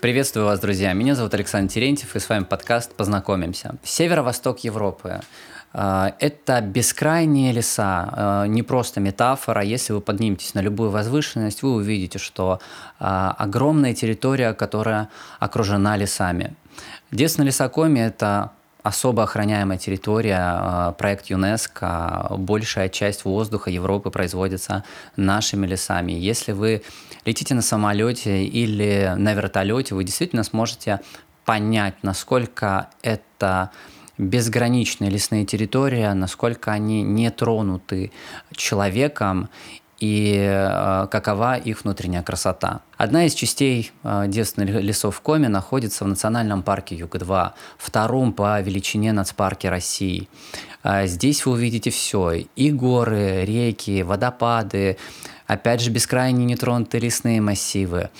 Приветствую 0.00 0.46
вас, 0.46 0.60
друзья. 0.60 0.92
Меня 0.92 1.16
зовут 1.16 1.34
Александр 1.34 1.72
Терентьев, 1.72 2.14
и 2.14 2.20
с 2.20 2.28
вами 2.28 2.44
подкаст 2.44 2.94
«Познакомимся». 2.94 3.74
Северо-восток 3.82 4.60
Европы. 4.60 5.20
А, 5.72 6.14
это 6.20 6.60
бескрайние 6.60 7.50
леса, 7.50 8.08
а, 8.12 8.44
не 8.44 8.62
просто 8.62 9.00
метафора. 9.00 9.60
Если 9.60 9.92
вы 9.92 10.00
подниметесь 10.00 10.54
на 10.54 10.60
любую 10.60 10.90
возвышенность, 10.90 11.64
вы 11.64 11.72
увидите, 11.72 12.20
что 12.20 12.60
а, 13.00 13.34
огромная 13.36 13.92
территория, 13.92 14.54
которая 14.54 15.08
окружена 15.40 15.96
лесами. 15.96 16.54
Детство 17.10 17.42
на 17.42 17.46
лесокоме– 17.46 18.06
это 18.06 18.52
особо 18.82 19.24
охраняемая 19.24 19.78
территория, 19.78 20.92
проект 20.98 21.26
ЮНЕСКО, 21.26 22.36
большая 22.38 22.88
часть 22.88 23.24
воздуха 23.24 23.70
Европы 23.70 24.10
производится 24.10 24.84
нашими 25.16 25.66
лесами. 25.66 26.12
Если 26.12 26.52
вы 26.52 26.82
летите 27.24 27.54
на 27.54 27.62
самолете 27.62 28.44
или 28.44 29.14
на 29.16 29.34
вертолете, 29.34 29.94
вы 29.94 30.04
действительно 30.04 30.44
сможете 30.44 31.00
понять, 31.44 31.94
насколько 32.02 32.88
это 33.02 33.70
безграничные 34.18 35.10
лесные 35.10 35.44
территории, 35.44 36.06
насколько 36.12 36.72
они 36.72 37.02
не 37.02 37.30
тронуты 37.30 38.12
человеком 38.52 39.48
и 40.00 40.36
э, 40.38 41.06
какова 41.10 41.56
их 41.56 41.82
внутренняя 41.82 42.22
красота. 42.22 42.82
Одна 42.96 43.26
из 43.26 43.34
частей 43.34 43.90
э, 44.04 44.24
девственных 44.28 44.80
лесов 44.82 45.16
в 45.16 45.20
Коме 45.20 45.48
находится 45.48 46.04
в 46.04 46.08
национальном 46.08 46.62
парке 46.62 46.94
Юг-2, 46.94 47.52
втором 47.76 48.32
по 48.32 48.60
величине 48.60 49.12
нацпарке 49.12 49.70
России. 49.70 50.28
Э, 50.84 51.06
здесь 51.06 51.44
вы 51.46 51.52
увидите 51.52 51.90
все– 51.90 52.46
и 52.56 52.70
горы, 52.70 53.44
реки, 53.44 54.02
водопады, 54.02 54.98
опять 55.46 55.80
же, 55.80 55.90
бескрайние 55.90 56.46
нетронутые 56.46 57.00
лесные 57.00 57.40
массивы. 57.40 58.10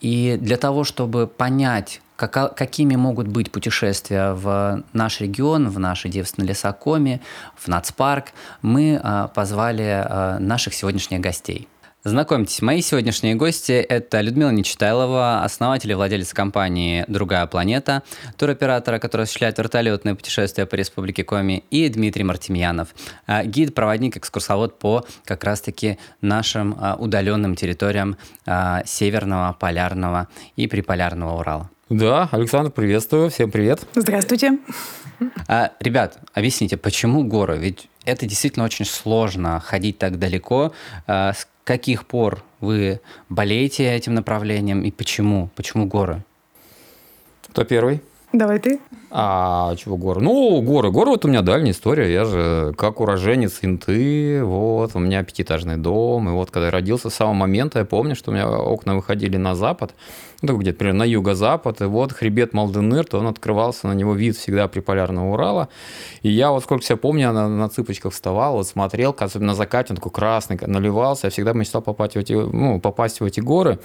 И 0.00 0.38
для 0.40 0.56
того, 0.56 0.84
чтобы 0.84 1.26
понять, 1.26 2.00
как, 2.28 2.56
какими 2.56 2.96
могут 2.96 3.28
быть 3.28 3.50
путешествия 3.50 4.32
в 4.32 4.82
наш 4.92 5.20
регион, 5.20 5.68
в 5.68 5.78
наши 5.78 6.08
девственные 6.08 6.50
лесокоме, 6.50 7.20
в 7.56 7.68
нацпарк, 7.68 8.32
мы 8.62 9.00
а, 9.02 9.28
позвали 9.28 10.04
а, 10.04 10.38
наших 10.38 10.74
сегодняшних 10.74 11.20
гостей. 11.20 11.68
Знакомьтесь, 12.02 12.62
мои 12.62 12.80
сегодняшние 12.80 13.34
гости– 13.34 13.72
это 13.88 14.22
Людмила 14.22 14.48
Нечитайлова, 14.48 15.44
основатель 15.44 15.90
и 15.90 15.94
владелец 15.94 16.32
компании 16.32 17.04
«Другая 17.08 17.46
планета», 17.46 18.02
туроператора, 18.38 18.98
который 18.98 19.22
осуществляет 19.22 19.58
вертолетные 19.58 20.14
путешествия 20.14 20.64
по 20.64 20.76
Республике 20.76 21.24
Коми, 21.24 21.62
и 21.70 21.90
Дмитрий 21.90 22.24
Мартемьянов, 22.24 22.88
а, 23.26 23.44
гид, 23.44 23.74
проводник, 23.74 24.16
экскурсовод 24.16 24.78
по 24.78 25.04
как 25.26 25.44
раз-таки 25.44 25.98
нашим 26.22 26.74
удаленным 26.98 27.54
территориям 27.54 28.16
Северного, 28.86 29.54
Полярного 29.60 30.28
и 30.56 30.66
Приполярного 30.66 31.38
Урала. 31.38 31.70
Да, 31.90 32.28
Александр, 32.30 32.70
приветствую, 32.70 33.30
всем 33.30 33.50
привет. 33.50 33.80
Здравствуйте. 33.96 34.58
А, 35.48 35.72
ребят, 35.80 36.20
объясните, 36.34 36.76
почему 36.76 37.24
горы? 37.24 37.58
Ведь 37.58 37.88
это 38.04 38.26
действительно 38.26 38.64
очень 38.64 38.84
сложно 38.84 39.58
ходить 39.58 39.98
так 39.98 40.20
далеко. 40.20 40.72
А, 41.08 41.32
с 41.32 41.48
каких 41.64 42.06
пор 42.06 42.44
вы 42.60 43.00
болеете 43.28 43.92
этим 43.92 44.14
направлением 44.14 44.82
и 44.82 44.92
почему? 44.92 45.50
Почему 45.56 45.86
горы? 45.86 46.22
Кто 47.48 47.64
первый? 47.64 48.00
Давай 48.32 48.60
ты. 48.60 48.78
А 49.10 49.74
чего 49.74 49.96
горы? 49.96 50.20
Ну, 50.20 50.62
горы. 50.62 50.92
Горы 50.92 51.10
вот 51.10 51.24
у 51.24 51.28
меня 51.28 51.42
дальняя 51.42 51.72
история. 51.72 52.12
Я 52.12 52.24
же 52.24 52.72
как 52.78 53.00
уроженец 53.00 53.58
Инты, 53.62 54.44
вот, 54.44 54.92
у 54.94 55.00
меня 55.00 55.24
пятиэтажный 55.24 55.76
дом. 55.76 56.28
И 56.28 56.32
вот 56.32 56.52
когда 56.52 56.66
я 56.66 56.70
родился, 56.70 57.10
с 57.10 57.14
самого 57.14 57.34
момента 57.34 57.80
я 57.80 57.84
помню, 57.84 58.14
что 58.14 58.30
у 58.30 58.34
меня 58.34 58.48
окна 58.48 58.94
выходили 58.94 59.36
на 59.36 59.56
запад 59.56 59.94
ну, 60.42 60.56
где-то 60.56 60.78
примерно 60.78 61.00
на 61.00 61.04
юго-запад, 61.04 61.80
и 61.80 61.84
вот 61.84 62.12
хребет 62.12 62.52
Малденырт, 62.52 63.14
он 63.14 63.26
открывался, 63.26 63.88
на 63.88 63.92
него 63.92 64.14
вид 64.14 64.36
всегда 64.36 64.68
при 64.68 64.80
полярного 64.80 65.32
Урала, 65.32 65.68
и 66.22 66.30
я 66.30 66.50
вот 66.50 66.62
сколько 66.62 66.84
себя 66.84 66.96
помню, 66.96 67.22
я 67.22 67.32
на, 67.32 67.48
на 67.48 67.68
цыпочках 67.68 68.12
вставал, 68.12 68.54
вот 68.54 68.66
смотрел, 68.66 69.14
особенно 69.18 69.48
на 69.48 69.54
закате, 69.54 69.92
он 69.92 69.96
такой 69.96 70.12
красный, 70.12 70.58
наливался, 70.66 71.26
я 71.26 71.30
всегда 71.30 71.52
мечтал 71.52 71.82
попасть 71.82 72.14
в 72.14 72.18
эти, 72.18 72.32
ну, 72.32 72.80
попасть 72.80 73.20
в 73.20 73.24
эти 73.24 73.40
горы, 73.40 73.78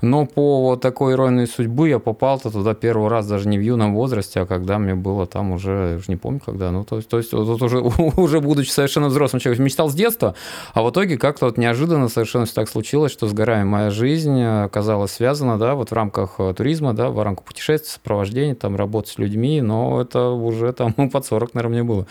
но 0.00 0.26
по 0.26 0.62
вот 0.62 0.80
такой 0.80 1.14
иронии 1.14 1.46
судьбы 1.46 1.88
я 1.88 1.98
попал-то 1.98 2.50
туда 2.50 2.74
первый 2.74 3.08
раз 3.08 3.26
даже 3.26 3.48
не 3.48 3.58
в 3.58 3.62
юном 3.62 3.85
возрасте, 3.94 4.40
а 4.40 4.46
когда 4.46 4.78
мне 4.78 4.94
было 4.94 5.26
там 5.26 5.52
уже, 5.52 5.96
уже 5.96 6.04
не 6.08 6.16
помню 6.16 6.40
когда, 6.44 6.70
ну, 6.70 6.84
то 6.84 6.96
есть, 6.96 7.08
то 7.08 7.18
есть 7.18 7.32
вот 7.32 7.62
уже, 7.62 7.80
уже 8.16 8.40
будучи 8.40 8.70
совершенно 8.70 9.08
взрослым 9.08 9.40
человеком, 9.40 9.64
мечтал 9.64 9.88
с 9.88 9.94
детства, 9.94 10.34
а 10.74 10.82
в 10.82 10.90
итоге 10.90 11.18
как-то 11.18 11.46
вот 11.46 11.58
неожиданно 11.58 12.08
совершенно 12.08 12.44
все 12.46 12.54
так 12.54 12.68
случилось, 12.68 13.12
что 13.12 13.26
с 13.26 13.32
горами 13.32 13.64
моя 13.64 13.90
жизнь 13.90 14.42
оказалась 14.42 15.12
связана, 15.12 15.58
да, 15.58 15.74
вот 15.74 15.92
рамках 15.92 16.36
э, 16.38 16.54
туризма, 16.56 16.92
да, 16.92 17.10
в 17.10 17.22
рамках 17.22 17.44
путешествий, 17.44 17.90
сопровождения, 17.90 18.54
там, 18.54 18.76
работы 18.76 19.10
с 19.10 19.18
людьми, 19.18 19.60
но 19.60 20.00
это 20.00 20.28
уже 20.28 20.72
там 20.72 20.92
под 21.10 21.26
40, 21.26 21.54
наверное, 21.54 21.82
мне 21.82 21.88
было, 21.88 22.06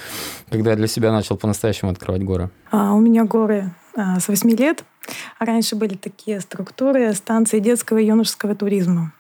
когда 0.50 0.72
я 0.72 0.76
для 0.76 0.88
себя 0.88 1.12
начал 1.12 1.38
по-настоящему 1.38 1.92
открывать 1.92 2.24
горы. 2.24 2.50
А, 2.72 2.94
у 2.94 3.00
меня 3.00 3.24
горы 3.24 3.72
а, 3.96 4.20
с 4.20 4.28
8 4.28 4.50
лет. 4.52 4.84
Раньше 5.40 5.76
были 5.76 5.96
такие 5.96 6.40
структуры 6.42 7.14
станции 7.14 7.60
детского 7.60 8.00
и 8.00 8.06
юношеского 8.06 8.56
туризма 8.56 9.14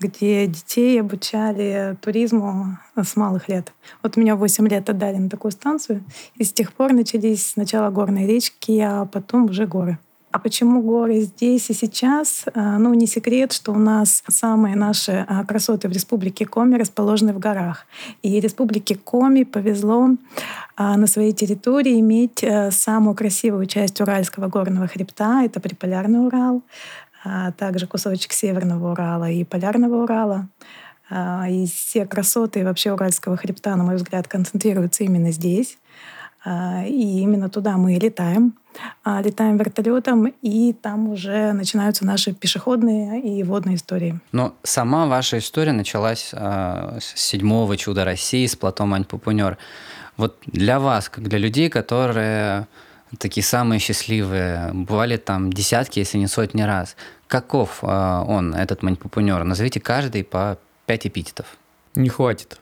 где 0.00 0.46
детей 0.46 1.00
обучали 1.00 1.96
туризму 2.00 2.78
с 2.96 3.16
малых 3.16 3.48
лет. 3.48 3.72
Вот 4.02 4.16
меня 4.16 4.36
8 4.36 4.68
лет 4.68 4.88
отдали 4.90 5.16
на 5.16 5.28
такую 5.28 5.52
станцию, 5.52 6.04
и 6.36 6.44
с 6.44 6.52
тех 6.52 6.72
пор 6.72 6.92
начались 6.92 7.50
сначала 7.50 7.90
горные 7.90 8.26
речки, 8.26 8.78
а 8.80 9.04
потом 9.06 9.44
уже 9.46 9.66
горы. 9.66 9.98
А 10.34 10.40
почему 10.40 10.82
горы 10.82 11.20
здесь 11.20 11.70
и 11.70 11.74
сейчас? 11.74 12.46
А, 12.54 12.76
ну, 12.78 12.92
не 12.92 13.06
секрет, 13.06 13.52
что 13.52 13.70
у 13.70 13.78
нас 13.78 14.24
самые 14.26 14.74
наши 14.74 15.24
а, 15.28 15.44
красоты 15.44 15.88
в 15.88 15.92
Республике 15.92 16.44
Коми 16.44 16.74
расположены 16.74 17.32
в 17.32 17.38
горах. 17.38 17.86
И 18.22 18.40
Республике 18.40 18.96
Коми 18.96 19.44
повезло 19.44 20.08
а, 20.74 20.96
на 20.96 21.06
своей 21.06 21.32
территории 21.32 22.00
иметь 22.00 22.42
э, 22.42 22.72
самую 22.72 23.14
красивую 23.14 23.66
часть 23.66 24.00
Уральского 24.00 24.48
горного 24.48 24.88
хребта. 24.88 25.44
Это 25.44 25.60
Приполярный 25.60 26.26
Урал, 26.26 26.62
а 27.24 27.52
также 27.52 27.86
кусочек 27.86 28.32
Северного 28.32 28.92
Урала 28.92 29.30
и 29.30 29.44
Полярного 29.44 30.02
Урала. 30.02 30.48
И 31.10 31.66
все 31.66 32.06
красоты 32.06 32.64
вообще 32.64 32.92
Уральского 32.92 33.36
хребта, 33.36 33.76
на 33.76 33.84
мой 33.84 33.96
взгляд, 33.96 34.28
концентрируются 34.28 35.04
именно 35.04 35.32
здесь. 35.32 35.78
И 36.46 37.20
именно 37.20 37.48
туда 37.48 37.76
мы 37.76 37.94
летаем. 37.94 38.54
А, 39.04 39.22
летаем 39.22 39.56
вертолетом, 39.56 40.26
и 40.42 40.72
там 40.72 41.08
уже 41.08 41.52
начинаются 41.52 42.04
наши 42.04 42.32
пешеходные 42.32 43.20
и 43.20 43.42
водные 43.44 43.76
истории. 43.76 44.18
Но 44.32 44.54
сама 44.64 45.06
ваша 45.06 45.38
история 45.38 45.72
началась 45.72 46.30
с 46.32 47.14
седьмого 47.14 47.76
чуда 47.76 48.04
России, 48.04 48.46
с 48.46 48.56
плато 48.56 48.84
Мань-Пупунер. 48.84 49.58
Вот 50.16 50.38
для 50.46 50.80
вас, 50.80 51.08
как 51.08 51.28
для 51.28 51.38
людей, 51.38 51.70
которые 51.70 52.66
такие 53.18 53.44
самые 53.44 53.78
счастливые, 53.78 54.70
бывали 54.72 55.16
там 55.16 55.52
десятки, 55.52 55.98
если 55.98 56.18
не 56.18 56.26
сотни 56.26 56.62
раз, 56.62 56.96
каков 57.26 57.78
э, 57.82 57.86
он, 57.86 58.54
этот 58.54 58.82
Мань-Пупунер? 58.82 59.44
Назовите 59.44 59.80
каждый 59.80 60.24
по 60.24 60.58
пять 60.86 61.06
эпитетов. 61.06 61.46
Не 61.94 62.08
хватит. 62.08 62.58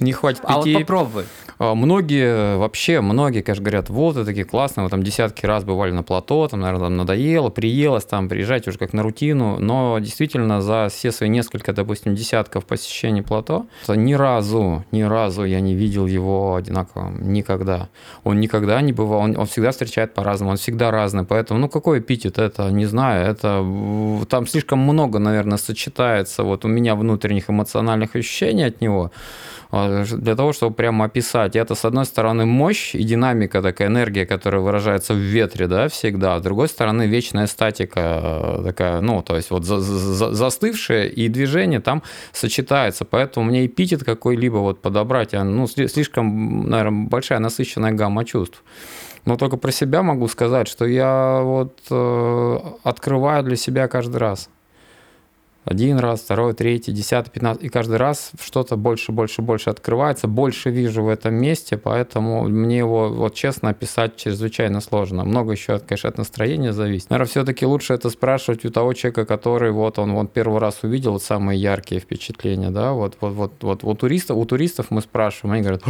Не 0.00 0.12
хватит 0.12 0.40
пяти. 0.40 0.52
А 0.52 0.56
вот 0.56 0.72
попробуй. 0.72 1.24
А, 1.58 1.74
многие, 1.74 2.56
вообще, 2.56 3.02
многие, 3.02 3.42
конечно, 3.42 3.62
говорят, 3.62 3.90
вот, 3.90 4.16
вы 4.16 4.24
такие 4.24 4.46
классные, 4.46 4.84
вы 4.84 4.90
там 4.90 5.02
десятки 5.02 5.44
раз 5.44 5.62
бывали 5.62 5.90
на 5.92 6.02
плато, 6.02 6.48
там, 6.48 6.60
наверное, 6.60 6.86
там 6.86 6.96
надоело, 6.96 7.50
приелось, 7.50 8.04
там, 8.04 8.30
приезжать 8.30 8.66
уже 8.66 8.78
как 8.78 8.94
на 8.94 9.02
рутину, 9.02 9.58
но 9.58 9.98
действительно 9.98 10.62
за 10.62 10.88
все 10.90 11.12
свои 11.12 11.28
несколько, 11.28 11.74
допустим, 11.74 12.14
десятков 12.14 12.64
посещений 12.64 13.22
плато, 13.22 13.66
ни 13.88 14.14
разу, 14.14 14.86
ни 14.90 15.02
разу 15.02 15.44
я 15.44 15.60
не 15.60 15.74
видел 15.74 16.06
его 16.06 16.54
одинаковым, 16.54 17.30
никогда. 17.30 17.90
Он 18.24 18.40
никогда 18.40 18.80
не 18.80 18.94
бывал, 18.94 19.20
он, 19.20 19.36
он 19.36 19.46
всегда 19.46 19.70
встречает 19.72 20.14
по-разному, 20.14 20.52
он 20.52 20.56
всегда 20.56 20.90
разный, 20.90 21.24
поэтому, 21.24 21.60
ну, 21.60 21.68
какой 21.68 21.98
эпитет, 21.98 22.38
это, 22.38 22.70
не 22.70 22.86
знаю, 22.86 23.26
это, 23.30 23.62
там 24.30 24.46
слишком 24.46 24.78
много, 24.78 25.18
наверное, 25.18 25.58
сочетается 25.58 26.42
вот 26.42 26.64
у 26.64 26.68
меня 26.68 26.94
внутренних 26.94 27.50
эмоциональных 27.50 28.16
ощущений 28.16 28.62
от 28.62 28.80
него, 28.80 29.10
для 29.72 30.34
того, 30.34 30.52
чтобы 30.52 30.74
прямо 30.74 31.04
описать. 31.04 31.54
Это, 31.54 31.74
с 31.74 31.84
одной 31.84 32.04
стороны, 32.04 32.44
мощь 32.44 32.94
и 32.94 33.04
динамика, 33.04 33.62
такая 33.62 33.88
энергия, 33.88 34.26
которая 34.26 34.60
выражается 34.60 35.14
в 35.14 35.18
ветре, 35.18 35.68
да, 35.68 35.88
всегда. 35.88 36.38
С 36.38 36.42
другой 36.42 36.68
стороны, 36.68 37.06
вечная 37.06 37.46
статика 37.46 38.00
э, 38.22 38.62
такая, 38.64 39.00
ну, 39.00 39.22
то 39.22 39.36
есть 39.36 39.50
вот 39.50 39.64
за, 39.64 39.78
за, 39.78 40.32
застывшая 40.32 41.06
и 41.06 41.28
движение 41.28 41.80
там 41.80 42.02
сочетается. 42.32 43.04
Поэтому 43.04 43.46
мне 43.46 43.66
эпитет 43.66 44.02
какой-либо 44.02 44.56
вот 44.56 44.82
подобрать, 44.82 45.32
ну, 45.32 45.66
слишком, 45.68 46.68
наверное, 46.68 47.06
большая 47.06 47.38
насыщенная 47.38 47.92
гамма 47.92 48.24
чувств. 48.24 48.64
Но 49.24 49.36
только 49.36 49.56
про 49.56 49.70
себя 49.70 50.02
могу 50.02 50.26
сказать, 50.28 50.66
что 50.66 50.84
я 50.86 51.40
вот 51.42 51.78
э, 51.90 52.58
открываю 52.82 53.44
для 53.44 53.56
себя 53.56 53.86
каждый 53.86 54.16
раз. 54.16 54.48
Один 55.64 55.98
раз, 55.98 56.20
второй, 56.20 56.54
третий, 56.54 56.90
десятый, 56.90 57.30
пятнадцатый. 57.30 57.66
И 57.66 57.70
каждый 57.70 57.98
раз 57.98 58.30
что-то 58.40 58.76
больше, 58.76 59.12
больше, 59.12 59.42
больше 59.42 59.68
открывается, 59.70 60.26
больше 60.26 60.70
вижу 60.70 61.02
в 61.02 61.08
этом 61.08 61.34
месте, 61.34 61.76
поэтому 61.76 62.44
мне 62.44 62.78
его, 62.78 63.10
вот 63.10 63.34
честно, 63.34 63.68
описать 63.68 64.16
чрезвычайно 64.16 64.80
сложно. 64.80 65.24
Много 65.24 65.52
еще, 65.52 65.78
конечно, 65.78 66.08
от 66.08 66.16
настроения 66.16 66.72
зависит. 66.72 67.10
Наверное, 67.10 67.28
все-таки 67.28 67.66
лучше 67.66 67.92
это 67.92 68.08
спрашивать 68.08 68.64
у 68.64 68.70
того 68.70 68.94
человека, 68.94 69.26
который 69.26 69.70
вот 69.70 69.98
он, 69.98 70.12
он 70.12 70.28
первый 70.28 70.60
раз 70.60 70.78
увидел 70.82 71.12
вот 71.12 71.22
самые 71.22 71.60
яркие 71.60 72.00
впечатления, 72.00 72.70
да, 72.70 72.92
вот, 72.92 73.18
вот, 73.20 73.34
вот, 73.34 73.62
вот 73.62 73.84
у 73.84 73.94
туристов, 73.94 74.38
у 74.38 74.44
туристов 74.46 74.86
мы 74.90 75.02
спрашиваем, 75.02 75.54
они 75.54 75.62
говорят, 75.62 75.82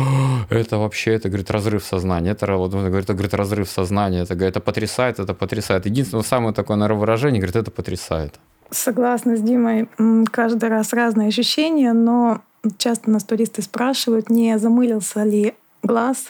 это 0.51 0.79
вообще, 0.79 1.15
это, 1.15 1.29
говорит, 1.29 1.51
разрыв 1.51 1.85
сознания, 1.85 2.31
это, 2.31 2.57
вот, 2.57 2.73
говорит, 2.73 3.05
это, 3.05 3.15
говорит, 3.15 3.35
разрыв 3.35 3.71
сознания, 3.71 4.23
это, 4.23 4.35
говорит, 4.35 4.57
это 4.57 4.61
потрясает, 4.61 5.21
это 5.21 5.33
потрясает. 5.33 5.87
Единственное, 5.87 6.25
самое 6.25 6.53
такое, 6.53 6.77
наверное, 6.77 7.01
выражение, 7.01 7.41
говорит, 7.41 7.57
это 7.57 7.71
потрясает. 7.71 8.41
Согласна 8.71 9.37
с 9.37 9.41
Димой. 9.41 9.89
Каждый 10.31 10.69
раз 10.69 10.93
разные 10.93 11.29
ощущения, 11.29 11.93
но 11.93 12.41
часто 12.79 13.11
нас 13.11 13.25
туристы 13.25 13.63
спрашивают, 13.63 14.31
не 14.31 14.59
замылился 14.59 15.25
ли 15.25 15.55
глаз 15.83 16.29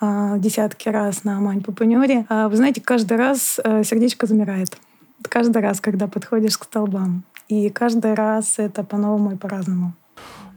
а, 0.00 0.38
десятки 0.38 0.88
раз 0.88 1.24
на 1.24 1.38
Амань-Папанюре. 1.38 2.26
А, 2.28 2.48
вы 2.48 2.56
знаете, 2.56 2.80
каждый 2.80 3.18
раз 3.18 3.60
э, 3.62 3.82
сердечко 3.84 4.26
замирает. 4.26 4.78
Каждый 5.22 5.60
раз, 5.60 5.80
когда 5.80 6.06
подходишь 6.06 6.56
к 6.58 6.64
столбам. 6.64 7.24
И 7.48 7.68
каждый 7.70 8.14
раз 8.14 8.58
это 8.58 8.84
по-новому 8.84 9.32
и 9.32 9.36
по-разному. 9.36 9.92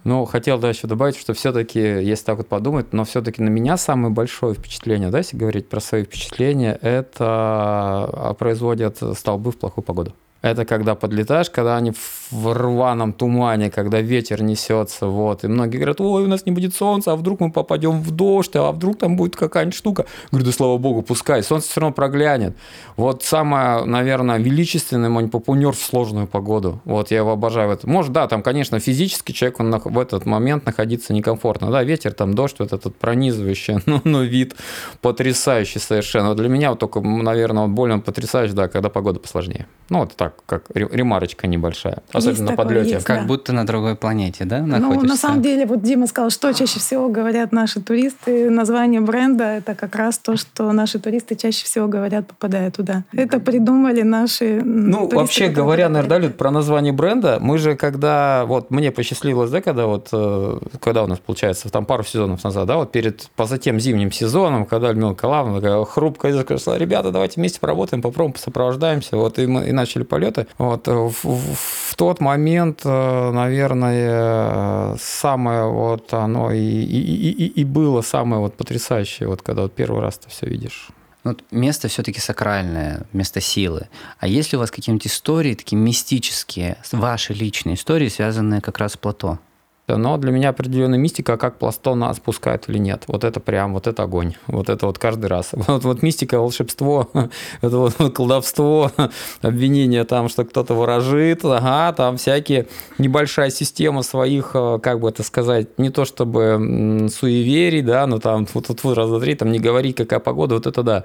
Ну, 0.03 0.25
хотел 0.25 0.59
да, 0.59 0.69
еще 0.69 0.85
добавить, 0.85 1.15
что 1.15 1.33
все-таки, 1.33 1.79
если 1.79 2.25
так 2.25 2.37
вот 2.37 2.47
подумать, 2.47 2.93
но 2.93 3.05
все-таки 3.05 3.41
на 3.41 3.49
меня 3.49 3.77
самое 3.77 4.13
большое 4.13 4.53
впечатление, 4.53 5.09
да, 5.09 5.19
если 5.19 5.37
говорить 5.37 5.69
про 5.69 5.79
свои 5.79 6.03
впечатления, 6.03 6.77
это 6.81 7.25
а, 7.25 8.35
производят 8.37 8.99
столбы 9.17 9.51
в 9.51 9.57
плохую 9.57 9.83
погоду. 9.83 10.13
Это 10.43 10.65
когда 10.65 10.93
подлетаешь, 10.93 11.49
когда 11.49 11.77
они 11.77 11.93
в 12.29 12.53
рваном 12.53 13.13
тумане, 13.13 13.71
когда 13.71 14.01
ветер 14.01 14.43
несется, 14.43 15.07
вот. 15.07 15.45
И 15.45 15.47
многие 15.47 15.77
говорят, 15.77 16.01
ой, 16.01 16.25
у 16.25 16.27
нас 16.27 16.45
не 16.45 16.51
будет 16.51 16.75
солнца, 16.75 17.13
а 17.13 17.15
вдруг 17.15 17.39
мы 17.39 17.49
попадем 17.49 18.01
в 18.01 18.11
дождь, 18.11 18.53
а 18.55 18.69
вдруг 18.73 18.97
там 18.97 19.15
будет 19.15 19.37
какая-нибудь 19.37 19.73
штука. 19.73 20.05
Говорю, 20.31 20.47
да 20.47 20.51
слава 20.51 20.77
богу, 20.77 21.01
пускай, 21.01 21.43
солнце 21.43 21.69
все 21.69 21.79
равно 21.79 21.93
проглянет. 21.93 22.57
Вот 22.97 23.23
самое, 23.23 23.85
наверное, 23.85 24.37
величественное 24.37 25.09
манипапунер 25.09 25.71
в 25.71 25.79
сложную 25.79 26.27
погоду. 26.27 26.81
Вот 26.83 27.09
я 27.11 27.19
его 27.19 27.31
обожаю. 27.31 27.71
Это. 27.71 27.89
Может, 27.89 28.11
да, 28.11 28.27
там, 28.27 28.43
конечно, 28.43 28.77
физически 28.81 29.31
человек 29.31 29.61
он 29.61 29.71
в 29.71 29.97
этот 29.97 30.25
момент 30.25 30.65
находиться 30.65 31.13
некомфортно. 31.13 31.71
Да, 31.71 31.83
ветер, 31.85 32.11
там 32.11 32.33
дождь, 32.33 32.57
вот 32.59 32.73
этот 32.73 32.97
пронизывающий, 32.97 33.77
ну, 33.85 34.01
ну 34.03 34.23
вид 34.23 34.57
потрясающий 34.99 35.79
совершенно. 35.79 36.35
Для 36.35 36.49
меня 36.49 36.71
вот 36.71 36.79
только, 36.79 36.99
наверное, 36.99 37.63
вот 37.63 37.71
больно 37.71 37.99
потрясающий, 37.99 38.55
да, 38.55 38.67
когда 38.67 38.89
погода 38.89 39.21
посложнее. 39.21 39.67
Ну, 39.87 39.99
вот 39.99 40.17
так 40.17 40.32
как 40.45 40.65
ремарочка 40.73 41.47
небольшая, 41.47 42.03
особенно 42.11 42.51
на 42.51 42.55
подлете. 42.55 42.91
Есть, 42.93 43.05
как 43.05 43.21
да. 43.21 43.27
будто 43.27 43.53
на 43.53 43.65
другой 43.65 43.95
планете, 43.95 44.45
да, 44.45 44.61
находишься? 44.61 45.01
Ну, 45.01 45.07
на 45.07 45.17
самом 45.17 45.41
деле, 45.41 45.65
вот 45.65 45.81
Дима 45.81 46.07
сказал, 46.07 46.29
что 46.29 46.53
чаще 46.53 46.79
всего 46.79 47.09
говорят 47.09 47.51
наши 47.51 47.81
туристы. 47.81 48.49
Название 48.49 49.01
бренда— 49.01 49.43
это 49.57 49.75
как 49.75 49.95
раз 49.95 50.17
то, 50.17 50.37
что 50.37 50.71
наши 50.71 50.99
туристы 50.99 51.35
чаще 51.35 51.65
всего 51.65 51.87
говорят, 51.87 52.27
попадая 52.27 52.71
туда. 52.71 53.03
Это 53.13 53.39
придумали 53.39 54.01
наши 54.01 54.61
Ну, 54.63 54.99
туристы, 54.99 55.15
вообще 55.15 55.47
говоря, 55.49 55.89
наверное, 55.89 56.29
да, 56.29 56.29
про 56.29 56.51
название 56.51 56.93
бренда, 56.93 57.37
мы 57.41 57.57
же 57.57 57.75
когда, 57.75 58.45
вот 58.45 58.71
мне 58.71 58.91
посчастливилось, 58.91 59.51
да, 59.51 59.61
когда 59.61 59.87
вот, 59.87 60.09
э, 60.11 60.59
когда 60.79 61.03
у 61.03 61.07
нас, 61.07 61.19
получается, 61.19 61.69
там 61.69 61.85
пару 61.85 62.03
сезонов 62.03 62.43
назад, 62.43 62.67
да, 62.67 62.77
вот 62.77 62.91
перед, 62.91 63.29
по 63.35 63.45
затем 63.45 63.79
зимним 63.79 64.11
сезоном, 64.11 64.65
когда 64.65 64.89
Людмила 64.89 65.11
Николаевна 65.11 65.55
такая 65.55 65.83
хрупкая 65.85 66.41
сказала, 66.41 66.77
ребята, 66.77 67.11
давайте 67.11 67.39
вместе 67.39 67.59
поработаем, 67.59 68.01
попробуем, 68.01 68.35
сопровождаемся, 68.35 69.17
вот, 69.17 69.39
и 69.39 69.45
мы 69.45 69.67
и 69.67 69.71
начали 69.71 70.03
полет 70.03 70.22
полеты. 70.23 70.47
Вот, 70.57 70.87
э, 70.87 70.91
в, 70.91 71.13
в 71.13 71.95
тот 71.95 72.19
момент, 72.19 72.81
э, 72.83 73.31
наверное, 73.31 74.97
самое 74.99 75.65
вот 75.69 76.13
оно 76.13 76.51
и, 76.51 76.59
и, 76.59 77.31
и, 77.31 77.47
и 77.47 77.63
было 77.63 78.01
самое 78.01 78.41
вот 78.41 78.55
потрясающее, 78.55 79.27
вот 79.27 79.41
когда 79.41 79.63
вот 79.63 79.73
первый 79.73 80.01
раз 80.01 80.17
ты 80.17 80.29
все 80.29 80.45
видишь. 80.45 80.89
Ну, 81.23 81.37
место 81.51 81.87
все-таки 81.87 82.19
сакральное, 82.19 83.03
место 83.13 83.39
силы. 83.39 83.87
А 84.19 84.27
есть 84.27 84.51
ли 84.51 84.57
у 84.57 84.59
вас 84.59 84.71
какие-нибудь 84.71 85.07
истории, 85.07 85.53
такие 85.53 85.77
мистические, 85.77 86.77
ваши 86.91 87.33
личные 87.33 87.75
истории, 87.75 88.09
связанные 88.09 88.59
как 88.59 88.77
раз 88.77 88.93
с 88.93 88.97
плато? 88.97 89.39
Но 89.87 90.17
для 90.17 90.31
меня 90.31 90.49
определенная 90.49 90.97
мистика, 90.97 91.35
как 91.35 91.57
пласто 91.57 91.93
нас 91.93 92.17
спускает 92.17 92.69
или 92.69 92.77
нет. 92.77 93.03
Вот 93.07 93.25
это 93.25 93.41
прям, 93.41 93.73
вот 93.73 93.85
это 93.87 94.03
огонь. 94.03 94.35
Вот 94.47 94.69
это 94.69 94.85
вот 94.85 94.97
каждый 94.97 95.25
раз. 95.25 95.51
Вот, 95.73 95.85
вот 95.85 96.03
мистика, 96.03 96.39
волшебство, 96.39 97.09
это 97.61 97.77
вот 97.77 97.95
колдовство, 98.13 98.91
обвинение 99.41 100.03
там, 100.03 100.29
что 100.29 100.45
кто-то 100.45 100.73
ворожит, 100.75 101.43
ага, 101.43 101.93
там 101.93 102.17
всякие 102.17 102.67
небольшая 102.97 103.49
система 103.49 104.03
своих, 104.03 104.51
э, 104.53 104.79
как 104.83 104.99
бы 104.99 105.09
это 105.09 105.23
сказать, 105.23 105.79
не 105.79 105.89
то 105.89 106.05
чтобы 106.05 107.09
суеверий, 107.11 107.81
да, 107.81 108.05
но 108.07 108.19
там 108.19 108.45
вот 108.53 108.67
тут 108.67 108.83
вот, 108.83 108.97
раз, 108.97 109.09
два, 109.09 109.19
три, 109.19 109.35
там 109.35 109.51
не 109.51 109.59
говори, 109.59 109.93
какая 109.93 110.19
погода, 110.19 110.55
вот 110.55 110.67
это 110.67 110.83
да. 110.83 111.03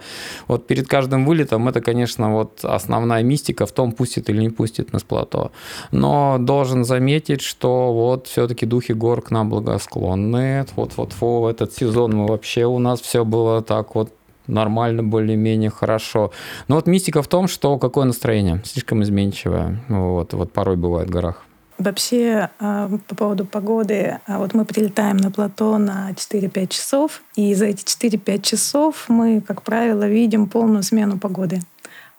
Вот 0.48 0.66
перед 0.66 0.86
каждым 0.86 1.24
вылетом 1.24 1.68
это, 1.68 1.80
конечно, 1.80 2.34
вот 2.34 2.60
основная 2.62 3.22
мистика 3.22 3.64
в 3.64 3.72
том, 3.72 3.92
пустит 3.92 4.28
или 4.28 4.40
не 4.40 4.50
пустит 4.50 4.92
нас 4.92 5.02
плато. 5.02 5.50
Но 5.92 6.36
должен 6.38 6.84
заметить, 6.84 7.40
что 7.40 7.92
вот 7.92 8.26
все-таки 8.26 8.66
духи 8.68 8.92
гор 8.92 9.22
к 9.22 9.30
нам 9.30 9.50
благосклонны. 9.50 10.66
Вот-вот 10.76 11.14
в 11.20 11.46
этот 11.46 11.72
сезон 11.72 12.16
мы 12.16 12.26
вообще 12.26 12.64
у 12.66 12.78
нас 12.78 13.00
все 13.00 13.24
было 13.24 13.62
так 13.62 13.94
вот 13.94 14.12
нормально, 14.46 15.02
более-менее 15.02 15.70
хорошо. 15.70 16.32
Но 16.68 16.76
вот 16.76 16.86
мистика 16.86 17.22
в 17.22 17.28
том, 17.28 17.48
что 17.48 17.78
какое 17.78 18.04
настроение, 18.04 18.62
слишком 18.64 19.02
изменчивое. 19.02 19.80
Вот, 19.88 20.32
вот 20.32 20.52
порой 20.52 20.76
бывает 20.76 21.08
в 21.08 21.12
горах. 21.12 21.44
Вообще, 21.78 22.50
а, 22.58 22.90
по 23.06 23.14
поводу 23.14 23.44
погоды, 23.44 24.18
а, 24.26 24.38
вот 24.38 24.52
мы 24.52 24.64
прилетаем 24.64 25.16
на 25.16 25.30
плато 25.30 25.78
на 25.78 26.12
4-5 26.16 26.66
часов, 26.66 27.22
и 27.36 27.54
за 27.54 27.66
эти 27.66 27.84
4-5 27.84 28.42
часов 28.42 29.04
мы, 29.08 29.40
как 29.40 29.62
правило, 29.62 30.08
видим 30.08 30.48
полную 30.48 30.82
смену 30.82 31.18
погоды. 31.18 31.60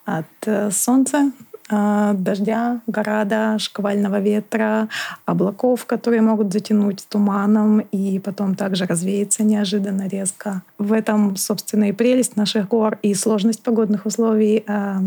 От 0.06 0.24
э, 0.46 0.70
солнца 0.70 1.30
дождя, 1.70 2.80
града, 2.86 3.58
шквального 3.58 4.20
ветра, 4.20 4.88
облаков, 5.24 5.86
которые 5.86 6.22
могут 6.22 6.52
затянуть 6.52 7.06
туманом 7.08 7.80
и 7.80 8.18
потом 8.18 8.54
также 8.54 8.86
развеяться 8.86 9.42
неожиданно 9.44 10.08
резко. 10.08 10.62
В 10.78 10.92
этом, 10.92 11.36
собственно, 11.36 11.88
и 11.88 11.92
прелесть 11.92 12.36
наших 12.36 12.68
гор 12.68 12.98
и 13.02 13.14
сложность 13.14 13.62
погодных 13.62 14.06
условий, 14.06 14.64
а, 14.66 15.00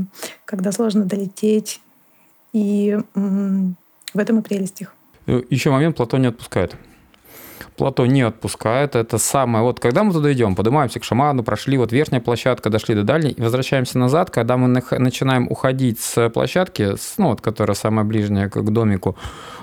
когда 0.46 0.72
сложно 0.72 1.06
долететь. 1.06 1.82
И 2.54 2.98
в 3.16 4.20
этом 4.20 4.40
и 4.40 4.42
прелесть 4.42 4.82
их. 4.82 4.94
Еще 5.50 5.72
момент 5.72 5.98
Платон 5.98 6.22
не 6.22 6.28
отпускает 6.28 6.76
плато 7.76 8.06
не 8.06 8.22
отпускает. 8.22 8.96
Это 8.96 9.18
самое... 9.18 9.64
Вот 9.64 9.80
когда 9.80 10.04
мы 10.04 10.14
туда 10.14 10.32
идем, 10.32 10.56
поднимаемся 10.56 11.00
к 11.00 11.04
шаману, 11.04 11.44
прошли 11.44 11.78
вот 11.78 11.92
верхняя 11.92 12.22
площадка, 12.22 12.70
дошли 12.70 12.96
до 12.96 13.04
дальней, 13.04 13.32
и 13.32 13.42
возвращаемся 13.42 13.98
назад, 13.98 14.30
когда 14.30 14.58
мы 14.58 14.68
начинаем 14.68 15.48
уходить 15.50 16.00
с 16.00 16.30
площадки, 16.30 16.96
ну, 17.18 17.30
вот, 17.30 17.42
которая 17.42 17.76
самая 17.76 18.06
ближняя 18.06 18.50
к 18.50 18.62
домику, 18.64 19.16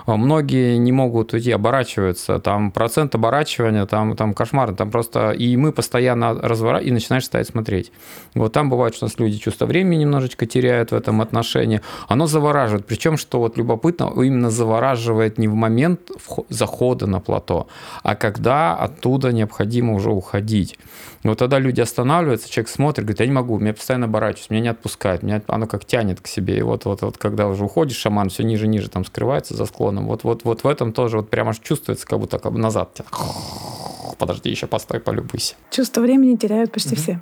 а, 0.06 0.16
многие 0.16 0.76
не 0.76 0.92
могут 0.92 1.32
уйти, 1.32 1.52
оборачиваются. 1.52 2.38
Там 2.38 2.70
процент 2.72 3.14
оборачивания, 3.14 3.86
там, 3.86 4.16
там 4.16 4.34
кошмар. 4.34 4.74
Там 4.74 4.90
просто... 4.90 5.30
И 5.30 5.56
мы 5.56 5.72
постоянно 5.72 6.34
разворачиваем 6.34 6.90
и 6.90 6.94
начинаешь 6.94 7.24
стоять 7.24 7.48
смотреть. 7.48 7.92
Вот 8.34 8.52
там 8.52 8.70
бывает, 8.70 8.94
что 8.94 9.06
у 9.06 9.08
нас 9.08 9.18
люди 9.18 9.38
чувство 9.38 9.66
времени 9.66 10.02
немножечко 10.02 10.46
теряют 10.46 10.90
в 10.90 10.94
этом 10.94 11.20
отношении. 11.20 11.80
Оно 12.08 12.26
завораживает. 12.26 12.86
Причем, 12.86 13.16
что 13.16 13.38
вот 13.38 13.56
любопытно, 13.58 14.10
именно 14.16 14.50
завораживает 14.50 15.38
не 15.38 15.48
в 15.48 15.54
момент 15.54 16.00
захода 16.48 17.06
на 17.06 17.20
плато, 17.20 17.66
а 18.02 18.16
когда 18.16 18.74
оттуда 18.76 19.32
необходимо 19.32 19.94
уже 19.94 20.10
уходить. 20.10 20.78
Вот 21.22 21.38
тогда 21.38 21.58
люди 21.58 21.80
останавливаются, 21.80 22.50
человек 22.50 22.68
смотрит, 22.70 23.04
говорит, 23.04 23.20
я 23.20 23.26
не 23.26 23.32
могу, 23.32 23.58
меня 23.58 23.74
постоянно 23.74 24.06
оборачиваюсь, 24.06 24.50
меня 24.50 24.62
не 24.62 24.68
отпускает, 24.68 25.22
меня 25.22 25.42
оно 25.46 25.66
как 25.66 25.84
тянет 25.84 26.20
к 26.20 26.26
себе. 26.26 26.58
И 26.58 26.62
вот, 26.62 26.84
вот, 26.86 27.02
вот 27.02 27.18
когда 27.18 27.46
уже 27.48 27.64
уходишь, 27.64 27.96
шаман 27.96 28.30
все 28.30 28.42
ниже, 28.42 28.66
ниже 28.66 28.88
там 28.88 29.04
скрывается 29.04 29.54
за 29.54 29.66
склоном. 29.66 30.06
Вот, 30.06 30.24
вот, 30.24 30.44
вот 30.44 30.64
в 30.64 30.66
этом 30.66 30.92
тоже 30.92 31.18
вот 31.18 31.30
прямо 31.30 31.50
аж 31.50 31.58
чувствуется, 31.58 32.06
как 32.06 32.18
будто 32.18 32.38
как 32.38 32.52
назад. 32.52 33.00
Подожди, 34.18 34.50
еще 34.50 34.66
постой, 34.66 35.00
полюбуйся. 35.00 35.54
Чувство 35.70 36.00
времени 36.00 36.36
теряют 36.36 36.72
почти 36.72 36.94
угу. 36.94 37.02
все 37.02 37.20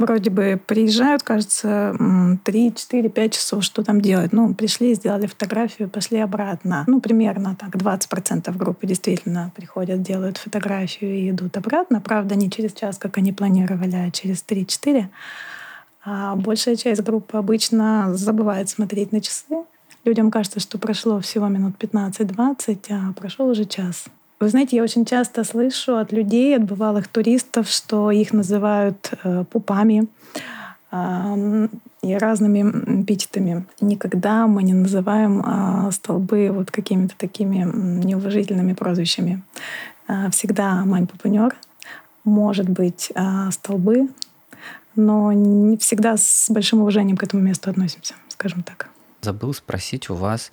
вроде 0.00 0.30
бы 0.30 0.60
приезжают, 0.66 1.22
кажется, 1.22 1.94
3, 2.44 2.74
4, 2.74 3.08
5 3.08 3.32
часов, 3.32 3.62
что 3.62 3.84
там 3.84 4.00
делать? 4.00 4.32
Ну, 4.32 4.54
пришли, 4.54 4.94
сделали 4.94 5.26
фотографию, 5.26 5.88
пошли 5.88 6.18
обратно. 6.18 6.84
Ну, 6.86 7.00
примерно 7.00 7.54
так, 7.54 7.76
20% 7.76 8.56
группы 8.56 8.86
действительно 8.86 9.52
приходят, 9.54 10.02
делают 10.02 10.38
фотографию 10.38 11.14
и 11.14 11.30
идут 11.30 11.56
обратно. 11.56 12.00
Правда, 12.00 12.34
не 12.34 12.50
через 12.50 12.72
час, 12.72 12.98
как 12.98 13.18
они 13.18 13.32
планировали, 13.32 13.96
а 13.96 14.10
через 14.10 14.44
3-4. 14.48 15.06
А 16.04 16.34
большая 16.34 16.76
часть 16.76 17.02
группы 17.02 17.36
обычно 17.36 18.14
забывает 18.14 18.68
смотреть 18.68 19.12
на 19.12 19.20
часы. 19.20 19.64
Людям 20.04 20.30
кажется, 20.30 20.60
что 20.60 20.78
прошло 20.78 21.20
всего 21.20 21.48
минут 21.48 21.74
15-20, 21.78 22.78
а 22.90 23.12
прошел 23.12 23.48
уже 23.48 23.66
час. 23.66 24.06
Вы 24.40 24.48
знаете, 24.48 24.76
я 24.76 24.82
очень 24.82 25.04
часто 25.04 25.44
слышу 25.44 25.96
от 25.96 26.12
людей, 26.12 26.56
от 26.56 26.64
бывалых 26.64 27.08
туристов, 27.08 27.68
что 27.68 28.10
их 28.10 28.32
называют 28.32 29.12
э, 29.22 29.44
пупами, 29.44 30.08
и 32.02 32.14
разными 32.14 33.02
эпитетами. 33.02 33.64
Никогда 33.80 34.46
мы 34.48 34.62
не 34.64 34.72
называем 34.72 35.42
а, 35.44 35.90
столбы 35.92 36.50
вот 36.50 36.70
какими-то 36.70 37.14
такими 37.16 37.58
неуважительными 38.04 38.72
прозвищами. 38.72 39.42
А, 40.08 40.30
всегда 40.30 40.84
мань 40.84 41.06
папунер, 41.06 41.54
может 42.24 42.68
быть 42.68 43.12
а, 43.14 43.52
столбы, 43.52 44.08
но 44.96 45.32
не 45.32 45.76
всегда 45.76 46.16
с 46.16 46.50
большим 46.50 46.80
уважением 46.80 47.16
к 47.16 47.22
этому 47.22 47.42
месту 47.42 47.70
относимся, 47.70 48.14
скажем 48.28 48.64
так. 48.64 48.88
Забыл 49.20 49.54
спросить 49.54 50.10
у 50.10 50.14
вас 50.14 50.50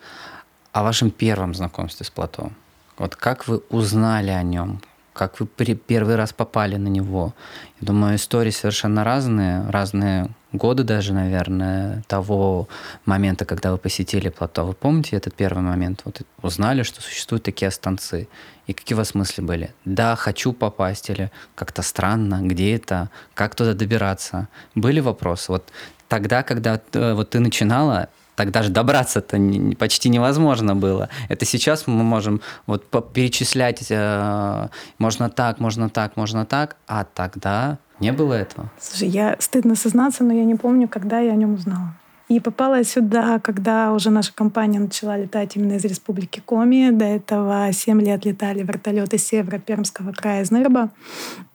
о 0.72 0.84
вашем 0.84 1.10
первом 1.10 1.56
знакомстве 1.56 2.06
с 2.06 2.12
Плато. 2.12 2.52
Вот 2.98 3.16
как 3.16 3.48
вы 3.48 3.62
узнали 3.70 4.32
о 4.32 4.44
нем? 4.44 4.82
Как 5.14 5.40
вы 5.40 5.48
при, 5.48 5.74
первый 5.74 6.16
раз 6.16 6.32
попали 6.32 6.76
на 6.76 6.88
него? 6.88 7.34
Я 7.82 7.88
думаю, 7.88 8.16
истории 8.16 8.52
совершенно 8.52 9.04
разные, 9.04 9.68
разные 9.70 10.30
годы 10.52 10.84
даже, 10.84 11.14
наверное, 11.14 12.04
того 12.08 12.68
момента, 13.06 13.46
когда 13.46 13.72
вы 13.72 13.78
посетили 13.78 14.30
плато. 14.30 14.66
Вы 14.66 14.74
помните 14.74 15.16
этот 15.16 15.34
первый 15.34 15.64
момент? 15.64 16.02
Вот 16.06 16.22
узнали, 16.42 16.84
что 16.84 17.02
существуют 17.02 17.44
такие 17.44 17.68
останцы. 17.68 18.28
И 18.68 18.74
какие 18.74 18.96
у 18.96 19.00
вас 19.00 19.16
мысли 19.16 19.42
были? 19.42 19.74
Да, 19.86 20.16
хочу 20.16 20.54
попасть, 20.54 21.10
или 21.10 21.32
как-то 21.56 21.82
странно, 21.82 22.42
где 22.42 22.76
это, 22.76 23.10
как 23.34 23.56
туда 23.56 23.74
добираться? 23.74 24.48
Были 24.76 25.00
вопросы? 25.00 25.52
Вот 25.52 25.72
тогда, 26.08 26.44
когда 26.44 26.80
э, 26.94 27.14
вот 27.14 27.32
ты 27.32 27.40
начинала, 27.40 28.10
тогда 28.38 28.62
же 28.62 28.70
добраться-то 28.70 29.38
почти 29.78 30.10
невозможно 30.10 30.76
было. 30.76 31.10
Это 31.28 31.46
сейчас 31.46 31.88
мы 31.88 32.04
можем 32.04 32.42
вот 32.68 32.86
перечислять, 33.14 33.88
э, 33.90 34.68
можно 35.00 35.30
так, 35.30 35.60
можно 35.60 35.90
так, 35.90 36.16
можно 36.16 36.46
так, 36.46 36.76
а 36.88 37.04
тогда 37.04 37.80
не 38.00 38.12
было 38.12 38.34
этого. 38.34 38.70
Слушай, 38.80 39.10
я 39.10 39.36
стыдно 39.40 39.76
сознаться, 39.76 40.24
но 40.24 40.34
я 40.34 40.46
не 40.46 40.56
помню, 40.56 40.88
когда 40.88 41.20
я 41.20 41.32
о 41.32 41.36
нем 41.36 41.56
узнала. 41.56 41.94
И 42.28 42.42
попала 42.42 42.84
сюда, 42.84 43.40
когда 43.40 43.94
уже 43.94 44.10
наша 44.10 44.34
компания 44.34 44.80
начала 44.80 45.18
летать 45.18 45.56
именно 45.56 45.74
из 45.74 45.86
республики 45.86 46.42
Коми. 46.46 46.90
До 46.92 47.06
этого 47.06 47.72
7 47.72 48.02
лет 48.02 48.26
летали 48.26 48.64
вертолеты 48.64 49.18
севера 49.18 49.60
Пермского 49.60 50.12
края 50.12 50.44
из 50.44 50.52
Нырба. 50.52 50.90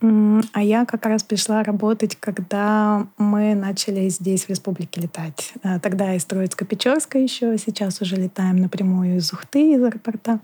А 0.01 0.63
я 0.63 0.87
как 0.87 1.05
раз 1.05 1.25
пришла 1.25 1.63
работать, 1.63 2.17
когда 2.17 3.07
мы 3.19 3.55
начали 3.55 4.09
здесь, 4.09 4.45
в 4.47 4.49
республике, 4.49 5.03
летать. 5.03 5.53
А, 5.63 5.79
тогда 5.79 6.15
из 6.15 6.25
Троицко-Печорска 6.25 7.19
еще, 7.19 7.59
сейчас 7.59 8.01
уже 8.01 8.17
летаем 8.17 8.57
напрямую 8.57 9.19
из 9.19 9.31
Ухты, 9.31 9.75
из 9.75 9.83
аэропорта 9.83 10.41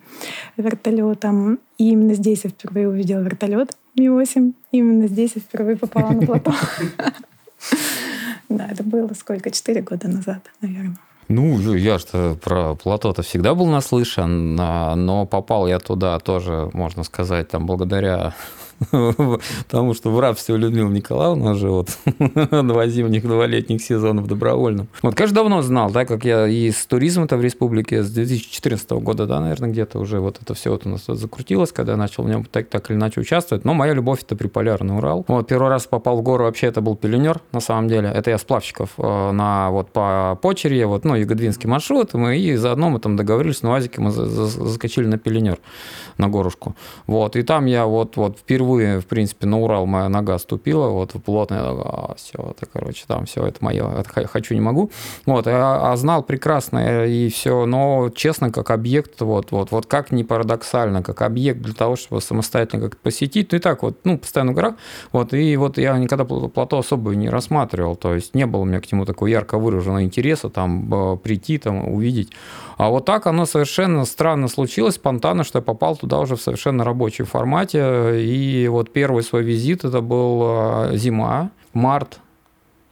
вертолетом. 0.58 1.58
И 1.78 1.90
именно 1.90 2.12
здесь 2.12 2.44
я 2.44 2.50
впервые 2.50 2.88
увидела 2.88 3.20
вертолет 3.20 3.76
Ми-8. 3.96 4.52
Именно 4.72 5.08
здесь 5.08 5.32
я 5.36 5.40
впервые 5.40 5.78
попала 5.78 6.12
на 6.12 6.26
плато. 6.26 6.52
Да, 8.48 8.68
это 8.70 8.82
было 8.82 9.12
сколько? 9.14 9.50
Четыре 9.50 9.82
года 9.82 10.08
назад, 10.08 10.50
наверное. 10.60 10.96
Ну, 11.28 11.74
я 11.74 11.98
что 11.98 12.36
про 12.42 12.74
плато-то 12.74 13.22
всегда 13.22 13.54
был 13.54 13.66
наслышан, 13.66 14.54
но 14.56 15.26
попал 15.26 15.66
я 15.66 15.78
туда 15.78 16.18
тоже, 16.20 16.70
можно 16.72 17.04
сказать, 17.04 17.48
там 17.48 17.66
благодаря 17.66 18.34
Потому 18.90 19.94
что 19.94 20.10
в 20.10 20.20
рабстве 20.20 20.54
у 20.54 20.58
Людмилы 20.58 20.90
Николаевны 20.90 21.50
уже 21.50 21.68
вот 21.70 21.90
два 22.50 22.86
зимних, 22.86 23.22
двухлетних 23.22 23.82
сезонов 23.82 24.26
добровольном. 24.26 24.88
Вот, 25.02 25.14
конечно, 25.14 25.36
давно 25.36 25.62
знал, 25.62 25.90
так 25.90 26.08
как 26.08 26.24
я 26.24 26.46
и 26.46 26.70
с 26.70 26.86
туризма-то 26.86 27.36
в 27.36 27.42
республике 27.42 28.02
с 28.02 28.10
2014 28.10 28.90
года, 28.90 29.26
да, 29.26 29.40
наверное, 29.40 29.70
где-то 29.70 29.98
уже 29.98 30.20
вот 30.20 30.38
это 30.40 30.54
все 30.54 30.70
вот 30.70 30.86
у 30.86 30.90
нас 30.90 31.04
закрутилось, 31.06 31.72
когда 31.72 31.92
я 31.92 31.98
начал 31.98 32.22
в 32.22 32.28
нем 32.28 32.44
так, 32.44 32.68
так 32.68 32.90
или 32.90 32.96
иначе 32.96 33.20
участвовать. 33.20 33.64
Но 33.64 33.74
моя 33.74 33.94
любовь 33.94 34.22
это 34.22 34.36
приполярный 34.36 34.96
Урал. 34.96 35.24
Вот, 35.28 35.48
первый 35.48 35.68
раз 35.68 35.86
попал 35.86 36.18
в 36.18 36.22
гору, 36.22 36.44
вообще 36.44 36.68
это 36.68 36.80
был 36.80 36.96
пеленер, 36.96 37.40
на 37.52 37.60
самом 37.60 37.88
деле. 37.88 38.08
Это 38.08 38.30
я 38.30 38.38
сплавщиков 38.38 38.90
э, 38.98 39.30
на 39.32 39.70
вот 39.70 39.90
по 39.90 40.38
почере, 40.40 40.86
вот, 40.86 41.04
ну, 41.04 41.14
Ягодвинский 41.14 41.68
маршрут, 41.68 42.14
мы 42.14 42.38
и 42.38 42.56
заодно 42.56 42.90
мы 42.90 43.00
там 43.00 43.16
договорились, 43.16 43.62
на 43.62 43.70
УАЗике 43.70 44.00
мы 44.00 44.10
заскочили 44.10 45.06
на 45.06 45.18
пеленер, 45.18 45.58
на 46.16 46.28
горушку. 46.28 46.74
Вот, 47.06 47.36
и 47.36 47.42
там 47.42 47.66
я 47.66 47.86
вот, 47.86 48.16
вот 48.16 48.38
впервые 48.38 48.67
впервые, 48.68 49.00
в 49.00 49.06
принципе, 49.06 49.46
на 49.46 49.58
Урал 49.58 49.86
моя 49.86 50.08
нога 50.08 50.38
ступила, 50.38 50.88
вот 50.88 51.12
плотно, 51.24 51.54
я 51.54 51.60
такой, 51.62 51.82
а, 51.84 52.14
все, 52.16 52.50
это, 52.50 52.66
короче, 52.70 53.04
там 53.06 53.24
все, 53.24 53.46
это 53.46 53.64
мое, 53.64 54.00
это 54.00 54.28
хочу, 54.28 54.54
не 54.54 54.60
могу. 54.60 54.90
Вот, 55.24 55.46
а, 55.46 55.92
а 55.92 55.96
знал 55.96 56.22
прекрасно 56.22 57.06
и 57.06 57.30
все, 57.30 57.64
но, 57.64 58.10
честно, 58.14 58.50
как 58.50 58.70
объект, 58.70 59.20
вот, 59.22 59.52
вот, 59.52 59.70
вот 59.70 59.86
как 59.86 60.12
не 60.12 60.22
парадоксально, 60.22 61.02
как 61.02 61.22
объект 61.22 61.62
для 61.62 61.72
того, 61.72 61.96
чтобы 61.96 62.20
самостоятельно 62.20 62.82
как-то 62.82 63.00
посетить, 63.02 63.54
и 63.54 63.58
так 63.58 63.82
вот, 63.82 63.98
ну, 64.04 64.18
постоянно 64.18 64.52
в 64.52 64.54
горах, 64.54 64.74
вот, 65.12 65.32
и 65.32 65.56
вот 65.56 65.78
я 65.78 65.96
никогда 65.96 66.24
плато 66.24 66.78
особо 66.78 67.14
не 67.14 67.30
рассматривал, 67.30 67.96
то 67.96 68.14
есть 68.14 68.34
не 68.34 68.44
было 68.44 68.60
у 68.60 68.64
меня 68.66 68.80
к 68.80 68.92
нему 68.92 69.06
такого 69.06 69.28
ярко 69.28 69.58
выраженного 69.58 70.02
интереса, 70.02 70.50
там, 70.50 71.18
прийти, 71.22 71.56
там, 71.56 71.88
увидеть. 71.88 72.32
А 72.78 72.90
вот 72.90 73.04
так 73.04 73.26
оно 73.26 73.44
совершенно 73.44 74.04
странно 74.04 74.46
случилось, 74.46 74.94
спонтанно, 74.94 75.42
что 75.42 75.58
я 75.58 75.62
попал 75.62 75.96
туда 75.96 76.20
уже 76.20 76.36
в 76.36 76.40
совершенно 76.40 76.84
рабочем 76.84 77.26
формате. 77.26 78.22
И 78.24 78.68
вот 78.68 78.92
первый 78.92 79.24
свой 79.24 79.42
визит 79.42 79.84
это 79.84 80.00
был 80.00 80.42
а, 80.44 80.90
зима, 80.94 81.50
март. 81.72 82.20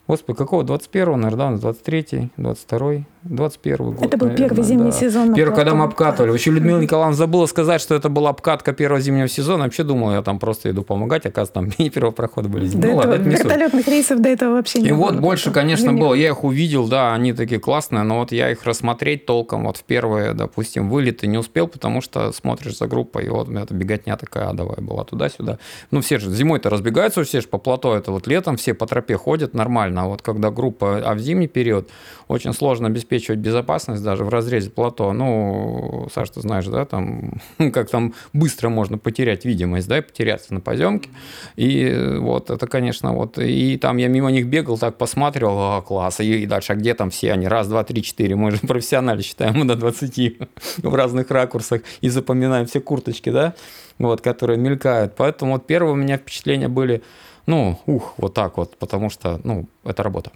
Господи, 0.09 0.37
какого? 0.37 0.65
21-го, 0.65 1.17
наверное, 1.17 1.59
да? 1.59 1.69
23-й, 1.71 2.31
22-й. 2.37 3.07
21 3.23 3.93
год. 3.93 4.05
Это 4.05 4.17
был 4.17 4.27
наверное, 4.27 4.49
первый 4.49 4.65
зимний 4.65 4.91
да. 4.91 4.97
сезон. 4.97 5.35
Первый, 5.35 5.55
когда 5.55 5.75
мы 5.75 5.85
обкатывали. 5.85 6.31
Вообще 6.31 6.51
Людмила 6.51 6.81
Николаевна 6.81 7.17
забыла 7.17 7.47
сказать, 7.47 7.81
что 7.81 7.95
это 7.95 8.09
была 8.09 8.31
обкатка 8.31 8.73
первого 8.73 9.01
зимнего 9.01 9.29
сезона. 9.29 9.65
Вообще 9.65 9.83
думал, 9.83 10.13
я 10.13 10.23
там 10.23 10.39
просто 10.39 10.71
иду 10.71 10.83
помогать, 10.83 11.27
оказывается, 11.27 11.55
там 11.55 11.69
и 11.87 11.91
первого 11.91 12.13
прохода 12.13 12.49
были. 12.49 12.69
До 12.69 12.79
ну, 12.79 12.99
этого, 12.99 13.13
ладно, 13.13 13.29
вертолетных 13.29 13.89
рейсов 13.89 14.21
до 14.21 14.29
этого 14.29 14.55
вообще 14.55 14.81
не 14.81 14.89
и 14.89 14.93
было. 14.93 14.99
И 14.99 15.13
вот 15.13 15.21
больше, 15.21 15.51
конечно, 15.51 15.93
было. 15.93 16.15
Я 16.15 16.29
их 16.29 16.45
увидел, 16.45 16.89
да, 16.89 17.15
они 17.15 17.33
такие 17.33 17.61
классные, 17.61 18.03
но 18.03 18.21
вот 18.21 18.33
я 18.33 18.51
их 18.51 18.65
рассмотреть 18.65 19.27
толком 19.27 19.65
вот 19.65 19.77
в 19.77 19.85
первые, 19.85 20.33
допустим, 20.33 20.91
вылеты 20.91 21.27
не 21.27 21.39
успел, 21.39 21.69
потому 21.69 22.01
что 22.01 22.33
смотришь 22.33 22.79
за 22.79 22.87
группой, 22.87 23.27
и 23.27 23.29
вот 23.29 23.49
эта 23.49 23.75
беготня 23.75 24.17
такая 24.17 24.49
адовая 24.49 24.81
была 24.81 25.05
туда-сюда. 25.05 25.59
Ну, 25.91 26.01
все 26.01 26.19
же 26.19 26.31
зимой-то 26.31 26.71
разбегаются, 26.71 27.25
все 27.25 27.41
же 27.41 27.49
по 27.49 27.59
плато, 27.59 27.97
это 27.97 28.13
вот 28.13 28.27
летом 28.27 28.57
все 28.57 28.75
по 28.75 28.87
тропе 28.87 29.17
ходят 29.17 29.55
нормально, 29.55 30.03
а 30.03 30.07
вот 30.07 30.23
когда 30.23 30.51
группа, 30.51 30.99
а 30.99 31.15
в 31.15 31.19
зимний 31.19 31.49
период 31.49 31.89
очень 32.29 32.53
сложно 32.53 32.91
обеспечивать 33.17 33.41
безопасность, 33.41 34.03
даже 34.03 34.25
в 34.25 34.29
разрезе 34.29 34.71
плато, 34.71 35.13
ну, 35.13 36.09
Саш, 36.13 36.31
ты 36.31 36.41
знаешь, 36.41 36.67
да, 36.67 36.85
там, 36.85 37.33
как 37.73 37.91
там 37.91 38.15
быстро 38.33 38.69
можно 38.69 38.99
потерять 38.99 39.45
видимость, 39.45 39.89
да, 39.89 39.99
и 39.99 40.01
потеряться 40.01 40.53
на 40.55 40.61
поземке. 40.61 41.11
И 41.57 42.17
вот 42.19 42.51
это, 42.51 42.67
конечно, 42.67 43.13
вот, 43.13 43.39
и 43.39 43.79
там 43.79 43.97
я 43.97 44.09
мимо 44.09 44.31
них 44.31 44.47
бегал, 44.47 44.79
так 44.79 44.99
посматривал, 44.99 45.59
а, 45.59 45.83
класс, 45.83 46.21
и, 46.21 46.43
и 46.43 46.47
дальше, 46.47 46.73
а 46.73 46.77
где 46.77 46.95
там 46.95 47.11
все 47.11 47.33
они? 47.33 47.49
Раз, 47.49 47.69
два, 47.69 47.85
три, 47.85 48.03
четыре. 48.03 48.37
Мы 48.37 48.51
же 48.51 48.59
профессионалы 48.67 49.23
считаем, 49.23 49.67
до 49.67 49.77
20 49.77 50.39
в 50.83 50.95
разных 50.95 51.31
ракурсах 51.31 51.83
и 52.01 52.09
запоминаем 52.09 52.67
все 52.67 52.81
курточки, 52.81 53.31
да, 53.31 53.55
вот, 53.99 54.21
которые 54.21 54.59
мелькают. 54.59 55.15
Поэтому 55.17 55.53
вот 55.53 55.67
первые 55.67 55.93
у 55.93 55.97
меня 55.97 56.19
впечатления 56.19 56.69
были, 56.69 57.03
ну, 57.47 57.79
ух, 57.87 58.15
вот 58.19 58.35
так 58.35 58.59
вот, 58.59 58.77
потому 58.77 59.11
что, 59.11 59.41
ну, 59.45 59.67
это 59.85 60.03
работа. 60.03 60.31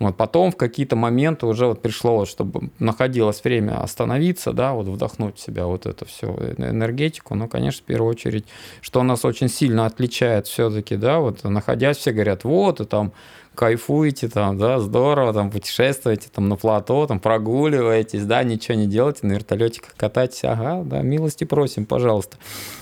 Вот 0.00 0.16
потом 0.16 0.50
в 0.50 0.56
какие-то 0.56 0.96
моменты 0.96 1.46
уже 1.46 1.66
вот 1.66 1.82
пришло, 1.82 2.16
вот, 2.16 2.28
чтобы 2.28 2.70
находилось 2.78 3.44
время 3.44 3.82
остановиться, 3.82 4.52
да, 4.52 4.72
вот 4.72 4.86
вдохнуть 4.86 5.36
в 5.36 5.40
себя 5.40 5.66
вот 5.66 5.84
эту 5.84 6.06
всю 6.06 6.28
энергетику. 6.56 7.34
Ну, 7.34 7.48
конечно, 7.48 7.82
в 7.82 7.84
первую 7.84 8.10
очередь, 8.10 8.46
что 8.80 9.02
нас 9.02 9.26
очень 9.26 9.48
сильно 9.48 9.84
отличает 9.84 10.46
все-таки, 10.46 10.96
да, 10.96 11.20
вот 11.20 11.44
находясь, 11.44 11.98
все 11.98 12.12
говорят, 12.12 12.44
вот, 12.44 12.80
и 12.80 12.86
там 12.86 13.12
кайфуете 13.54 14.28
там, 14.28 14.58
да, 14.58 14.78
здорово, 14.78 15.32
там 15.32 15.50
путешествуете 15.50 16.28
там 16.32 16.48
на 16.48 16.56
плато, 16.56 17.06
там 17.06 17.20
прогуливаетесь, 17.20 18.24
да, 18.24 18.42
ничего 18.42 18.76
не 18.76 18.86
делаете, 18.86 19.26
на 19.26 19.32
вертолете 19.32 19.82
катаетесь, 19.96 20.44
ага, 20.44 20.82
да, 20.84 21.02
милости 21.02 21.44
просим, 21.44 21.84
пожалуйста, 21.84 22.36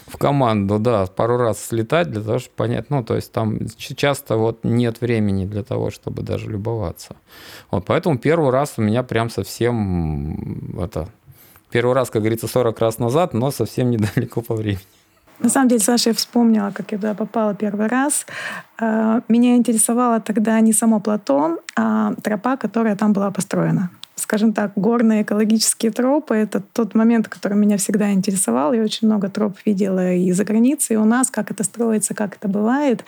в 0.07 0.17
команду, 0.19 0.79
да, 0.79 1.07
пару 1.07 1.37
раз 1.37 1.65
слетать 1.65 2.11
для 2.11 2.23
того, 2.23 2.39
чтобы 2.39 2.55
понять, 2.57 2.91
ну, 2.91 3.03
то 3.03 3.17
есть 3.17 3.33
там 3.33 3.59
часто 3.79 4.37
вот 4.37 4.61
нет 4.63 5.01
времени 5.01 5.47
для 5.47 5.65
того, 5.65 5.91
чтобы 5.91 6.23
даже 6.23 6.49
любоваться. 6.51 7.17
Вот, 7.71 7.85
поэтому 7.87 8.19
первый 8.19 8.51
раз 8.51 8.75
у 8.77 8.83
меня 8.83 9.03
прям 9.03 9.31
совсем, 9.31 10.79
это, 10.81 11.09
первый 11.71 11.95
раз, 11.95 12.11
как 12.11 12.23
говорится, 12.23 12.47
40 12.47 12.79
раз 12.79 12.99
назад, 12.99 13.35
но 13.35 13.51
совсем 13.51 13.91
недалеко 13.91 14.43
по 14.43 14.55
времени. 14.55 14.81
На 15.41 15.49
самом 15.49 15.69
деле, 15.69 15.81
Саша, 15.81 16.11
я 16.11 16.15
вспомнила, 16.15 16.73
как 16.75 16.93
я 16.93 16.99
туда 16.99 17.15
попала 17.15 17.55
первый 17.55 17.87
раз. 17.87 18.27
А, 18.79 19.23
меня 19.29 19.57
интересовало 19.57 20.21
тогда 20.21 20.59
не 20.61 20.73
само 20.73 21.01
плато, 21.01 21.59
а 21.77 22.15
тропа, 22.23 22.57
которая 22.57 22.97
там 22.97 23.13
была 23.13 23.31
построена. 23.31 23.91
Скажем 24.17 24.53
так, 24.53 24.73
горные 24.75 25.23
экологические 25.23 25.93
тропы— 25.93 26.35
это 26.37 26.61
тот 26.61 26.97
момент, 26.97 27.29
который 27.29 27.57
меня 27.57 27.77
всегда 27.77 28.13
интересовал. 28.13 28.73
Я 28.73 28.83
очень 28.83 29.07
много 29.07 29.29
троп 29.29 29.57
видела 29.65 30.13
и 30.13 30.33
за 30.33 30.45
границей, 30.45 30.95
и 30.95 30.99
у 30.99 31.05
нас, 31.05 31.31
как 31.31 31.53
это 31.53 31.63
строится, 31.63 32.15
как 32.15 32.35
это 32.35 32.49
бывает. 32.49 33.05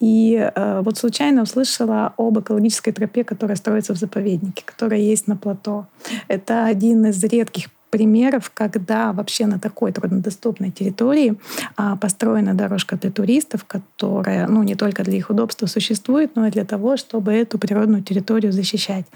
И 0.00 0.36
э, 0.54 0.80
вот 0.84 0.98
случайно 0.98 1.42
услышала 1.42 2.12
об 2.18 2.38
экологической 2.38 2.92
тропе, 2.92 3.24
которая 3.24 3.56
строится 3.56 3.94
в 3.94 3.96
заповеднике, 3.96 4.62
которая 4.66 5.00
есть 5.00 5.28
на 5.28 5.36
плато. 5.36 5.86
Это 6.28 6.66
один 6.66 7.06
из 7.06 7.24
редких 7.24 7.68
примеров, 7.94 8.50
когда 8.52 9.12
вообще 9.12 9.46
на 9.46 9.60
такой 9.60 9.92
труднодоступной 9.92 10.72
территории 10.72 11.36
а, 11.76 11.94
построена 11.94 12.52
дорожка 12.52 12.96
для 12.96 13.12
туристов, 13.12 13.64
которая 13.64 14.48
ну, 14.48 14.64
не 14.64 14.74
только 14.74 15.04
для 15.04 15.16
их 15.16 15.30
удобства 15.30 15.66
существует, 15.66 16.34
но 16.34 16.48
и 16.48 16.50
для 16.50 16.64
того, 16.64 16.96
чтобы 16.96 17.32
эту 17.32 17.56
природную 17.56 18.02
территорию 18.02 18.52
защищать. 18.52 19.06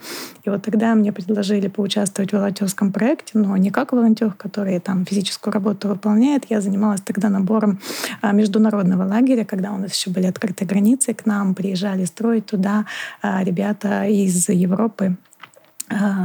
И 0.45 0.51
вот 0.51 0.63
тогда 0.63 0.95
мне 0.95 1.13
предложили 1.13 1.67
поучаствовать 1.67 2.31
в 2.31 2.35
волонтерском 2.35 2.93
проекте, 2.93 3.33
но 3.37 3.57
не 3.57 3.71
как 3.71 3.91
волонтер, 3.93 4.31
который 4.31 4.79
там 4.79 5.05
физическую 5.05 5.53
работу 5.53 5.89
выполняет. 5.89 6.45
Я 6.49 6.61
занималась 6.61 7.01
тогда 7.01 7.31
набором 7.31 7.81
а, 8.23 8.31
международного 8.31 9.03
лагеря, 9.03 9.45
когда 9.45 9.73
у 9.73 9.79
нас 9.79 9.93
еще 9.93 10.11
были 10.11 10.27
открыты 10.27 10.65
границы, 10.65 11.15
к 11.15 11.27
нам 11.27 11.57
приезжали 11.57 12.05
строить 12.05 12.47
туда 12.47 12.87
а, 13.23 13.43
ребята 13.43 14.05
из 14.05 14.49
Европы 14.49 15.17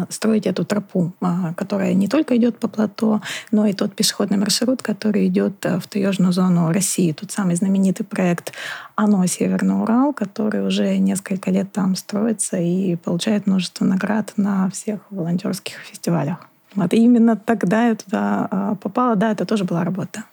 строить 0.10 0.48
эту 0.48 0.66
тропу, 0.66 1.14
а, 1.22 1.54
которая 1.54 1.94
не 1.94 2.08
только 2.08 2.36
идет 2.38 2.60
по 2.60 2.68
плато, 2.68 3.22
но 3.52 3.66
и 3.66 3.74
тот 3.74 3.96
пешеходный 3.96 4.38
маршрут, 4.38 4.82
который 4.82 5.28
идет 5.28 5.54
в 5.64 5.88
таежную 5.88 6.34
зону 6.34 6.72
России. 6.72 7.12
Тут 7.12 7.32
самый 7.32 7.56
знаменитый 7.56 8.06
проект 8.06 8.54
«Оно 8.96 9.26
Северный 9.26 9.82
Урал», 9.82 10.14
который 10.14 10.66
уже 10.66 10.98
несколько 10.98 11.52
лет 11.52 11.72
там 11.72 11.96
строится 11.96 12.58
и 12.58 12.96
получает 12.96 13.48
множество 13.48 13.86
наград 13.86 14.34
на 14.38 14.70
всех 14.70 15.00
волонтерских 15.10 15.78
фестивалях. 15.78 16.38
Вот. 16.76 16.94
И 16.94 16.98
именно 16.98 17.36
тогда 17.36 17.88
я 17.88 17.96
туда 17.96 18.78
попала. 18.82 19.16
Да, 19.16 19.32
это 19.32 19.46
тоже 19.46 19.64
была 19.64 19.84
работа. 19.84 20.24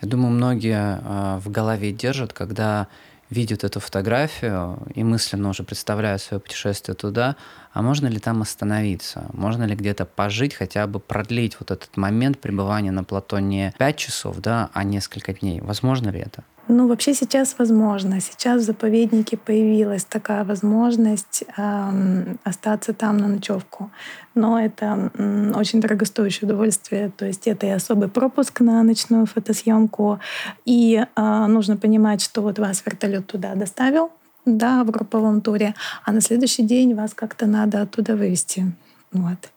Я 0.00 0.08
думаю, 0.08 0.32
многие 0.32 1.38
в 1.38 1.48
голове 1.48 1.92
держат, 1.92 2.32
когда 2.32 2.88
видят 3.32 3.64
эту 3.64 3.80
фотографию 3.80 4.78
и 4.94 5.02
мысленно 5.02 5.48
уже 5.48 5.64
представляют 5.64 6.22
свое 6.22 6.40
путешествие 6.40 6.94
туда, 6.94 7.36
а 7.72 7.82
можно 7.82 8.06
ли 8.06 8.18
там 8.18 8.42
остановиться? 8.42 9.26
Можно 9.32 9.64
ли 9.64 9.74
где-то 9.74 10.04
пожить, 10.04 10.54
хотя 10.54 10.86
бы 10.86 11.00
продлить 11.00 11.56
вот 11.58 11.70
этот 11.70 11.96
момент 11.96 12.38
пребывания 12.38 12.92
на 12.92 13.04
плато 13.04 13.38
не 13.40 13.72
5 13.78 13.96
часов, 13.96 14.36
да, 14.38 14.70
а 14.74 14.84
несколько 14.84 15.32
дней? 15.32 15.60
Возможно 15.60 16.10
ли 16.10 16.20
это? 16.20 16.44
Ну, 16.68 16.86
вообще 16.86 17.12
сейчас 17.12 17.56
возможно. 17.58 18.20
Сейчас 18.20 18.62
в 18.62 18.64
заповеднике 18.64 19.36
появилась 19.36 20.04
такая 20.04 20.44
возможность 20.44 21.44
эм, 21.56 22.38
остаться 22.44 22.92
там 22.92 23.16
на 23.16 23.28
ночевку. 23.28 23.90
Но 24.34 24.60
это 24.60 25.10
эм, 25.18 25.56
очень 25.56 25.80
дорогостоящее 25.80 26.46
удовольствие. 26.46 27.10
То 27.16 27.26
есть 27.26 27.48
это 27.48 27.66
и 27.66 27.70
особый 27.70 28.08
пропуск 28.08 28.60
на 28.60 28.82
ночную 28.84 29.26
фотосъемку. 29.26 30.20
И 30.64 31.04
э, 31.04 31.46
нужно 31.46 31.76
понимать, 31.76 32.22
что 32.22 32.42
вот 32.42 32.58
вас 32.58 32.82
вертолет 32.86 33.26
туда 33.26 33.54
доставил, 33.56 34.10
да, 34.46 34.84
в 34.84 34.90
групповом 34.90 35.40
туре, 35.40 35.74
а 36.04 36.12
на 36.12 36.20
следующий 36.20 36.62
день 36.62 36.94
вас 36.94 37.12
как-то 37.12 37.46
надо 37.46 37.82
оттуда 37.82 38.14
вывести. 38.16 38.72
Вот. 39.12 39.50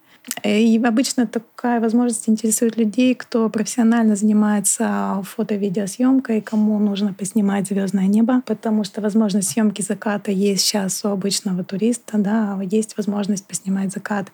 И 0.44 0.82
обычно 0.84 1.28
такая 1.28 1.80
возможность 1.80 2.28
интересует 2.30 2.78
людей, 2.78 3.16
кто 3.16 3.50
профессионально 3.50 4.16
занимается 4.16 5.22
фото-видеосъемкой, 5.24 6.42
кому 6.42 6.80
нужно 6.80 7.14
поснимать 7.14 7.68
звездное 7.68 8.08
небо, 8.08 8.42
потому 8.46 8.84
что 8.84 9.02
возможность 9.02 9.50
съемки 9.50 9.82
заката 9.82 10.32
есть 10.32 10.64
сейчас 10.64 11.06
у 11.06 11.10
обычного 11.10 11.64
туриста, 11.64 12.18
да, 12.18 12.60
есть 12.64 12.98
возможность 12.98 13.46
поснимать 13.46 13.92
закат. 13.92 14.28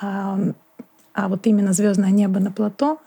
А, 0.00 0.38
а 1.14 1.28
вот 1.28 1.46
именно 1.46 1.72
звездное 1.72 2.10
небо 2.10 2.38
на 2.38 2.52
плато, 2.52 2.98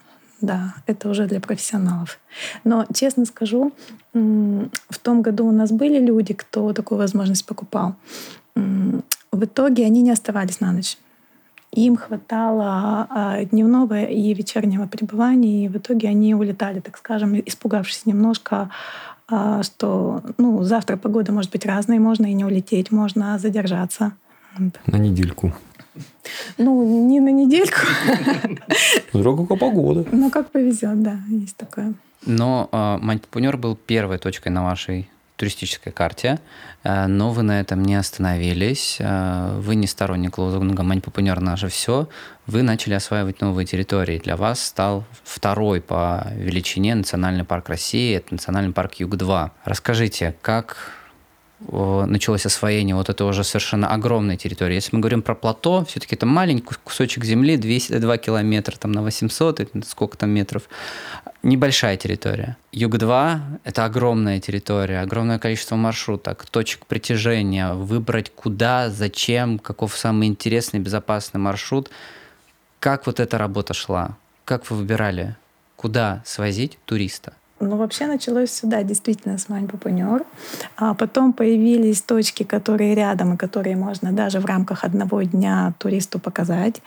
да, 0.42 0.76
это 0.88 1.10
уже 1.10 1.28
для 1.28 1.40
профессионалов. 1.40 2.20
Но, 2.64 2.86
честно 2.94 3.26
скажу, 3.26 3.72
в 4.14 5.00
том 5.02 5.22
году 5.22 5.48
у 5.48 5.52
нас 5.52 5.72
были 5.72 6.00
люди, 6.00 6.34
кто 6.34 6.74
такую 6.74 6.98
возможность 6.98 7.46
покупал. 7.46 7.96
В 8.56 9.44
итоге 9.44 9.86
они 9.86 10.02
не 10.02 10.12
оставались 10.12 10.60
на 10.60 10.72
ночь 10.72 10.98
им 11.76 11.98
хватало 11.98 13.08
а, 13.10 13.44
дневного 13.44 14.04
и 14.04 14.34
вечернего 14.34 14.88
пребывания, 14.88 15.66
и 15.66 15.68
в 15.68 15.78
итоге 15.78 16.10
они 16.10 16.34
улетали, 16.34 16.80
так 16.80 16.98
скажем, 16.98 17.40
испугавшись 17.46 18.06
немножко, 18.06 18.70
а, 19.28 19.64
что 19.64 20.22
ну, 20.38 20.64
завтра 20.64 20.98
погода 20.98 21.32
может 21.32 21.52
быть 21.52 21.66
разной, 21.66 22.00
можно 22.00 22.26
и 22.26 22.34
не 22.34 22.46
улететь, 22.46 22.92
можно 22.92 23.38
задержаться. 23.40 24.14
На 24.86 24.98
недельку. 24.98 25.54
Ну, 26.58 27.08
не 27.08 27.20
на 27.20 27.30
недельку. 27.30 27.80
Смотря 29.12 29.36
какая 29.36 29.58
погода. 29.58 30.06
Ну, 30.12 30.30
как 30.30 30.52
повезет, 30.52 31.02
да, 31.04 31.20
есть 31.30 31.58
такое. 31.58 31.94
Но 32.26 32.70
э, 32.72 33.58
был 33.58 33.76
первой 33.76 34.18
точкой 34.18 34.50
на 34.50 34.64
вашей 34.64 35.10
туристической 35.36 35.92
карте, 35.92 36.40
э, 36.84 37.08
но 37.08 37.32
вы 37.32 37.44
на 37.44 37.60
этом 37.60 37.84
не 37.84 37.96
остановились, 37.96 38.98
э, 39.00 39.60
вы 39.60 39.76
не 39.76 39.88
сторонник 39.88 40.38
лозунга 40.38 40.84
«Маньпупунер 40.84 41.42
наше 41.42 41.68
все», 41.68 42.08
вы 42.48 42.62
начали 42.62 42.94
осваивать 42.94 43.42
новые 43.42 43.66
территории. 43.66 44.20
Для 44.20 44.38
вас 44.38 44.64
стал 44.64 45.04
второй 45.24 45.82
по 45.82 46.28
величине 46.36 46.96
национальный 46.96 47.44
парк 47.44 47.70
России, 47.70 48.16
это 48.16 48.34
национальный 48.34 48.74
парк 48.74 48.96
Юг-2. 48.96 49.52
Расскажите, 49.66 50.36
как 50.42 50.78
началось 51.60 52.46
освоение 52.46 52.96
вот 52.96 53.10
этой 53.10 53.26
уже 53.26 53.44
совершенно 53.44 53.88
огромной 53.88 54.36
территории. 54.38 54.76
Если 54.76 54.96
мы 54.96 55.02
говорим 55.02 55.22
про 55.22 55.36
плато, 55.36 55.86
все-таки 55.86 56.16
это 56.16 56.26
маленький 56.26 56.76
кусочек 56.84 57.24
земли, 57.24 57.58
200, 57.58 57.98
2 57.98 58.18
километра 58.18 58.76
там, 58.78 58.92
на 58.92 59.02
800, 59.02 59.70
сколько 59.86 60.18
там 60.18 60.32
метров. 60.32 60.64
Небольшая 61.44 61.96
территория. 61.96 62.58
Юг-2– 62.72 63.40
это 63.64 63.86
огромная 63.86 64.40
территория, 64.42 65.00
огромное 65.00 65.40
количество 65.40 65.76
маршруток, 65.76 66.46
точек 66.46 66.86
притяжения, 66.88 67.74
выбрать 67.74 68.32
куда, 68.36 68.90
зачем, 68.90 69.60
каков 69.60 69.98
самый 69.98 70.28
интересный, 70.28 70.80
безопасный 70.80 71.40
маршрут. 71.40 71.90
Как 72.80 73.06
вот 73.06 73.20
эта 73.20 73.38
работа 73.38 73.74
шла? 73.74 74.18
Как 74.44 74.70
вы 74.70 74.78
выбирали, 74.78 75.38
куда 75.78 76.22
свозить 76.26 76.78
туриста? 76.86 77.34
Ну, 77.60 77.78
вообще 77.78 78.06
началось 78.08 78.52
сюда 78.52 78.84
действительно 78.84 79.38
с 79.38 79.48
Мань 79.48 79.68
Папунер. 79.68 80.26
А 80.76 80.94
потом 80.94 81.32
появились 81.32 82.02
точки, 82.02 82.44
которые 82.44 82.96
рядом 82.96 83.34
и 83.34 83.38
которые 83.38 83.78
можно 83.78 84.12
даже 84.12 84.40
в 84.40 84.46
рамках 84.46 84.84
одного 84.84 85.24
дня 85.24 85.74
туристу 85.78 86.20
показать, 86.20 86.82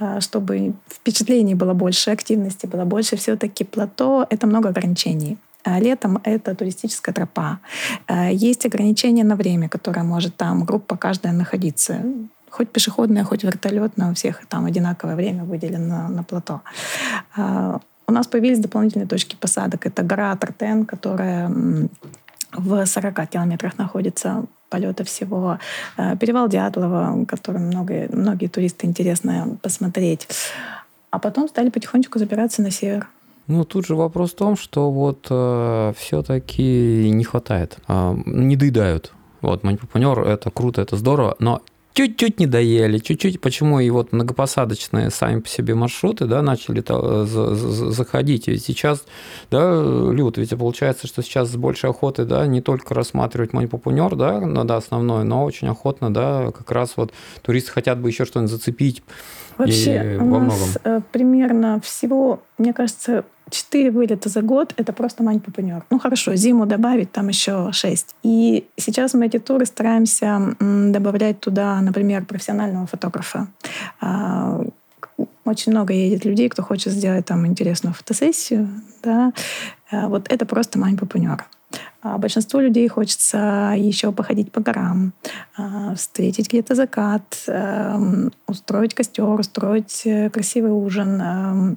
а, 0.00 0.20
чтобы 0.20 0.74
впечатлений 0.88 1.54
было 1.54 1.72
больше, 1.72 2.10
активности 2.10 2.66
было 2.66 2.84
больше. 2.84 3.16
Все-таки 3.16 3.64
плато— 3.64 4.26
это 4.30 4.46
много 4.46 4.70
ограничений. 4.70 5.38
А 5.62 5.78
летом 5.78 6.20
это 6.24 6.54
туристическая 6.54 7.14
тропа. 7.14 7.60
А, 8.08 8.30
есть 8.30 8.66
ограничения 8.66 9.24
на 9.24 9.36
время, 9.36 9.68
которое 9.68 10.02
может 10.02 10.36
там 10.36 10.64
группа 10.64 10.96
каждая 10.96 11.32
находиться 11.32 12.02
хоть 12.50 12.70
пешеходная, 12.70 13.24
хоть 13.24 13.44
вертолетная, 13.44 14.10
у 14.10 14.14
всех 14.14 14.46
там 14.46 14.64
одинаковое 14.64 15.16
время 15.16 15.44
выделено 15.44 16.08
на 16.08 16.22
плато. 16.22 16.62
У 18.08 18.12
нас 18.12 18.26
появились 18.26 18.58
дополнительные 18.58 19.06
точки 19.06 19.36
посадок. 19.36 19.86
Это 19.86 20.02
гора 20.02 20.34
Тартен, 20.36 20.86
которая 20.86 21.50
в 22.52 22.86
40 22.86 23.30
километрах 23.30 23.76
находится 23.76 24.44
полета 24.70 25.04
всего. 25.04 25.58
Э, 25.98 26.16
перевал 26.16 26.48
Дятлова, 26.48 27.24
который 27.26 27.60
много, 27.60 28.08
многие 28.10 28.46
туристы 28.46 28.86
интересно 28.86 29.58
посмотреть. 29.62 30.26
А 31.10 31.18
потом 31.18 31.48
стали 31.48 31.68
потихонечку 31.68 32.18
забираться 32.18 32.62
на 32.62 32.70
север. 32.70 33.06
Ну, 33.46 33.64
тут 33.64 33.86
же 33.86 33.94
вопрос 33.94 34.32
в 34.32 34.36
том, 34.36 34.56
что 34.56 34.90
вот 34.90 35.26
э, 35.28 35.92
все-таки 35.98 37.10
не 37.10 37.24
хватает, 37.24 37.76
э, 37.88 38.16
не 38.24 38.56
доедают. 38.56 39.12
Вот, 39.42 39.64
манипупанер— 39.64 40.20
это 40.26 40.50
круто, 40.50 40.80
это 40.80 40.96
здорово, 40.96 41.36
но 41.38 41.60
чуть-чуть 41.94 42.38
не 42.38 42.46
доели, 42.46 42.98
чуть-чуть, 42.98 43.40
почему 43.40 43.80
и 43.80 43.90
вот 43.90 44.12
многопосадочные 44.12 45.10
сами 45.10 45.40
по 45.40 45.48
себе 45.48 45.74
маршруты, 45.74 46.26
да, 46.26 46.42
начали 46.42 46.82
заходить. 47.90 48.48
И 48.48 48.56
сейчас, 48.58 49.04
да, 49.50 49.82
Люд, 49.82 50.38
ведь 50.38 50.50
получается, 50.50 51.06
что 51.06 51.22
сейчас 51.22 51.50
с 51.50 51.56
большей 51.56 51.90
охотой, 51.90 52.24
да, 52.24 52.46
не 52.46 52.60
только 52.60 52.94
рассматривать 52.94 53.52
манипупунер, 53.52 54.14
да, 54.16 54.40
да, 54.40 54.76
основной, 54.76 55.24
но 55.24 55.44
очень 55.44 55.68
охотно, 55.68 56.12
да, 56.12 56.52
как 56.52 56.70
раз 56.70 56.92
вот 56.96 57.12
туристы 57.42 57.72
хотят 57.72 57.98
бы 57.98 58.08
еще 58.08 58.24
что-нибудь 58.24 58.50
зацепить. 58.50 59.02
Вообще, 59.56 60.14
и 60.14 60.16
у 60.16 60.30
во 60.30 60.38
нас 60.38 60.54
многом. 60.54 60.68
Э, 60.84 61.00
примерно 61.10 61.80
всего, 61.80 62.40
мне 62.58 62.72
кажется, 62.72 63.24
4 63.50 63.90
вылета 63.90 64.28
за 64.28 64.42
год— 64.42 64.74
это 64.76 64.92
просто 64.92 65.22
мань 65.22 65.40
папанер. 65.40 65.84
Ну 65.90 65.98
хорошо, 65.98 66.34
зиму 66.36 66.66
добавить, 66.66 67.12
там 67.12 67.28
еще 67.28 67.70
6. 67.72 68.16
И 68.22 68.66
сейчас 68.76 69.14
мы 69.14 69.26
эти 69.26 69.38
туры 69.38 69.66
стараемся 69.66 70.56
добавлять 70.60 71.40
туда, 71.40 71.80
например, 71.80 72.24
профессионального 72.24 72.86
фотографа. 72.86 73.48
А, 74.00 74.60
очень 75.44 75.72
много 75.72 75.92
едет 75.92 76.24
людей, 76.24 76.48
кто 76.48 76.62
хочет 76.62 76.92
сделать 76.92 77.26
там 77.26 77.46
интересную 77.46 77.94
фотосессию. 77.94 78.68
Да? 79.02 79.32
А, 79.90 80.08
вот 80.08 80.26
это 80.30 80.46
просто 80.46 80.78
мань 80.78 80.96
папанер. 80.96 81.44
А 82.00 82.16
большинству 82.16 82.60
людей 82.60 82.88
хочется 82.88 83.74
еще 83.76 84.12
походить 84.12 84.52
по 84.52 84.60
горам, 84.60 85.12
встретить 85.96 86.48
где-то 86.48 86.74
закат, 86.74 87.46
устроить 88.46 88.94
костер, 88.94 89.38
устроить 89.38 90.02
э, 90.06 90.30
красивый 90.30 90.70
ужин, 90.70 91.76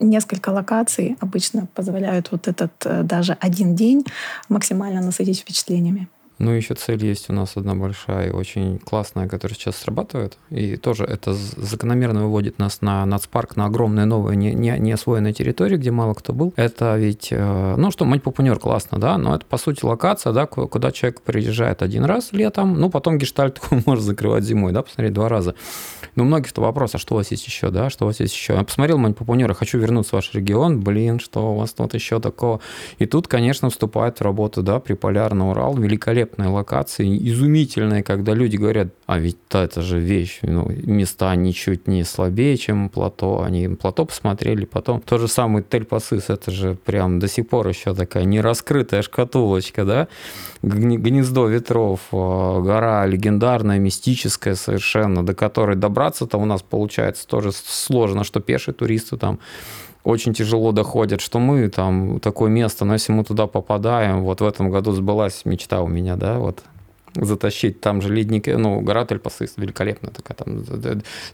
несколько 0.00 0.50
локаций 0.50 1.16
обычно 1.20 1.66
позволяют 1.74 2.30
вот 2.32 2.48
этот 2.48 2.72
э, 2.84 3.02
даже 3.02 3.36
один 3.40 3.74
день 3.74 4.04
максимально 4.48 5.00
насытить 5.00 5.40
впечатлениями. 5.40 6.08
Ну, 6.38 6.50
еще 6.50 6.74
цель 6.74 7.02
есть 7.04 7.30
у 7.30 7.32
нас 7.32 7.56
одна 7.56 7.74
большая 7.74 8.30
очень 8.30 8.78
классная, 8.78 9.26
которая 9.26 9.56
сейчас 9.56 9.76
срабатывает. 9.76 10.36
И 10.50 10.76
тоже 10.76 11.04
это 11.04 11.32
закономерно 11.32 12.24
выводит 12.24 12.58
нас 12.58 12.82
на 12.82 13.06
нацпарк, 13.06 13.56
на 13.56 13.66
огромные 13.66 14.04
новые 14.04 14.36
не, 14.36 14.52
не, 14.52 14.78
не 14.78 14.92
освоенные 14.92 15.32
территории, 15.32 15.78
где 15.78 15.90
мало 15.90 16.12
кто 16.12 16.34
был. 16.34 16.52
Это 16.56 16.96
ведь, 16.98 17.28
э, 17.30 17.74
ну 17.78 17.90
что, 17.90 18.04
Мать-Папунер 18.04 18.58
классно, 18.58 18.98
да, 18.98 19.16
но 19.16 19.34
это, 19.34 19.46
по 19.46 19.56
сути, 19.56 19.84
локация, 19.84 20.34
да, 20.34 20.46
куда 20.46 20.92
человек 20.92 21.22
приезжает 21.22 21.80
один 21.80 22.04
раз 22.04 22.32
летом, 22.32 22.78
ну, 22.78 22.90
потом 22.90 23.16
гештальт 23.16 23.58
может 23.86 24.04
закрывать 24.04 24.44
зимой, 24.44 24.72
да, 24.72 24.82
посмотреть 24.82 25.14
два 25.14 25.30
раза. 25.30 25.54
Но 26.16 26.24
у 26.24 26.26
многих-то 26.26 26.60
вопрос, 26.60 26.94
а 26.94 26.98
что 26.98 27.14
у 27.14 27.18
вас 27.18 27.30
есть 27.30 27.46
еще, 27.46 27.70
да, 27.70 27.88
что 27.88 28.04
у 28.04 28.08
вас 28.08 28.20
есть 28.20 28.34
еще? 28.34 28.52
Я 28.52 28.62
посмотрел 28.62 28.98
Мать-Папунер, 28.98 29.54
хочу 29.54 29.78
вернуться 29.78 30.10
в 30.10 30.12
ваш 30.14 30.34
регион, 30.34 30.80
блин, 30.80 31.18
что 31.18 31.52
у 31.52 31.56
вас 31.56 31.72
тут 31.72 31.94
еще 31.94 32.20
такого? 32.20 32.60
И 32.98 33.06
тут, 33.06 33.26
конечно, 33.26 33.70
вступает 33.70 34.18
в 34.18 34.22
работу, 34.22 34.62
да, 34.62 34.80
Приполярный 34.80 35.48
Урал, 35.48 35.74
великолепно 35.76 36.25
великолепные 36.26 36.48
локации, 36.48 37.28
изумительные, 37.30 38.02
когда 38.02 38.34
люди 38.34 38.56
говорят, 38.56 38.88
а 39.06 39.18
ведь 39.18 39.36
это 39.50 39.82
же 39.82 40.00
вещь, 40.00 40.40
ну, 40.42 40.68
места 40.68 41.34
ничуть 41.36 41.88
не 41.88 42.04
слабее, 42.04 42.56
чем 42.56 42.88
плато, 42.88 43.42
они 43.42 43.68
плато 43.68 44.04
посмотрели, 44.04 44.64
потом 44.64 45.00
то 45.00 45.18
же 45.18 45.28
самое 45.28 45.64
Тель-Пасыс, 45.64 46.24
это 46.28 46.50
же 46.50 46.76
прям 46.84 47.18
до 47.18 47.28
сих 47.28 47.48
пор 47.48 47.68
еще 47.68 47.94
такая 47.94 48.24
нераскрытая 48.24 49.02
шкатулочка, 49.02 49.84
да, 49.84 50.08
гнездо 50.62 51.48
ветров, 51.48 52.00
а, 52.12 52.60
гора 52.60 53.06
легендарная, 53.06 53.78
мистическая 53.78 54.54
совершенно, 54.54 55.24
до 55.24 55.34
которой 55.34 55.76
добраться-то 55.76 56.38
у 56.38 56.44
нас 56.44 56.62
получается 56.62 57.26
тоже 57.26 57.52
сложно, 57.52 58.24
что 58.24 58.40
пешие 58.40 58.74
туристы 58.74 59.16
там 59.16 59.38
очень 60.06 60.34
тяжело 60.34 60.70
доходят, 60.72 61.20
что 61.20 61.40
мы 61.40 61.68
там 61.68 62.20
такое 62.20 62.48
место, 62.48 62.84
но 62.84 62.92
если 62.92 63.12
мы 63.12 63.24
туда 63.24 63.48
попадаем, 63.48 64.22
вот 64.22 64.40
в 64.40 64.46
этом 64.46 64.70
году 64.70 64.92
сбылась 64.92 65.44
мечта 65.44 65.82
у 65.82 65.88
меня, 65.88 66.16
да, 66.16 66.38
вот 66.38 66.62
затащить. 67.14 67.80
Там 67.80 68.00
же 68.00 68.14
ледники, 68.14 68.50
ну, 68.50 68.80
гора 68.80 69.04
Тельпасыс 69.04 69.54
великолепная 69.56 70.12
такая, 70.12 70.36
там 70.36 70.62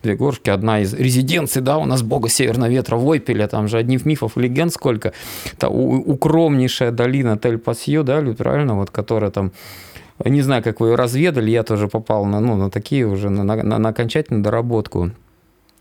две 0.03 0.17
горки, 0.17 0.49
одна 0.49 0.81
из 0.81 0.95
резиденций, 0.95 1.61
да, 1.61 1.77
у 1.77 1.85
нас 1.85 2.03
бога 2.03 2.31
Северного 2.31 2.71
ветра 2.71 2.97
в 2.97 3.07
Ойпеле, 3.07 3.47
там 3.47 3.69
же 3.69 3.77
одних 3.77 4.07
мифов 4.07 4.37
легенд 4.37 4.73
сколько. 4.73 5.13
Это 5.53 5.69
укромнейшая 5.69 6.93
долина 6.93 7.37
Тель-Пасью, 7.37 8.05
да, 8.05 8.23
правильно, 8.35 8.77
вот, 8.77 8.91
которая 8.91 9.31
там 9.31 9.53
не 10.25 10.41
знаю, 10.41 10.63
как 10.63 10.81
вы 10.81 10.91
ее 10.91 10.95
разведали, 10.95 11.51
я 11.51 11.63
тоже 11.63 11.89
попал 11.89 12.25
на, 12.25 12.41
ну, 12.41 12.57
на 12.57 12.71
такие 12.71 13.07
уже, 13.07 13.29
на, 13.29 13.45
на, 13.45 13.79
на 13.79 13.89
окончательную 13.89 14.43
доработку. 14.43 15.11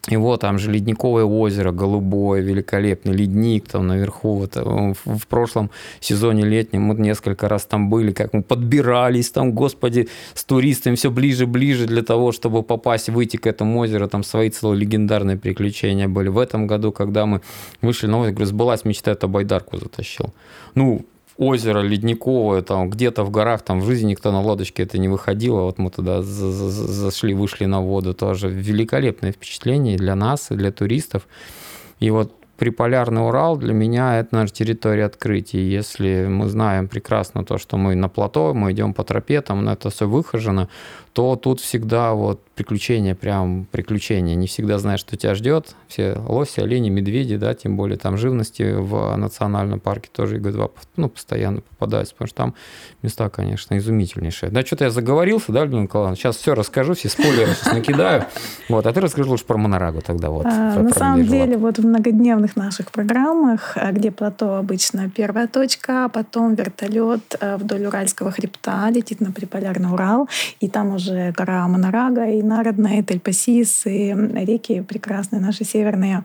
И 0.09 0.17
вот 0.17 0.41
там 0.41 0.57
же 0.57 0.71
ледниковое 0.71 1.25
озеро, 1.25 1.71
голубое, 1.71 2.41
великолепный 2.41 3.13
ледник 3.13 3.67
там 3.67 3.87
наверху. 3.87 4.35
Вот, 4.35 4.57
э, 4.57 4.61
в, 4.61 5.17
в 5.17 5.27
прошлом 5.27 5.69
сезоне 5.99 6.43
летнем 6.43 6.81
мы 6.81 6.95
несколько 6.95 7.47
раз 7.47 7.65
там 7.65 7.89
были, 7.89 8.11
как 8.11 8.33
мы 8.33 8.41
подбирались 8.41 9.29
там, 9.29 9.51
господи, 9.51 10.09
с 10.33 10.43
туристами 10.43 10.95
все 10.95 11.11
ближе, 11.11 11.45
ближе 11.45 11.85
для 11.85 12.01
того, 12.01 12.31
чтобы 12.31 12.63
попасть, 12.63 13.09
выйти 13.09 13.37
к 13.37 13.45
этому 13.45 13.79
озеру. 13.79 14.07
Там 14.07 14.23
свои 14.23 14.49
целые 14.49 14.79
легендарные 14.79 15.37
приключения 15.37 16.07
были. 16.07 16.29
В 16.29 16.39
этом 16.39 16.65
году, 16.65 16.91
когда 16.91 17.27
мы 17.27 17.41
вышли 17.81 18.07
на 18.07 18.19
озеро, 18.19 18.33
говорю, 18.33 18.47
сбылась 18.47 18.85
мечта, 18.85 19.11
это 19.11 19.27
байдарку 19.27 19.77
затащил. 19.77 20.33
Ну, 20.73 21.05
озеро 21.41 21.79
ледниковое, 21.79 22.61
там 22.61 22.89
где-то 22.91 23.23
в 23.23 23.31
горах, 23.31 23.63
там 23.63 23.81
в 23.81 23.85
жизни 23.85 24.11
никто 24.11 24.31
на 24.31 24.41
лодочке 24.41 24.83
это 24.83 24.99
не 24.99 25.07
выходил, 25.07 25.57
а 25.57 25.63
вот 25.63 25.79
мы 25.79 25.89
туда 25.89 26.21
зашли, 26.21 27.33
вышли 27.33 27.65
на 27.65 27.81
воду, 27.81 28.13
тоже 28.13 28.47
великолепное 28.47 29.31
впечатление 29.31 29.97
для 29.97 30.15
нас, 30.15 30.51
и 30.51 30.55
для 30.55 30.71
туристов. 30.71 31.27
И 31.99 32.11
вот 32.11 32.31
Приполярный 32.61 33.25
Урал 33.25 33.57
для 33.57 33.73
меня 33.73 34.19
это 34.19 34.35
наша 34.35 34.53
территория 34.53 35.05
открытий. 35.05 35.57
Если 35.57 36.27
мы 36.29 36.47
знаем 36.47 36.87
прекрасно 36.87 37.43
то, 37.43 37.57
что 37.57 37.75
мы 37.75 37.95
на 37.95 38.07
плато, 38.07 38.53
мы 38.53 38.71
идем 38.71 38.93
по 38.93 39.03
тропе, 39.03 39.41
там 39.41 39.67
это 39.67 39.89
все 39.89 40.07
выхожено, 40.07 40.69
то 41.13 41.35
тут 41.35 41.59
всегда 41.59 42.13
вот 42.13 42.41
приключения, 42.55 43.15
прям 43.15 43.65
приключения. 43.71 44.35
Не 44.35 44.47
всегда 44.47 44.77
знаешь, 44.77 44.99
что 44.99 45.17
тебя 45.17 45.35
ждет. 45.35 45.75
Все 45.87 46.15
лоси, 46.27 46.59
олени, 46.59 46.89
медведи, 46.89 47.35
да, 47.35 47.53
тем 47.53 47.75
более 47.75 47.97
там 47.97 48.17
живности 48.17 48.75
в 48.77 49.15
национальном 49.17 49.79
парке 49.79 50.09
тоже 50.13 50.37
ИГ-2 50.37 50.71
ну, 50.95 51.09
постоянно 51.09 51.61
попадаются, 51.61 52.13
потому 52.13 52.27
что 52.27 52.37
там 52.37 52.55
места, 53.01 53.29
конечно, 53.29 53.77
изумительнейшие. 53.77 54.51
Да, 54.51 54.61
что-то 54.61 54.85
я 54.85 54.91
заговорился, 54.91 55.51
да, 55.51 55.63
Людмила 55.63 55.81
Николаевна? 55.81 56.15
Сейчас 56.15 56.37
все 56.37 56.53
расскажу, 56.53 56.93
все 56.93 57.09
спойлеры 57.09 57.53
сейчас 57.55 57.73
накидаю. 57.73 58.25
Вот, 58.69 58.85
а 58.85 58.93
ты 58.93 59.01
расскажи 59.01 59.27
лучше 59.27 59.45
про 59.45 59.57
Монорагу 59.57 60.01
тогда. 60.01 60.29
Вот, 60.29 60.45
а, 60.45 60.75
про, 60.75 60.83
на 60.83 60.89
самом 60.91 61.25
деле, 61.25 61.57
вот 61.57 61.79
в 61.79 61.85
многодневных 61.85 62.55
наших 62.55 62.91
программах, 62.91 63.73
а, 63.75 63.91
где 63.91 64.11
плато 64.11 64.55
обычно 64.55 65.09
первая 65.09 65.47
точка, 65.47 66.05
а 66.05 66.09
потом 66.09 66.53
вертолет 66.53 67.35
а, 67.39 67.57
вдоль 67.57 67.85
Уральского 67.87 68.31
хребта 68.31 68.89
летит 68.91 69.19
на 69.19 69.31
Приполярный 69.31 69.91
Урал, 69.91 70.29
и 70.59 70.69
там 70.69 70.93
уже 70.93 71.00
гора 71.09 71.67
Монорага, 71.67 72.25
и 72.29 72.41
Народная, 72.41 73.03
Тельпасис, 73.03 73.85
и 73.85 74.13
реки 74.13 74.81
прекрасные 74.81 75.41
наши 75.41 75.63
северные. 75.63 76.23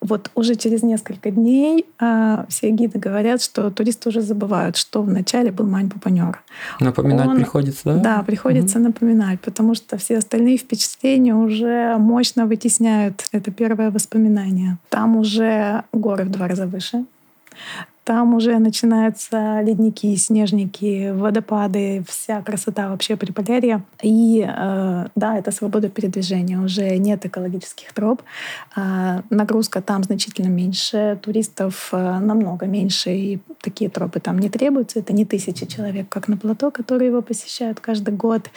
Вот 0.00 0.30
уже 0.34 0.54
через 0.54 0.82
несколько 0.82 1.30
дней 1.30 1.84
э, 2.00 2.44
все 2.48 2.70
гиды 2.70 2.98
говорят, 2.98 3.42
что 3.42 3.70
туристы 3.70 4.08
уже 4.08 4.22
забывают, 4.22 4.78
что 4.78 5.02
вначале 5.02 5.52
был 5.52 5.66
Мань 5.66 5.90
Пупанер. 5.90 6.40
Напоминать 6.80 7.28
Он, 7.28 7.36
приходится, 7.36 7.82
да? 7.84 7.96
Да, 7.96 8.22
приходится 8.22 8.78
угу. 8.78 8.86
напоминать, 8.86 9.40
потому 9.40 9.74
что 9.74 9.98
все 9.98 10.16
остальные 10.16 10.56
впечатления 10.56 11.34
уже 11.34 11.96
мощно 11.98 12.46
вытесняют 12.46 13.26
это 13.32 13.50
первое 13.50 13.90
воспоминание. 13.90 14.78
Там 14.88 15.16
уже 15.16 15.84
горы 15.92 16.24
в 16.24 16.30
два 16.30 16.48
раза 16.48 16.66
выше. 16.66 17.04
Там 18.10 18.34
уже 18.34 18.58
начинаются 18.58 19.60
ледники, 19.60 20.16
снежники, 20.16 21.12
водопады, 21.12 22.02
вся 22.08 22.42
красота 22.42 22.88
вообще 22.88 23.14
Приполярья. 23.14 23.84
И 24.02 24.44
э, 24.44 25.06
да, 25.14 25.38
это 25.38 25.52
свобода 25.52 25.88
передвижения. 25.88 26.58
Уже 26.58 26.96
нет 26.96 27.24
экологических 27.24 27.92
троп. 27.92 28.22
Э, 28.76 29.20
нагрузка 29.30 29.80
там 29.80 30.02
значительно 30.02 30.48
меньше, 30.48 31.20
туристов 31.22 31.90
э, 31.92 32.18
намного 32.18 32.66
меньше, 32.66 33.10
и 33.12 33.38
такие 33.60 33.88
тропы 33.88 34.18
там 34.18 34.40
не 34.40 34.48
требуются. 34.48 34.98
Это 34.98 35.12
не 35.12 35.24
тысячи 35.24 35.64
человек, 35.64 36.08
как 36.08 36.26
на 36.26 36.36
плато, 36.36 36.72
которые 36.72 37.10
его 37.10 37.22
посещают 37.22 37.78
каждый 37.78 38.14
год. 38.14 38.50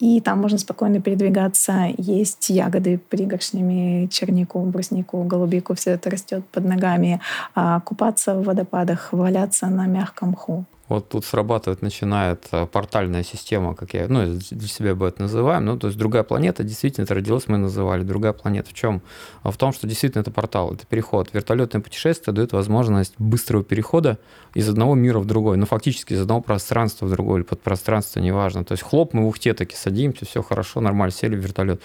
И 0.00 0.20
там 0.20 0.40
можно 0.40 0.58
спокойно 0.58 1.00
передвигаться. 1.00 1.88
Есть 1.98 2.48
ягоды 2.48 2.98
пригоршнями, 3.10 4.06
чернику, 4.06 4.60
бруснику, 4.62 5.22
голубику. 5.24 5.74
Все 5.74 5.90
это 5.92 6.10
растет 6.10 6.44
под 6.50 6.64
ногами. 6.64 7.20
А 7.54 7.80
купаться 7.80 8.34
в 8.34 8.44
водопадах, 8.44 9.12
валяться 9.12 9.66
на 9.66 9.86
мягком 9.86 10.30
мху. 10.30 10.64
Вот 10.90 11.08
тут 11.08 11.24
срабатывает, 11.24 11.82
начинает 11.82 12.48
э, 12.50 12.66
портальная 12.66 13.22
система, 13.22 13.76
как 13.76 13.94
я, 13.94 14.08
ну, 14.08 14.26
для 14.26 14.66
себя 14.66 14.96
бы 14.96 15.06
это 15.06 15.22
называем, 15.22 15.64
ну, 15.64 15.78
то 15.78 15.86
есть 15.86 15.96
другая 15.96 16.24
планета, 16.24 16.64
действительно, 16.64 17.04
это 17.04 17.14
родилась, 17.14 17.44
мы 17.46 17.58
называли, 17.58 18.02
другая 18.02 18.32
планета 18.32 18.70
в 18.70 18.72
чем? 18.74 19.00
В 19.44 19.56
том, 19.56 19.72
что 19.72 19.86
действительно 19.86 20.22
это 20.22 20.32
портал, 20.32 20.74
это 20.74 20.84
переход. 20.86 21.32
Вертолетное 21.32 21.80
путешествие 21.80 22.34
дает 22.34 22.52
возможность 22.52 23.14
быстрого 23.18 23.62
перехода 23.62 24.18
из 24.54 24.68
одного 24.68 24.96
мира 24.96 25.20
в 25.20 25.26
другой, 25.26 25.58
ну, 25.58 25.64
фактически 25.64 26.14
из 26.14 26.22
одного 26.22 26.40
пространства 26.40 27.06
в 27.06 27.10
другое, 27.12 27.36
или 27.36 27.46
подпространство, 27.46 28.18
неважно. 28.18 28.64
То 28.64 28.72
есть 28.72 28.82
хлоп, 28.82 29.14
мы 29.14 29.22
в 29.22 29.28
Ухте 29.28 29.54
таки 29.54 29.76
садимся, 29.76 30.26
все 30.26 30.42
хорошо, 30.42 30.80
нормально, 30.80 31.12
сели 31.12 31.36
в 31.36 31.38
вертолет. 31.38 31.80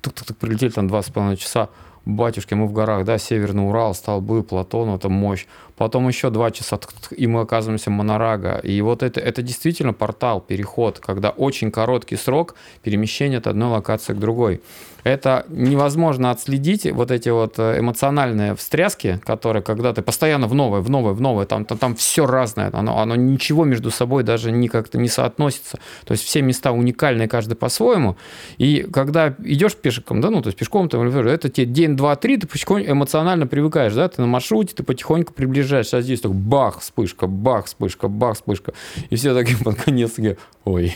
Тук-тук-тук, 0.00 0.38
прилетели 0.38 0.70
там 0.70 0.88
два 0.88 1.02
с 1.02 1.10
половиной 1.10 1.36
часа, 1.36 1.68
батюшки, 2.06 2.54
мы 2.54 2.66
в 2.66 2.72
горах, 2.72 3.04
да, 3.04 3.18
Северный 3.18 3.68
Урал, 3.68 3.94
столбы, 3.94 4.42
Платон, 4.42 4.94
это 4.94 5.08
мощь. 5.08 5.46
Потом 5.76 6.08
еще 6.08 6.30
два 6.30 6.50
часа, 6.50 6.80
и 7.10 7.26
мы 7.26 7.40
оказываемся 7.40 7.90
в 7.90 7.92
Монорага. 7.92 8.58
И 8.58 8.80
вот 8.80 9.02
это, 9.02 9.20
это 9.20 9.42
действительно 9.42 9.92
портал, 9.92 10.40
переход, 10.40 11.00
когда 11.00 11.30
очень 11.30 11.70
короткий 11.70 12.16
срок 12.16 12.54
перемещения 12.82 13.38
от 13.38 13.46
одной 13.46 13.68
локации 13.68 14.14
к 14.14 14.18
другой 14.18 14.62
это 15.06 15.46
невозможно 15.48 16.32
отследить 16.32 16.90
вот 16.90 17.12
эти 17.12 17.28
вот 17.28 17.60
э, 17.60 17.78
эмоциональные 17.78 18.56
встряски, 18.56 19.20
которые 19.24 19.62
когда 19.62 19.92
ты 19.92 20.02
постоянно 20.02 20.48
в 20.48 20.54
новое, 20.54 20.80
в 20.80 20.90
новое, 20.90 21.12
в 21.12 21.20
новое, 21.20 21.46
там, 21.46 21.64
там, 21.64 21.78
там 21.78 21.94
все 21.94 22.26
разное, 22.26 22.70
оно, 22.72 22.98
оно 22.98 23.14
ничего 23.14 23.64
между 23.64 23.92
собой 23.92 24.24
даже 24.24 24.50
не 24.50 24.66
как-то 24.66 24.98
не 24.98 25.08
соотносится. 25.08 25.78
То 26.04 26.12
есть 26.12 26.24
все 26.24 26.42
места 26.42 26.72
уникальные, 26.72 27.28
каждый 27.28 27.54
по-своему. 27.54 28.16
И 28.58 28.84
когда 28.92 29.32
идешь 29.44 29.76
пешком, 29.76 30.20
да, 30.20 30.30
ну, 30.30 30.42
то 30.42 30.48
есть 30.48 30.58
пешком, 30.58 30.88
там, 30.88 31.02
это 31.06 31.48
тебе 31.50 31.66
день, 31.66 31.95
два, 31.96 32.14
три, 32.16 32.36
ты 32.36 32.46
потихоньку 32.46 32.90
эмоционально 32.90 33.46
привыкаешь, 33.46 33.94
да, 33.94 34.08
ты 34.08 34.20
на 34.20 34.28
маршруте, 34.28 34.74
ты 34.74 34.82
потихоньку 34.82 35.32
приближаешься, 35.32 35.96
а 35.96 36.02
здесь 36.02 36.20
так 36.20 36.34
бах, 36.34 36.80
вспышка, 36.80 37.26
бах, 37.26 37.66
вспышка, 37.66 38.08
бах, 38.08 38.36
вспышка. 38.36 38.74
И 39.10 39.16
все 39.16 39.34
такие 39.34 39.58
под 39.64 39.76
конец 39.76 40.12
такие, 40.12 40.36
ой, 40.64 40.94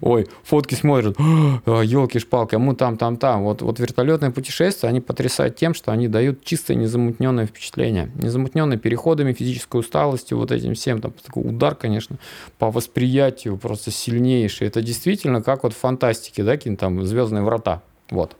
ой, 0.00 0.26
фотки 0.42 0.74
смотрят, 0.74 1.18
елки-шпалки, 1.18 2.54
а 2.54 2.58
мы 2.58 2.74
там, 2.74 2.96
там, 2.96 3.16
там. 3.16 3.42
Вот, 3.44 3.62
вот 3.62 3.78
вертолетные 3.78 4.30
путешествия, 4.30 4.88
они 4.88 5.00
потрясают 5.00 5.56
тем, 5.56 5.74
что 5.74 5.92
они 5.92 6.08
дают 6.08 6.44
чистое 6.44 6.76
незамутненное 6.76 7.46
впечатление. 7.46 8.10
Незамутненное 8.14 8.78
переходами, 8.78 9.32
физической 9.32 9.80
усталостью, 9.80 10.38
вот 10.38 10.50
этим 10.52 10.74
всем. 10.74 11.00
Там 11.00 11.12
такой 11.12 11.46
удар, 11.48 11.74
конечно, 11.74 12.16
по 12.58 12.70
восприятию 12.70 13.56
просто 13.56 13.90
сильнейший. 13.90 14.68
Это 14.68 14.82
действительно 14.82 15.42
как 15.42 15.64
вот 15.64 15.72
в 15.74 15.76
фантастике, 15.76 16.42
да, 16.44 16.52
какие-то 16.52 16.80
там 16.80 17.04
звездные 17.04 17.42
врата. 17.42 17.82
Вот. 18.10 18.36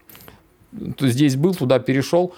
Здесь 1.01 1.37
был, 1.37 1.55
туда 1.55 1.79
перешел, 1.79 2.35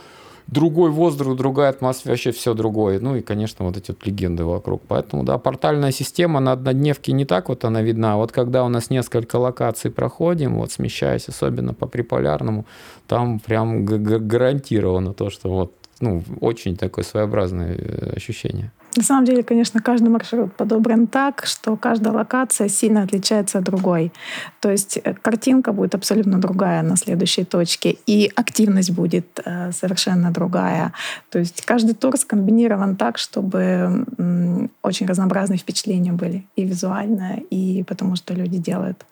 другой 0.46 0.90
воздух, 0.90 1.37
другая 1.37 1.70
атмосфера, 1.70 2.12
вообще 2.12 2.31
все 2.31 2.55
другое. 2.55 3.01
Ну 3.01 3.16
и, 3.16 3.20
конечно, 3.20 3.64
вот 3.64 3.77
эти 3.77 3.90
вот 3.90 4.07
легенды 4.07 4.44
вокруг. 4.44 4.83
Поэтому, 4.87 5.25
да, 5.25 5.38
портальная 5.38 5.92
система 5.92 6.40
на 6.40 6.53
однодневке 6.53 7.12
не 7.12 7.25
так 7.25 7.49
вот 7.49 7.64
она 7.64 7.83
видна. 7.83 8.16
Вот 8.16 8.33
когда 8.33 8.64
у 8.64 8.68
нас 8.68 8.90
несколько 8.90 9.37
локаций 9.37 9.90
проходим, 9.90 10.57
вот 10.57 10.72
смещаясь 10.72 11.29
особенно 11.29 11.75
по 11.75 11.87
приполярному, 11.87 12.66
там 13.07 13.40
прям 13.40 13.85
гарантировано 13.85 15.14
то, 15.14 15.31
что 15.31 15.49
вот 15.49 15.72
ну, 16.01 16.23
очень 16.41 16.77
такое 16.77 17.05
своеобразное 17.05 17.75
э, 17.75 18.13
ощущение. 18.17 18.71
На 18.97 19.03
самом 19.03 19.25
деле, 19.25 19.43
конечно, 19.43 19.81
каждый 19.81 20.09
маршрут 20.09 20.55
подобран 20.55 21.07
так, 21.07 21.45
что 21.45 21.77
каждая 21.77 22.15
локация 22.15 22.69
сильно 22.69 23.03
отличается 23.03 23.59
от 23.59 23.65
другой. 23.65 24.13
То 24.61 24.71
есть 24.71 24.99
э, 25.03 25.15
картинка 25.15 25.73
будет 25.73 25.95
абсолютно 25.95 26.39
другая 26.39 26.83
на 26.83 26.97
следующей 26.97 27.45
точке, 27.45 27.97
и 28.07 28.31
активность 28.35 28.91
будет 28.91 29.41
э, 29.45 29.73
совершенно 29.73 30.31
другая. 30.31 30.93
То 31.31 31.39
есть 31.39 31.65
каждый 31.65 31.95
тур 31.95 32.17
скомбинирован 32.17 32.97
так, 32.97 33.19
чтобы 33.19 34.07
м, 34.19 34.71
очень 34.83 35.07
разнообразные 35.07 35.59
впечатления 35.59 36.13
были 36.13 36.47
и 36.57 36.65
визуально, 36.65 37.41
и 37.51 37.85
потому 37.85 38.17
что 38.17 38.35
люди 38.35 38.59
делают. 38.59 39.05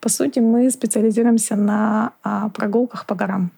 По 0.00 0.08
сути, 0.10 0.38
мы 0.38 0.70
специализируемся 0.70 1.56
на 1.56 2.12
а, 2.22 2.50
прогулках 2.50 3.06
по 3.06 3.14
горам. 3.14 3.50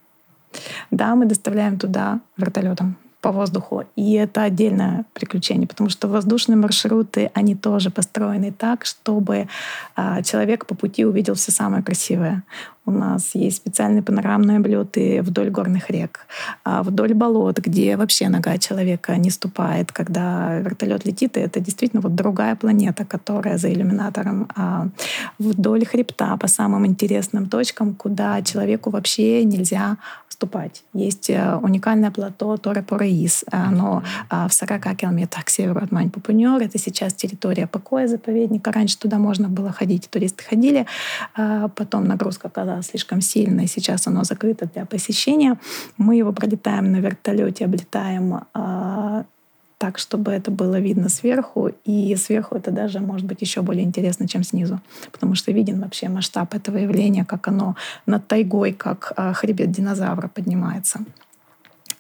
Да, 0.91 1.15
мы 1.15 1.27
доставляем 1.27 1.79
туда 1.79 2.21
вертолетом 2.37 2.97
по 3.21 3.33
воздуху. 3.33 3.85
И 3.97 4.13
это 4.13 4.43
отдельное 4.43 5.05
приключение, 5.13 5.67
потому 5.67 5.91
что 5.91 6.07
воздушные 6.07 6.57
маршруты, 6.57 7.31
они 7.35 7.57
тоже 7.57 7.91
построены 7.91 8.53
так, 8.53 8.85
чтобы 8.85 9.49
а, 9.97 10.23
человек 10.23 10.67
по 10.67 10.77
пути 10.77 11.05
увидел 11.05 11.35
все 11.35 11.51
самое 11.51 11.83
красивое. 11.83 12.45
У 12.87 12.93
нас 12.93 13.35
есть 13.35 13.57
специальные 13.57 14.03
панорамные 14.03 14.59
облеты 14.59 15.21
вдоль 15.23 15.51
горных 15.51 15.91
рек, 15.91 16.27
а 16.65 16.85
вдоль 16.85 17.15
болот, 17.15 17.59
где 17.59 17.97
вообще 17.97 18.29
нога 18.29 18.59
человека 18.59 19.17
не 19.17 19.31
ступает, 19.31 19.91
когда 19.91 20.61
вертолет 20.61 21.05
летит, 21.05 21.37
и 21.37 21.41
это 21.41 21.59
действительно 21.59 22.01
вот 22.01 22.15
другая 22.15 22.55
планета, 22.55 23.05
которая 23.05 23.59
за 23.59 23.73
иллюминатором 23.73 24.49
а, 24.55 24.87
вдоль 25.41 25.85
хребта 25.85 26.37
по 26.37 26.47
самым 26.47 26.87
интересным 26.87 27.49
точкам, 27.49 27.95
куда 27.95 28.41
человеку 28.43 28.91
вообще 28.91 29.43
нельзя 29.43 29.97
вступать. 30.37 30.85
Есть 30.93 31.31
э, 31.31 31.57
уникальное 31.63 32.11
плато 32.11 32.57
Торе 32.59 32.83
Пораис. 32.83 33.45
Оно 33.51 34.03
а, 34.29 34.49
в 34.49 34.53
40 34.53 34.97
километрах 34.97 35.47
к 35.47 35.49
северу 35.49 35.81
от 35.81 35.93
Мань-Пупунер. 35.93 36.63
Это 36.63 36.79
сейчас 36.79 37.15
территория 37.15 37.67
покоя 37.67 38.07
заповедника. 38.07 38.71
Раньше 38.71 38.99
туда 38.99 39.19
можно 39.19 39.49
было 39.49 39.73
ходить, 39.73 40.11
туристы 40.11 40.45
ходили. 40.45 40.87
Потом 41.75 42.05
нагрузка 42.05 42.49
оказалась 42.49 42.76
слишком 42.83 43.21
сильной. 43.21 43.67
Сейчас 43.67 44.07
оно 44.07 44.25
закрыто 44.25 44.69
для 44.73 44.85
посещения. 44.85 45.59
Мы 45.99 46.17
его 46.17 46.33
пролетаем 46.33 46.93
на 46.93 46.97
вертолете, 46.97 47.65
облетаем 47.65 48.41
а, 48.55 49.25
так, 49.79 49.99
чтобы 49.99 50.33
это 50.33 50.51
было 50.51 50.81
видно 50.81 51.09
сверху. 51.09 51.71
И 51.85 52.17
сверху 52.17 52.57
это 52.57 52.71
даже 52.71 53.01
может 53.01 53.27
быть 53.27 53.43
еще 53.43 53.63
более 53.63 53.85
интересно, 53.85 54.27
чем 54.27 54.43
снизу. 54.43 54.81
Потому 55.13 55.35
что 55.35 55.53
виден 55.53 55.81
вообще 55.81 56.09
масштаб 56.09 56.55
этого 56.55 56.79
явления, 56.79 57.25
как 57.25 57.49
оно 57.49 57.77
над 58.07 58.27
тайгой, 58.27 58.73
как 58.73 59.13
а, 59.17 59.33
хребет 59.33 59.71
динозавра 59.71 60.29
поднимается. 60.29 61.01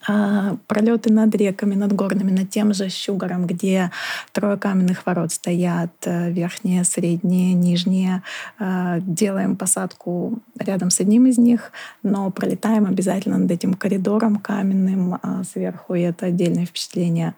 А, 0.08 0.56
пролеты 0.66 1.12
над 1.12 1.34
реками, 1.34 1.74
над 1.74 1.92
горными, 1.92 2.30
над 2.30 2.50
тем 2.50 2.72
же 2.72 2.88
Щугором, 2.88 3.46
где 3.46 3.90
трое 4.32 4.56
каменных 4.56 5.04
ворот 5.06 5.32
стоят, 5.32 5.90
э, 6.04 6.30
верхние, 6.30 6.84
средние, 6.84 7.54
нижние. 7.54 8.22
А, 8.58 8.98
делаем 9.00 9.56
посадку 9.56 10.38
рядом 10.58 10.90
с 10.90 11.00
одним 11.00 11.26
из 11.26 11.38
них, 11.38 11.72
но 12.02 12.30
пролетаем 12.30 12.86
обязательно 12.86 13.38
над 13.38 13.50
этим 13.50 13.74
коридором 13.74 14.36
каменным 14.36 15.14
а, 15.14 15.42
сверху, 15.44 15.94
и 15.94 16.02
это 16.02 16.26
отдельное 16.26 16.66
впечатление. 16.66 17.34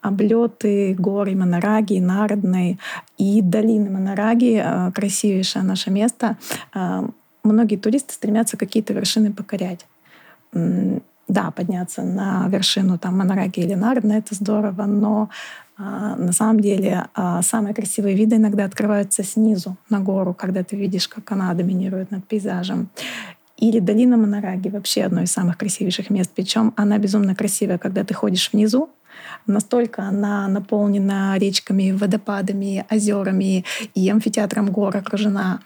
Облеты 0.00 0.94
горы 0.94 1.34
Монараги, 1.34 1.98
Народной 1.98 2.78
и 3.18 3.40
долины 3.40 3.90
Монараги, 3.90 4.64
красивейшее 4.94 5.62
наше 5.62 5.90
место. 5.90 6.36
Многие 7.42 7.76
туристы 7.76 8.12
стремятся 8.12 8.56
какие-то 8.56 8.92
вершины 8.92 9.32
покорять 9.32 9.86
да, 11.28 11.50
подняться 11.50 12.02
на 12.02 12.46
вершину 12.48 12.98
там 12.98 13.18
Монараги 13.18 13.60
или 13.60 13.74
Нардна, 13.74 14.12
это 14.14 14.34
здорово, 14.34 14.84
но 14.84 15.30
а, 15.76 16.16
на 16.16 16.32
самом 16.32 16.60
деле 16.60 17.06
а, 17.14 17.42
самые 17.42 17.74
красивые 17.74 18.14
виды 18.14 18.36
иногда 18.36 18.64
открываются 18.64 19.22
снизу 19.22 19.76
на 19.90 20.00
гору, 20.00 20.34
когда 20.34 20.62
ты 20.62 20.76
видишь, 20.76 21.08
как 21.08 21.30
она 21.32 21.52
доминирует 21.54 22.10
над 22.10 22.26
пейзажем. 22.26 22.88
Или 23.56 23.78
долина 23.80 24.16
Монараги 24.16 24.68
вообще 24.68 25.04
одно 25.04 25.22
из 25.22 25.32
самых 25.32 25.56
красивейших 25.56 26.10
мест. 26.10 26.30
Причем 26.34 26.72
она 26.76 26.98
безумно 26.98 27.34
красивая, 27.34 27.78
когда 27.78 28.04
ты 28.04 28.12
ходишь 28.12 28.52
внизу, 28.52 28.90
Настолько 29.46 30.02
она 30.02 30.48
наполнена 30.48 31.36
речками, 31.38 31.92
водопадами, 31.92 32.86
озерами 32.90 33.64
и 33.94 34.08
амфитеатром 34.08 34.70
гор 34.70 34.96
окружена. 34.96 35.60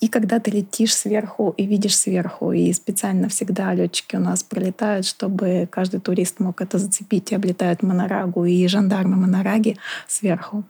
И 0.00 0.08
когда 0.08 0.40
ты 0.40 0.50
летишь 0.50 0.94
сверху 0.94 1.54
и 1.56 1.64
видишь 1.66 1.96
сверху, 1.96 2.52
и 2.52 2.72
специально 2.72 3.28
всегда 3.28 3.72
летчики 3.74 4.16
у 4.16 4.20
нас 4.20 4.42
пролетают, 4.42 5.06
чтобы 5.06 5.68
каждый 5.70 6.00
турист 6.00 6.40
мог 6.40 6.60
это 6.60 6.78
зацепить, 6.78 7.30
и 7.32 7.34
облетают 7.34 7.82
Монорагу 7.82 8.44
и 8.44 8.66
жандармы 8.66 9.16
Монараги 9.16 9.76
сверху. 10.08 10.64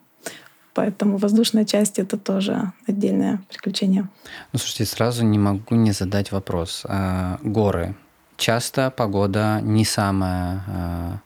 Поэтому 0.74 1.16
воздушная 1.16 1.64
часть— 1.64 1.98
это 2.00 2.16
тоже 2.16 2.72
отдельное 2.86 3.40
приключение. 3.48 4.08
Ну, 4.52 4.58
слушайте, 4.58 4.84
сразу 4.84 5.24
не 5.24 5.38
могу 5.38 5.74
не 5.74 5.90
задать 5.90 6.30
вопрос. 6.30 6.84
А, 6.88 7.38
горы. 7.42 7.96
Часто 8.36 8.92
погода 8.92 9.60
не 9.60 9.84
самая 9.84 10.62
а, 10.68 11.18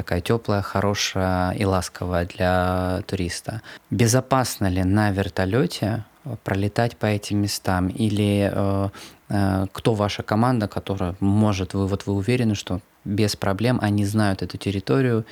такая 0.00 0.22
теплая, 0.22 0.62
хорошая 0.62 1.52
и 1.52 1.64
ласковая 1.66 2.24
для 2.24 3.02
туриста. 3.06 3.60
Безопасно 3.90 4.66
ли 4.66 4.82
на 4.82 5.10
вертолете 5.10 6.04
э, 6.24 6.36
пролетать 6.42 6.96
по 6.96 7.04
этим 7.04 7.42
местам? 7.42 7.88
Или 7.88 8.50
э, 8.50 8.88
э, 9.28 9.66
кто 9.70 9.94
ваша 9.94 10.22
команда, 10.22 10.68
которая 10.68 11.14
может, 11.20 11.74
вы 11.74 11.86
вот 11.86 12.06
вы 12.06 12.14
уверены, 12.14 12.54
что 12.54 12.80
без 13.04 13.36
проблем 13.36 13.78
они 13.82 14.06
знают 14.06 14.40
эту 14.40 14.56
территорию 14.56 15.26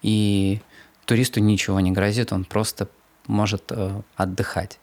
и 0.00 0.62
туристу 1.04 1.40
ничего 1.40 1.78
не 1.80 1.92
грозит, 1.92 2.32
он 2.32 2.44
просто 2.44 2.88
может 3.26 3.64
э, 3.70 4.00
отдыхать, 4.16 4.78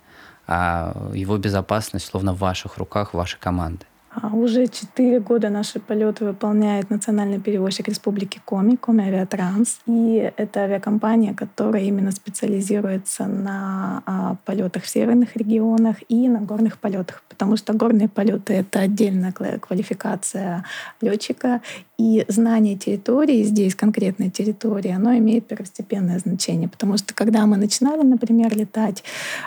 а 0.45 1.11
его 1.15 1.37
безопасность 1.39 2.05
словно 2.05 2.33
в 2.33 2.37
ваших 2.37 2.77
руках, 2.77 3.15
вашей 3.15 3.39
команды. 3.39 3.85
А 4.15 4.27
уже 4.35 4.67
четыре 4.67 5.19
года 5.19 5.49
наши 5.49 5.79
полеты 5.79 6.25
выполняет 6.25 6.89
национальный 6.89 7.39
перевозчик 7.39 7.87
Республики 7.87 8.39
Коми, 8.45 8.75
Коми 8.75 9.05
Авиатранс. 9.05 9.79
И 9.87 10.31
это 10.37 10.61
авиакомпания, 10.61 11.33
которая 11.33 11.83
именно 11.83 12.11
специализируется 12.11 13.25
на 13.25 14.03
а, 14.05 14.35
полетах 14.45 14.83
в 14.83 14.89
северных 14.89 15.35
регионах 15.35 15.97
и 16.09 16.29
на 16.29 16.41
горных 16.41 16.77
полетах. 16.77 17.23
Потому 17.27 17.57
что 17.57 17.73
горные 17.73 18.07
полеты— 18.07 18.53
это 18.55 18.81
отдельная 18.81 19.31
квалификация 19.31 20.63
летчика. 21.01 21.61
И 21.99 22.25
знание 22.27 22.75
территории, 22.75 23.43
здесь 23.43 23.75
конкретной 23.75 24.31
территории, 24.31 24.91
оно 24.91 25.15
имеет 25.17 25.47
первостепенное 25.47 26.17
значение. 26.17 26.67
Потому 26.67 26.97
что 26.97 27.13
когда 27.13 27.45
мы 27.45 27.55
начинали, 27.55 28.01
например, 28.01 28.57
летать, 28.57 29.03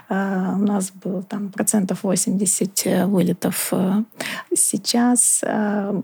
а, 0.08 0.54
у 0.54 0.64
нас 0.64 0.92
был 0.92 1.24
там 1.24 1.50
процентов 1.50 2.04
80 2.04 2.82
э, 2.86 3.06
вылетов 3.06 3.68
э, 3.72 4.04
Сейчас 4.54 5.40
э, 5.42 6.02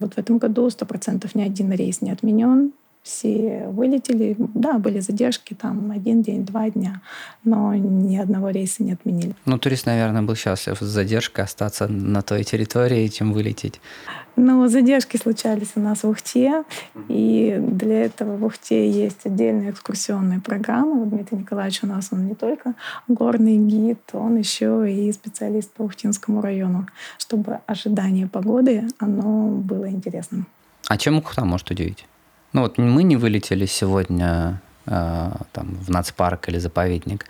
вот 0.00 0.14
в 0.14 0.18
этом 0.18 0.38
году 0.38 0.68
сто 0.70 0.84
процентов 0.84 1.34
ни 1.34 1.42
один 1.42 1.70
рейс 1.72 2.00
не 2.00 2.10
отменен. 2.10 2.72
Все 3.04 3.66
вылетели, 3.68 4.34
да, 4.38 4.78
были 4.78 4.98
задержки, 4.98 5.52
там 5.52 5.90
один 5.90 6.22
день, 6.22 6.46
два 6.46 6.70
дня, 6.70 7.02
но 7.44 7.74
ни 7.74 8.16
одного 8.16 8.48
рейса 8.48 8.82
не 8.82 8.92
отменили. 8.92 9.34
Ну, 9.44 9.58
турист, 9.58 9.84
наверное, 9.84 10.22
был 10.22 10.34
счастлив 10.34 10.78
с 10.80 10.84
задержкой 10.84 11.44
остаться 11.44 11.86
на 11.86 12.22
той 12.22 12.44
территории, 12.44 13.06
чем 13.08 13.34
вылететь. 13.34 13.78
Ну, 14.36 14.66
задержки 14.68 15.18
случались 15.18 15.72
у 15.74 15.80
нас 15.80 16.02
в 16.02 16.08
Ухте, 16.08 16.64
и 17.08 17.58
для 17.60 18.04
этого 18.06 18.38
в 18.38 18.44
Ухте 18.46 18.90
есть 18.90 19.26
отдельные 19.26 19.72
экскурсионные 19.72 20.40
программы. 20.40 21.04
Дмитрий 21.04 21.36
Николаевич 21.36 21.82
у 21.82 21.86
нас 21.86 22.08
он 22.10 22.26
не 22.26 22.34
только 22.34 22.72
горный 23.06 23.58
гид, 23.58 24.00
он 24.14 24.38
еще 24.38 24.90
и 24.90 25.12
специалист 25.12 25.70
по 25.74 25.82
Ухтинскому 25.82 26.40
району, 26.40 26.86
чтобы 27.18 27.58
ожидание 27.66 28.28
погоды, 28.28 28.84
оно 28.98 29.48
было 29.48 29.90
интересным. 29.90 30.46
А 30.88 30.96
чем 30.96 31.18
Ухта 31.18 31.44
может 31.44 31.70
удивить? 31.70 32.06
Ну 32.54 32.62
вот 32.62 32.78
мы 32.78 33.02
не 33.02 33.16
вылетели 33.16 33.66
сегодня 33.66 34.60
э, 34.86 35.30
там, 35.52 35.74
в 35.74 35.90
нацпарк 35.90 36.48
или 36.48 36.58
заповедник. 36.58 37.26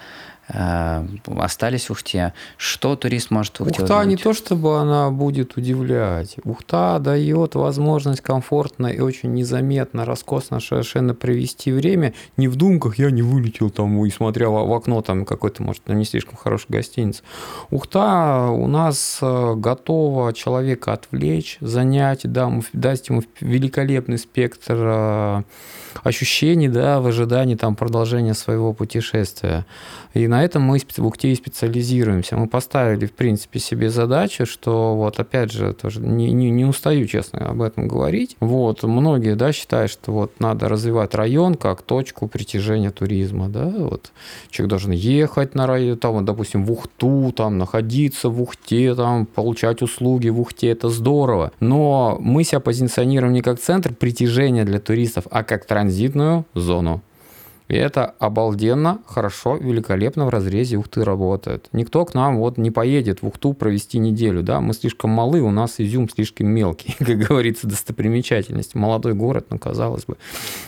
Э, 0.48 1.06
остались 1.38 1.88
в 1.88 1.92
Ухте. 1.92 2.32
Что 2.56 2.96
турист 2.96 3.30
может 3.30 3.58
в 3.58 3.62
Ухте 3.62 3.82
Ухта 3.82 3.98
увидеть? 3.98 4.18
не 4.18 4.22
то, 4.22 4.32
чтобы 4.32 4.78
она 4.78 5.10
будет 5.10 5.56
удивлять. 5.56 6.36
Ухта 6.44 6.98
дает 7.00 7.54
возможность 7.54 8.20
комфортно 8.20 8.88
и 8.88 9.00
очень 9.00 9.32
незаметно, 9.32 10.04
роскошно 10.04 10.60
совершенно 10.60 11.14
провести 11.14 11.72
время. 11.72 12.14
Не 12.36 12.48
в 12.48 12.56
думках, 12.56 12.98
я 12.98 13.10
не 13.10 13.22
вылетел 13.22 13.70
там 13.70 14.04
и 14.04 14.10
смотрел 14.10 14.52
в 14.66 14.72
окно 14.72 15.02
там 15.02 15.24
какой-то, 15.24 15.62
может, 15.62 15.86
не 15.88 16.04
слишком 16.04 16.36
хороший 16.36 16.66
гостиниц. 16.68 17.22
Ухта 17.70 18.48
у 18.50 18.66
нас 18.66 19.18
э, 19.20 19.54
готова 19.56 20.32
человека 20.32 20.92
отвлечь, 20.92 21.58
занять, 21.60 22.20
да, 22.24 22.52
дать 22.72 23.08
ему 23.08 23.22
великолепный 23.40 24.18
спектр 24.18 24.74
э, 24.76 25.42
ощущений, 26.02 26.68
да, 26.68 27.00
в 27.00 27.06
ожидании 27.06 27.54
там 27.54 27.76
продолжения 27.76 28.34
своего 28.34 28.72
путешествия. 28.72 29.66
И 30.12 30.26
на 30.34 30.42
этом 30.42 30.62
мы 30.62 30.80
в 30.80 31.06
Ухте 31.06 31.30
и 31.30 31.36
специализируемся. 31.36 32.36
Мы 32.36 32.48
поставили, 32.48 33.06
в 33.06 33.12
принципе, 33.12 33.60
себе 33.60 33.88
задачу, 33.88 34.46
что 34.46 34.96
вот 34.96 35.20
опять 35.20 35.52
же, 35.52 35.72
тоже 35.72 36.00
не, 36.00 36.32
не, 36.32 36.50
не 36.50 36.64
устаю, 36.64 37.06
честно, 37.06 37.50
об 37.50 37.62
этом 37.62 37.86
говорить. 37.86 38.36
Вот, 38.40 38.82
многие, 38.82 39.36
да, 39.36 39.52
считают, 39.52 39.92
что 39.92 40.10
вот 40.10 40.40
надо 40.40 40.68
развивать 40.68 41.14
район 41.14 41.54
как 41.54 41.82
точку 41.82 42.26
притяжения 42.26 42.90
туризма, 42.90 43.48
да, 43.48 43.72
вот 43.76 44.10
человек 44.50 44.70
должен 44.70 44.90
ехать 44.90 45.54
на 45.54 45.68
район, 45.68 45.98
там, 45.98 46.14
вот, 46.14 46.24
допустим, 46.24 46.64
в 46.64 46.72
Ухту, 46.72 47.30
там, 47.30 47.56
находиться 47.56 48.28
в 48.28 48.42
Ухте, 48.42 48.92
там, 48.96 49.26
получать 49.26 49.82
услуги 49.82 50.30
в 50.30 50.40
Ухте, 50.40 50.66
это 50.66 50.88
здорово. 50.88 51.52
Но 51.60 52.18
мы 52.20 52.42
себя 52.42 52.58
позиционируем 52.58 53.34
не 53.34 53.42
как 53.42 53.60
центр 53.60 53.94
притяжения 53.94 54.64
для 54.64 54.80
туристов, 54.80 55.28
а 55.30 55.44
как 55.44 55.64
транзитную 55.64 56.44
зону. 56.54 57.02
И 57.68 57.74
это 57.74 58.14
обалденно, 58.18 59.00
хорошо, 59.06 59.56
великолепно 59.56 60.26
в 60.26 60.28
разрезе 60.28 60.76
Ухты 60.76 61.02
работает. 61.02 61.68
Никто 61.72 62.04
к 62.04 62.12
нам 62.12 62.36
вот 62.36 62.58
не 62.58 62.70
поедет 62.70 63.22
в 63.22 63.26
Ухту 63.26 63.54
провести 63.54 63.98
неделю, 63.98 64.42
да, 64.42 64.60
мы 64.60 64.74
слишком 64.74 65.10
малы, 65.10 65.40
у 65.40 65.50
нас 65.50 65.76
изюм 65.78 66.10
слишком 66.10 66.48
мелкий, 66.48 66.94
как 66.98 67.16
говорится, 67.16 67.66
достопримечательность. 67.66 68.74
Молодой 68.74 69.14
город, 69.14 69.46
ну, 69.48 69.58
казалось 69.58 70.04
бы. 70.04 70.16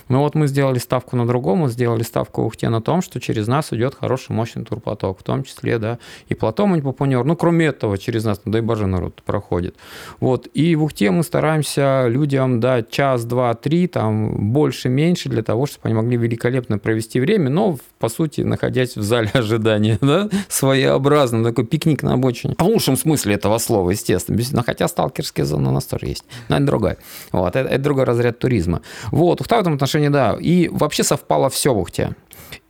Но 0.09 0.23
вот 0.23 0.35
мы 0.35 0.47
сделали 0.47 0.79
ставку 0.79 1.17
на 1.17 1.27
другом, 1.27 1.59
мы 1.59 1.69
сделали 1.69 2.03
ставку 2.03 2.43
в 2.43 2.47
Ухте 2.47 2.71
на 2.71 2.81
том, 2.81 3.03
что 3.03 3.21
через 3.21 3.47
нас 3.47 3.75
идет 3.75 3.95
хороший, 3.95 4.33
мощный 4.33 4.65
турпоток, 4.65 5.19
в 5.21 5.23
том 5.23 5.45
числе, 5.45 5.79
да, 5.79 5.99
и 6.29 6.35
Платон 6.35 6.71
Манипапунер, 6.71 7.25
ну, 7.25 7.37
кроме 7.37 7.67
этого, 7.67 7.99
через 7.99 8.25
нас, 8.25 8.41
ну, 8.47 8.53
дай 8.53 8.63
боже, 8.63 8.87
народ 8.87 9.23
проходит. 9.23 9.77
Вот, 10.19 10.49
и 10.55 10.75
в 10.75 10.85
Ухте 10.85 11.11
мы 11.11 11.23
стараемся 11.23 12.07
людям 12.09 12.59
дать 12.59 12.89
час, 12.89 13.27
два, 13.27 13.53
три, 13.55 13.87
там, 13.87 14.53
больше, 14.53 14.89
меньше, 14.89 15.29
для 15.29 15.43
того, 15.43 15.67
чтобы 15.67 15.83
они 15.89 15.95
могли 15.95 16.17
великолепно 16.17 16.79
провести 16.87 17.19
время, 17.19 17.51
но, 17.51 17.79
по 17.99 18.09
сути, 18.09 18.43
находясь 18.43 18.97
в 18.97 19.03
зале 19.03 19.29
ожидания, 19.35 19.99
да, 20.01 20.29
своеобразно, 20.49 21.43
такой 21.43 21.67
пикник 21.67 22.05
на 22.05 22.13
обочине. 22.13 22.55
В 22.57 22.63
лучшем 22.63 22.97
смысле 22.97 23.35
этого 23.35 23.59
слова, 23.59 23.91
естественно. 23.91 24.41
Но 24.53 24.63
хотя 24.63 24.87
сталкерские 24.87 25.47
зоны 25.47 25.71
у 25.71 25.73
нас 25.73 25.85
тоже 25.85 26.07
есть. 26.07 26.25
Но 26.49 26.57
это 26.57 26.65
другая. 26.65 26.99
Вот, 27.33 27.57
это, 27.57 27.69
это 27.69 27.83
другой 27.83 28.05
разряд 28.05 28.39
туризма. 28.39 28.83
Вот, 29.11 29.41
в 29.41 29.53
этом 29.53 29.75
отношении, 29.75 30.11
да. 30.11 30.37
И 30.41 30.69
вообще 30.69 31.03
совпало 31.03 31.51
все 31.51 31.75
в 31.75 31.79
Ухте 31.79 32.15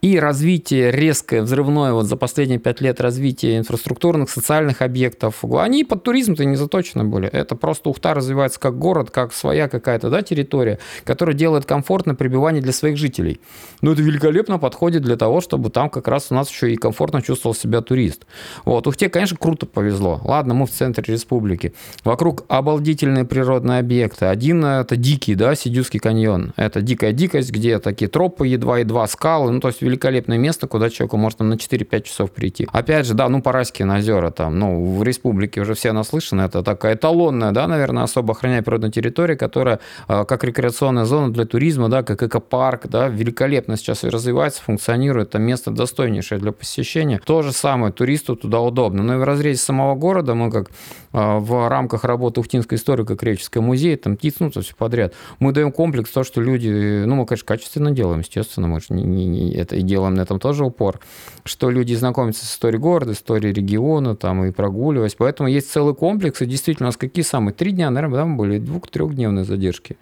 и 0.01 0.19
развитие 0.19 0.91
резкое, 0.91 1.41
взрывное 1.41 1.91
вот 1.93 2.05
за 2.05 2.15
последние 2.17 2.59
пять 2.59 2.81
лет 2.81 3.01
развитие 3.01 3.57
инфраструктурных, 3.57 4.29
социальных 4.29 4.81
объектов, 4.81 5.43
они 5.43 5.83
под 5.83 6.03
туризм-то 6.03 6.45
не 6.45 6.55
заточены 6.55 7.03
были. 7.03 7.27
Это 7.27 7.55
просто 7.55 7.89
Ухта 7.89 8.13
развивается 8.13 8.59
как 8.59 8.77
город, 8.77 9.09
как 9.09 9.33
своя 9.33 9.67
какая-то 9.67 10.09
да, 10.09 10.21
территория, 10.21 10.77
которая 11.03 11.35
делает 11.35 11.65
комфортное 11.65 12.15
пребывание 12.15 12.61
для 12.61 12.73
своих 12.73 12.97
жителей. 12.97 13.39
Но 13.81 13.91
это 13.93 14.01
великолепно 14.01 14.59
подходит 14.59 15.01
для 15.01 15.17
того, 15.17 15.41
чтобы 15.41 15.69
там 15.71 15.89
как 15.89 16.07
раз 16.07 16.27
у 16.29 16.35
нас 16.35 16.49
еще 16.49 16.71
и 16.71 16.75
комфортно 16.75 17.21
чувствовал 17.21 17.55
себя 17.55 17.81
турист. 17.81 18.27
Вот. 18.65 18.85
Ухте, 18.85 19.09
конечно, 19.09 19.37
круто 19.37 19.65
повезло. 19.65 20.21
Ладно, 20.23 20.53
мы 20.53 20.67
в 20.67 20.71
центре 20.71 21.11
республики. 21.13 21.73
Вокруг 22.03 22.45
обалдительные 22.49 23.25
природные 23.25 23.79
объекты. 23.79 24.25
Один 24.25 24.63
это 24.63 24.95
дикий, 24.95 25.33
да, 25.33 25.55
Сидюский 25.55 25.99
каньон. 25.99 26.53
Это 26.55 26.81
дикая 26.81 27.13
дикость, 27.13 27.51
где 27.51 27.79
такие 27.79 28.09
тропы 28.09 28.47
едва-едва, 28.47 29.07
скалы, 29.07 29.51
ну, 29.51 29.59
то 29.59 29.69
есть 29.69 29.81
великолепное 29.87 30.37
место, 30.37 30.67
куда 30.67 30.89
человеку 30.89 31.17
можно 31.17 31.45
на 31.45 31.53
4-5 31.55 32.01
часов 32.03 32.31
прийти. 32.31 32.67
Опять 32.71 33.05
же, 33.05 33.13
да, 33.13 33.29
ну, 33.29 33.41
Парайские 33.41 33.87
озера 33.91 34.31
там, 34.31 34.59
ну, 34.59 34.95
в 34.95 35.03
республике 35.03 35.61
уже 35.61 35.73
все 35.73 35.91
наслышаны, 35.91 36.41
это 36.41 36.63
такая 36.63 36.95
эталонная, 36.95 37.51
да, 37.51 37.67
наверное, 37.67 38.03
особо 38.03 38.33
охраняемая 38.33 38.63
природная 38.63 38.91
территория, 38.91 39.35
которая 39.35 39.79
э, 40.07 40.25
как 40.25 40.43
рекреационная 40.43 41.05
зона 41.05 41.31
для 41.31 41.45
туризма, 41.45 41.89
да, 41.89 42.03
как 42.03 42.23
экопарк, 42.23 42.87
да, 42.87 43.07
великолепно 43.07 43.77
сейчас 43.77 44.03
развивается, 44.03 44.61
функционирует, 44.61 45.29
это 45.29 45.39
место 45.39 45.71
достойнейшее 45.71 46.39
для 46.39 46.51
посещения. 46.51 47.21
То 47.23 47.41
же 47.41 47.51
самое, 47.51 47.93
туристу 47.93 48.35
туда 48.35 48.59
удобно. 48.59 49.03
Но 49.03 49.15
и 49.15 49.17
в 49.17 49.23
разрезе 49.23 49.59
самого 49.59 49.95
города 49.95 50.35
мы 50.35 50.51
как 50.51 50.69
э, 51.13 51.37
в 51.37 51.69
рамках 51.69 52.03
работы 52.03 52.39
Ухтинской 52.39 52.77
историко-креческого 52.77 53.61
музея, 53.61 53.97
там 53.97 54.17
птиц, 54.17 54.35
ну, 54.39 54.49
все 54.49 54.63
подряд, 54.77 55.13
мы 55.39 55.51
даем 55.51 55.71
комплекс 55.71 56.09
то, 56.11 56.23
что 56.23 56.41
люди, 56.41 57.03
ну, 57.05 57.15
мы, 57.15 57.25
конечно, 57.25 57.45
качественно 57.45 57.91
делаем, 57.91 58.19
естественно, 58.19 58.67
мы 58.67 58.79
же 58.79 58.87
не, 58.89 59.03
не, 59.03 59.25
не, 59.25 59.53
это 59.53 59.76
и 59.77 59.81
делаем 59.81 60.15
на 60.15 60.21
этом 60.21 60.39
тоже 60.39 60.65
упор, 60.65 60.99
что 61.43 61.69
люди 61.69 61.93
знакомятся 61.93 62.45
с 62.45 62.51
историей 62.51 62.79
города, 62.79 63.13
историей 63.13 63.53
региона, 63.53 64.15
там, 64.15 64.45
и 64.45 64.51
прогуливаясь. 64.51 65.15
Поэтому 65.15 65.49
есть 65.49 65.71
целый 65.71 65.95
комплекс, 65.95 66.41
и 66.41 66.45
действительно, 66.45 66.87
у 66.87 66.89
нас 66.89 66.97
какие 66.97 67.23
самые? 67.23 67.53
Три 67.53 67.71
дня, 67.71 67.89
наверное, 67.89 68.19
там 68.19 68.37
были 68.37 68.59
двух-трехдневные 68.59 69.45
задержки. 69.45 69.97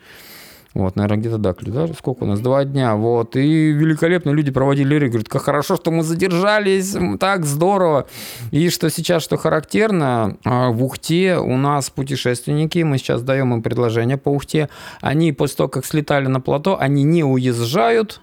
Вот, 0.76 0.98
наверное, 0.98 1.20
где-то 1.20 1.40
так, 1.40 1.64
да? 1.64 1.88
Сколько 1.98 2.24
у 2.24 2.28
нас? 2.28 2.42
Два 2.42 2.66
дня. 2.66 2.96
Вот. 2.96 3.38
И 3.38 3.72
великолепно 3.72 4.32
люди 4.32 4.52
проводили 4.52 4.90
лирик. 4.90 5.12
Говорят, 5.12 5.30
как 5.30 5.44
хорошо, 5.44 5.78
что 5.78 5.90
мы 5.90 6.04
задержались. 6.04 6.98
Так 7.18 7.46
здорово. 7.46 8.08
И 8.52 8.70
что 8.70 8.90
сейчас, 8.90 9.24
что 9.24 9.38
характерно, 9.38 10.38
а, 10.44 10.72
в 10.72 10.84
Ухте 10.84 11.38
у 11.38 11.56
нас 11.56 11.90
путешественники, 11.90 12.80
мы 12.80 12.98
сейчас 12.98 13.22
даем 13.22 13.54
им 13.54 13.64
предложение 13.64 14.18
по 14.18 14.28
Ухте, 14.28 14.68
они 15.00 15.32
после 15.32 15.56
того, 15.56 15.70
как 15.70 15.86
слетали 15.86 16.28
на 16.28 16.42
плато, 16.42 16.78
они 16.78 17.04
не 17.04 17.24
уезжают, 17.24 18.20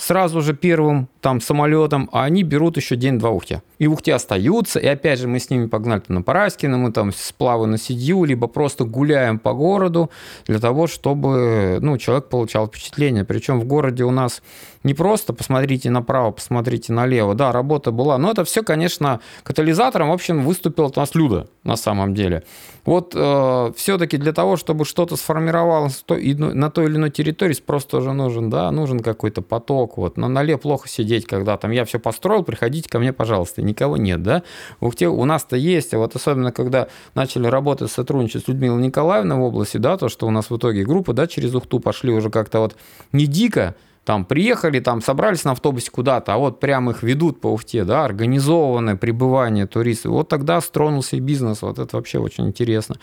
сразу 0.00 0.40
же 0.40 0.54
первым 0.54 1.08
там 1.20 1.40
самолетом, 1.40 2.08
а 2.12 2.24
они 2.24 2.42
берут 2.42 2.76
еще 2.76 2.96
день-два 2.96 3.30
Ухте. 3.30 3.62
И 3.78 3.86
в 3.86 3.92
Ухте 3.92 4.14
остаются, 4.14 4.78
и 4.78 4.86
опять 4.86 5.18
же 5.18 5.28
мы 5.28 5.38
с 5.38 5.50
ними 5.50 5.66
погнали 5.66 6.02
на 6.08 6.22
Параскино, 6.22 6.78
мы 6.78 6.92
там 6.92 7.12
сплавы 7.12 7.66
на 7.66 7.78
Сидью, 7.78 8.24
либо 8.24 8.46
просто 8.46 8.84
гуляем 8.84 9.38
по 9.38 9.52
городу 9.52 10.10
для 10.46 10.58
того, 10.58 10.86
чтобы 10.86 11.78
ну, 11.80 11.98
человек 11.98 12.28
получал 12.28 12.66
впечатление. 12.66 13.24
Причем 13.24 13.60
в 13.60 13.64
городе 13.64 14.04
у 14.04 14.10
нас 14.10 14.42
не 14.82 14.94
просто 14.94 15.32
посмотрите 15.32 15.90
направо, 15.90 16.30
посмотрите 16.30 16.92
налево. 16.92 17.34
Да, 17.34 17.52
работа 17.52 17.90
была, 17.90 18.16
но 18.18 18.30
это 18.30 18.44
все, 18.44 18.62
конечно, 18.62 19.20
катализатором, 19.42 20.08
в 20.08 20.12
общем, 20.12 20.42
выступил 20.42 20.86
у 20.94 20.98
нас 20.98 21.14
Люда 21.14 21.48
на 21.64 21.76
самом 21.76 22.14
деле. 22.14 22.44
Вот 22.84 23.12
э, 23.14 23.72
все-таки 23.76 24.16
для 24.16 24.32
того, 24.32 24.56
чтобы 24.56 24.84
что-то 24.84 25.16
сформировалось 25.16 26.02
на 26.08 26.70
той 26.70 26.86
или 26.86 26.96
иной 26.96 27.10
территории, 27.10 27.52
спрос 27.52 27.84
тоже 27.84 28.12
нужен, 28.12 28.48
да, 28.48 28.70
нужен 28.70 29.00
какой-то 29.00 29.42
поток. 29.42 29.98
Вот. 29.98 30.16
На 30.16 30.28
нале 30.28 30.56
плохо 30.56 30.88
сидеть, 31.10 31.26
когда 31.26 31.56
там 31.56 31.72
я 31.72 31.84
все 31.84 31.98
построил, 31.98 32.44
приходите 32.44 32.88
ко 32.88 32.98
мне, 32.98 33.12
пожалуйста. 33.12 33.62
Никого 33.62 33.96
нет, 33.96 34.22
да. 34.22 34.42
В 34.78 34.86
Ухте 34.86 35.08
у 35.08 35.24
нас-то 35.24 35.56
есть, 35.56 35.92
а 35.92 35.98
вот 35.98 36.14
особенно, 36.14 36.52
когда 36.52 36.86
начали 37.14 37.48
работать, 37.48 37.90
сотрудничать 37.90 38.44
с 38.44 38.48
Людмилой 38.48 38.80
Николаевной 38.80 39.36
в 39.36 39.42
области, 39.42 39.78
да, 39.78 39.96
то, 39.96 40.08
что 40.08 40.26
у 40.26 40.30
нас 40.30 40.50
в 40.50 40.56
итоге 40.56 40.84
группа, 40.84 41.12
да, 41.12 41.26
через 41.26 41.54
Ухту 41.54 41.80
пошли 41.80 42.12
уже 42.12 42.30
как-то 42.30 42.60
вот 42.60 42.76
не 43.12 43.26
дико, 43.26 43.74
там 44.04 44.24
приехали, 44.24 44.80
там 44.80 45.02
собрались 45.02 45.44
на 45.44 45.52
автобусе 45.52 45.90
куда-то, 45.90 46.32
а 46.32 46.38
вот 46.38 46.60
прям 46.60 46.90
их 46.90 47.02
ведут 47.02 47.40
по 47.40 47.48
Ухте, 47.48 47.84
да, 47.84 48.04
организованное 48.04 48.96
пребывание 48.96 49.66
туристов. 49.66 50.12
Вот 50.12 50.28
тогда 50.28 50.60
стронулся 50.60 51.16
и 51.16 51.20
бизнес, 51.20 51.62
вот 51.62 51.78
это 51.78 51.96
вообще 51.96 52.18
очень 52.18 52.46
интересно. 52.46 52.96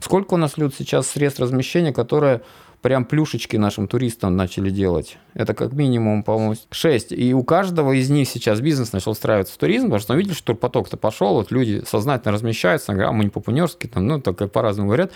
Сколько 0.00 0.34
у 0.34 0.36
нас, 0.36 0.58
Люд, 0.58 0.74
сейчас 0.76 1.08
средств 1.08 1.40
размещения, 1.40 1.92
которые 1.92 2.42
прям 2.84 3.06
плюшечки 3.06 3.56
нашим 3.56 3.88
туристам 3.88 4.36
начали 4.36 4.68
делать. 4.68 5.16
Это 5.32 5.54
как 5.54 5.72
минимум, 5.72 6.22
по-моему, 6.22 6.54
6. 6.70 7.12
И 7.12 7.32
у 7.32 7.42
каждого 7.42 7.92
из 7.92 8.10
них 8.10 8.28
сейчас 8.28 8.60
бизнес 8.60 8.92
начал 8.92 9.12
устраиваться 9.12 9.54
в 9.54 9.56
туризм, 9.56 9.86
потому 9.86 10.00
что 10.00 10.12
он 10.12 10.18
видели, 10.18 10.34
что 10.34 10.48
турпоток-то 10.48 10.98
пошел, 10.98 11.32
вот 11.36 11.50
люди 11.50 11.82
сознательно 11.88 12.32
размещаются, 12.32 12.92
а 12.92 13.10
мы 13.10 13.24
не 13.24 13.30
по-пунерски, 13.30 13.86
там, 13.86 14.06
ну, 14.06 14.20
так 14.20 14.36
как 14.36 14.52
по-разному 14.52 14.88
говорят. 14.88 15.12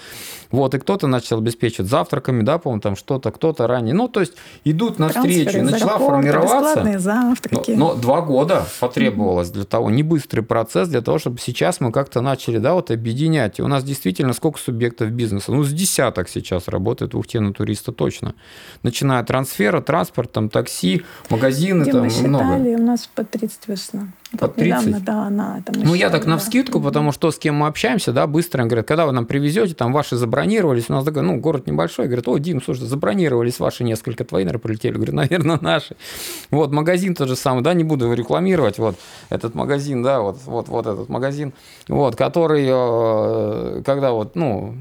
Вот, 0.50 0.74
и 0.74 0.78
кто-то 0.78 1.08
начал 1.08 1.38
обеспечивать 1.38 1.90
завтраками, 1.90 2.42
да, 2.42 2.56
по-моему, 2.56 2.80
там 2.80 2.96
что-то, 2.96 3.30
кто-то 3.30 3.66
ранее. 3.66 3.94
Ну, 3.94 4.08
то 4.08 4.20
есть 4.20 4.32
идут 4.64 4.98
навстречу, 4.98 5.58
и 5.58 5.60
начала 5.60 5.98
формироваться. 5.98 6.98
завтраки. 6.98 7.72
Но, 7.72 7.92
но 7.92 8.00
два 8.00 8.22
года 8.22 8.64
потребовалось 8.80 9.50
для 9.50 9.64
того, 9.64 9.90
не 9.90 10.02
быстрый 10.02 10.40
процесс, 10.40 10.88
для 10.88 11.02
того, 11.02 11.18
чтобы 11.18 11.38
сейчас 11.38 11.80
мы 11.80 11.92
как-то 11.92 12.22
начали, 12.22 12.56
да, 12.56 12.72
вот 12.72 12.90
объединять. 12.90 13.58
И 13.58 13.62
у 13.62 13.68
нас 13.68 13.84
действительно 13.84 14.32
сколько 14.32 14.58
субъектов 14.58 15.10
бизнеса? 15.10 15.52
Ну, 15.52 15.64
с 15.64 15.70
десяток 15.70 16.30
сейчас 16.30 16.66
работает 16.68 17.12
в 17.12 17.18
Ухте 17.18 17.40
на 17.40 17.57
туриста 17.58 17.92
точно. 17.92 18.34
Начиная 18.82 19.20
от 19.20 19.26
трансфера, 19.26 19.80
транспорт, 19.80 20.32
там, 20.32 20.48
такси, 20.48 21.02
магазины, 21.28 21.82
Где 21.82 21.92
там 21.92 22.02
мы 22.02 22.10
считали, 22.10 22.28
много. 22.28 22.82
у 22.82 22.84
нас 22.84 23.06
по 23.12 23.24
30 23.24 23.66
вышло. 23.68 24.00
По 24.38 24.46
Вот 24.46 24.56
недавно, 24.58 24.92
30? 24.92 25.04
да, 25.04 25.22
она 25.26 25.62
там 25.64 25.82
Ну, 25.82 25.94
я 25.94 26.10
так 26.10 26.26
на 26.26 26.34
да. 26.34 26.38
вскидку, 26.38 26.80
потому 26.80 27.12
что 27.12 27.30
с 27.30 27.38
кем 27.38 27.56
мы 27.56 27.66
общаемся, 27.66 28.12
да, 28.12 28.26
быстро 28.26 28.64
говорят, 28.64 28.86
когда 28.86 29.06
вы 29.06 29.12
нам 29.12 29.26
привезете, 29.26 29.74
там 29.74 29.92
ваши 29.92 30.16
забронировались, 30.16 30.88
у 30.88 30.92
нас 30.92 31.04
такой, 31.04 31.22
ну, 31.22 31.40
город 31.40 31.66
небольшой, 31.66 32.06
говорят, 32.06 32.28
о, 32.28 32.38
Дим, 32.38 32.62
слушай, 32.62 32.86
забронировались 32.86 33.58
ваши 33.58 33.84
несколько, 33.84 34.24
твои, 34.24 34.44
наверное, 34.44 34.60
полетели, 34.62 34.94
говорю, 34.94 35.14
наверное, 35.14 35.58
наши. 35.60 35.96
Вот, 36.50 36.72
магазин 36.72 37.14
тот 37.14 37.28
же 37.28 37.36
самый, 37.36 37.62
да, 37.64 37.74
не 37.74 37.84
буду 37.84 38.04
его 38.04 38.14
рекламировать, 38.14 38.78
вот, 38.78 38.96
этот 39.30 39.54
магазин, 39.54 40.02
да, 40.02 40.20
вот, 40.20 40.38
вот, 40.44 40.68
вот 40.68 40.86
этот 40.86 41.08
магазин, 41.08 41.52
вот, 41.88 42.14
который, 42.14 42.66
э, 42.68 43.82
когда 43.84 44.12
вот, 44.12 44.36
ну, 44.36 44.74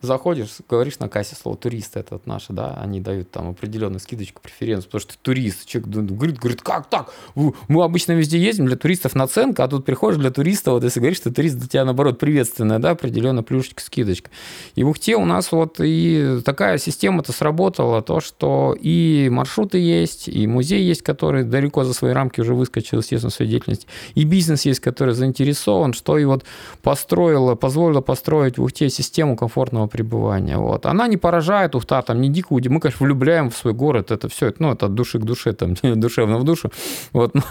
заходишь, 0.00 0.48
говоришь 0.68 0.98
на 1.00 1.08
кассе 1.08 1.34
слово 1.34 1.56
турист 1.56 1.96
этот 1.96 2.26
наш, 2.26 2.46
да, 2.48 2.78
они 2.80 3.00
дают 3.00 3.30
там 3.30 3.50
определенную 3.50 3.98
скидочку, 4.00 4.40
преференцию, 4.40 4.90
потому 4.90 5.00
что 5.00 5.12
ты 5.14 5.18
турист. 5.20 5.66
Человек 5.66 5.90
говорит, 5.90 6.38
говорит, 6.38 6.62
как 6.62 6.88
так? 6.88 7.12
Мы 7.34 7.82
обычно 7.82 8.12
везде 8.12 8.38
ездим, 8.38 8.66
для 8.66 8.76
туристов 8.76 9.14
наценка, 9.14 9.64
а 9.64 9.68
тут 9.68 9.84
приходишь 9.84 10.20
для 10.20 10.30
туриста, 10.30 10.70
вот 10.70 10.84
если 10.84 11.00
говоришь, 11.00 11.18
что 11.18 11.32
турист 11.32 11.56
для 11.56 11.68
тебя, 11.68 11.84
наоборот, 11.84 12.18
приветственная, 12.18 12.78
да, 12.78 12.90
определенная 12.90 13.42
плюшечка, 13.42 13.82
скидочка. 13.82 14.30
И 14.76 14.84
в 14.84 14.88
Ухте 14.88 15.16
у 15.16 15.24
нас 15.24 15.50
вот 15.50 15.80
и 15.80 16.40
такая 16.44 16.78
система-то 16.78 17.32
сработала, 17.32 18.00
то, 18.02 18.20
что 18.20 18.76
и 18.80 19.28
маршруты 19.30 19.78
есть, 19.78 20.28
и 20.28 20.46
музей 20.46 20.82
есть, 20.82 21.02
который 21.02 21.42
далеко 21.42 21.82
за 21.84 21.92
свои 21.92 22.12
рамки 22.12 22.40
уже 22.40 22.54
выскочил, 22.54 22.98
естественно, 22.98 23.30
в 23.30 23.34
своей 23.34 23.50
деятельности, 23.50 23.86
и 24.14 24.24
бизнес 24.24 24.64
есть, 24.64 24.80
который 24.80 25.14
заинтересован, 25.14 25.92
что 25.92 26.18
и 26.18 26.24
вот 26.24 26.44
построила, 26.82 27.56
позволила 27.56 28.00
построить 28.00 28.58
в 28.58 28.62
Ухте 28.62 28.88
систему 28.90 29.36
комфортного 29.36 29.87
пребывания. 29.88 30.56
Вот. 30.56 30.86
Она 30.86 31.08
не 31.08 31.16
поражает 31.16 31.74
Ухта, 31.74 32.02
там 32.02 32.20
не 32.20 32.28
дико 32.28 32.54
удив- 32.54 32.70
Мы, 32.70 32.80
конечно, 32.80 33.04
влюбляем 33.06 33.50
в 33.50 33.56
свой 33.56 33.74
город, 33.74 34.10
это 34.10 34.28
все, 34.28 34.52
ну, 34.58 34.72
это 34.72 34.86
от 34.86 34.94
души 34.94 35.18
к 35.18 35.24
душе, 35.24 35.52
там, 35.52 35.74
душевно 36.00 36.38
в 36.38 36.44
душу. 36.44 36.70
Вот. 37.12 37.34
но, 37.34 37.42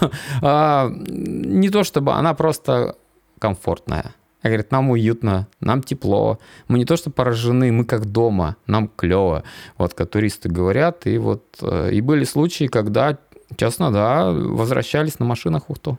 а, 0.42 0.90
не 0.90 1.68
то 1.68 1.84
чтобы 1.84 2.12
она 2.12 2.34
просто 2.34 2.96
комфортная. 3.38 4.14
А 4.42 4.48
говорит, 4.48 4.70
нам 4.70 4.90
уютно, 4.90 5.48
нам 5.60 5.82
тепло. 5.82 6.38
Мы 6.68 6.78
не 6.78 6.84
то 6.84 6.96
что 6.96 7.10
поражены, 7.10 7.72
мы 7.72 7.84
как 7.84 8.06
дома, 8.06 8.56
нам 8.66 8.88
клево. 8.88 9.42
Вот 9.78 9.94
как 9.94 10.10
туристы 10.10 10.48
говорят. 10.48 11.06
И 11.06 11.18
вот 11.18 11.42
э, 11.60 11.90
и 11.92 12.00
были 12.00 12.24
случаи, 12.24 12.68
когда, 12.68 13.18
честно, 13.56 13.90
да, 13.90 14.30
возвращались 14.30 15.18
на 15.18 15.24
машинах 15.26 15.68
Ухту. 15.70 15.98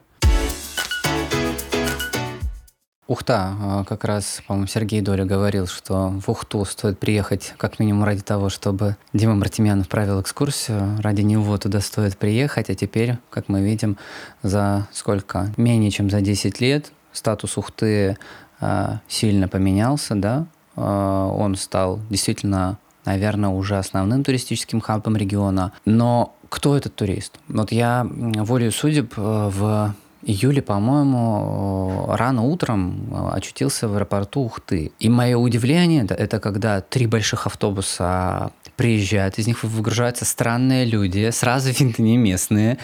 Ухта, 3.09 3.55
э, 3.59 3.83
как 3.89 4.03
раз, 4.03 4.39
по-моему, 4.45 4.67
Сергей 4.67 5.01
Доля 5.01 5.25
говорил, 5.25 5.65
что 5.65 6.09
в 6.09 6.29
Ухту 6.29 6.63
стоит 6.63 6.99
приехать 6.99 7.55
как 7.57 7.79
минимум 7.79 8.03
ради 8.03 8.21
того, 8.21 8.49
чтобы 8.49 8.97
Дима 9.13 9.33
Мартемьянов 9.33 9.89
провел 9.89 10.21
экскурсию. 10.21 11.01
Ради 11.01 11.21
него 11.23 11.57
туда 11.57 11.81
стоит 11.81 12.19
приехать, 12.19 12.69
а 12.69 12.75
теперь, 12.75 13.17
как 13.31 13.49
мы 13.49 13.63
видим, 13.63 13.97
за 14.43 14.87
сколько? 14.93 15.51
Менее 15.57 15.89
чем 15.89 16.11
за 16.11 16.21
10 16.21 16.61
лет 16.61 16.91
статус 17.11 17.57
Ухты 17.57 18.15
э, 18.61 18.97
сильно 19.07 19.47
поменялся, 19.47 20.13
да? 20.13 20.45
Э, 20.75 20.81
он 20.81 21.55
стал 21.55 21.99
действительно, 22.11 22.77
наверное, 23.05 23.49
уже 23.49 23.79
основным 23.79 24.23
туристическим 24.23 24.81
хабом 24.81 25.17
региона. 25.17 25.73
Но 25.83 26.35
кто 26.49 26.77
этот 26.77 26.93
турист? 26.93 27.39
Вот 27.47 27.71
я 27.71 28.05
волею 28.07 28.71
судеб 28.71 29.13
э, 29.17 29.49
в 29.51 29.95
июле, 30.29 30.61
по-моему, 30.61 32.07
э, 32.09 32.15
рано 32.15 32.43
утром 32.43 33.09
э, 33.11 33.37
очутился 33.37 33.87
в 33.87 33.95
аэропорту 33.95 34.41
Ухты. 34.41 34.91
И 34.99 35.09
мое 35.09 35.37
удивление 35.37 36.05
это, 36.05 36.39
когда 36.39 36.81
три 36.81 37.07
больших 37.07 37.47
автобуса 37.47 38.51
приезжают, 38.75 39.39
из 39.39 39.47
них 39.47 39.63
выгружаются 39.63 40.25
странные 40.25 40.85
люди, 40.85 41.31
сразу 41.31 41.71
видно 41.79 42.03
не 42.03 42.17
местные, 42.17 42.77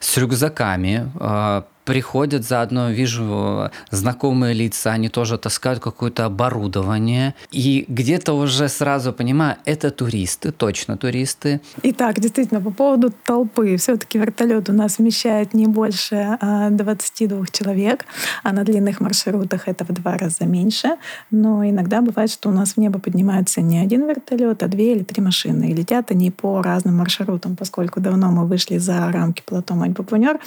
с 0.00 0.16
рюкзаками, 0.16 1.10
э, 1.20 1.62
приходят 1.88 2.44
заодно, 2.44 2.90
вижу 2.90 3.70
знакомые 3.90 4.52
лица, 4.52 4.92
они 4.92 5.08
тоже 5.08 5.38
таскают 5.38 5.80
какое-то 5.80 6.26
оборудование. 6.26 7.34
И 7.50 7.86
где-то 7.88 8.34
уже 8.34 8.68
сразу 8.68 9.14
понимаю, 9.14 9.56
это 9.64 9.90
туристы, 9.90 10.52
точно 10.52 10.98
туристы. 10.98 11.62
Итак, 11.82 12.20
действительно, 12.20 12.60
по 12.60 12.70
поводу 12.70 13.10
толпы. 13.24 13.78
Все-таки 13.78 14.18
вертолет 14.18 14.68
у 14.68 14.74
нас 14.74 14.98
вмещает 14.98 15.54
не 15.54 15.66
больше 15.66 16.36
а, 16.42 16.68
22 16.68 17.46
человек, 17.52 18.04
а 18.42 18.52
на 18.52 18.64
длинных 18.64 19.00
маршрутах 19.00 19.66
это 19.66 19.86
в 19.86 19.92
два 19.92 20.18
раза 20.18 20.44
меньше. 20.44 20.90
Но 21.30 21.66
иногда 21.66 22.02
бывает, 22.02 22.30
что 22.30 22.50
у 22.50 22.52
нас 22.52 22.74
в 22.74 22.76
небо 22.76 22.98
поднимается 22.98 23.62
не 23.62 23.78
один 23.78 24.06
вертолет, 24.06 24.62
а 24.62 24.68
две 24.68 24.92
или 24.92 25.04
три 25.04 25.22
машины. 25.22 25.70
И 25.70 25.74
летят 25.74 26.10
они 26.10 26.30
по 26.30 26.60
разным 26.60 26.98
маршрутам, 26.98 27.56
поскольку 27.56 28.00
давно 28.00 28.30
мы 28.30 28.46
вышли 28.46 28.76
за 28.76 29.10
рамки 29.10 29.42
плато 29.46 29.74
Мань-Папунер. 29.74 30.38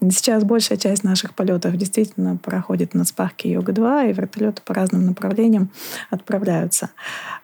Сейчас 0.00 0.44
большая 0.44 0.78
часть 0.84 1.02
наших 1.02 1.34
полетов 1.34 1.74
действительно 1.76 2.36
проходит 2.36 2.92
на 2.92 3.04
спарке 3.04 3.50
Йога-2, 3.50 4.10
и 4.10 4.12
вертолеты 4.12 4.60
по 4.62 4.74
разным 4.74 5.06
направлениям 5.06 5.70
отправляются. 6.10 6.90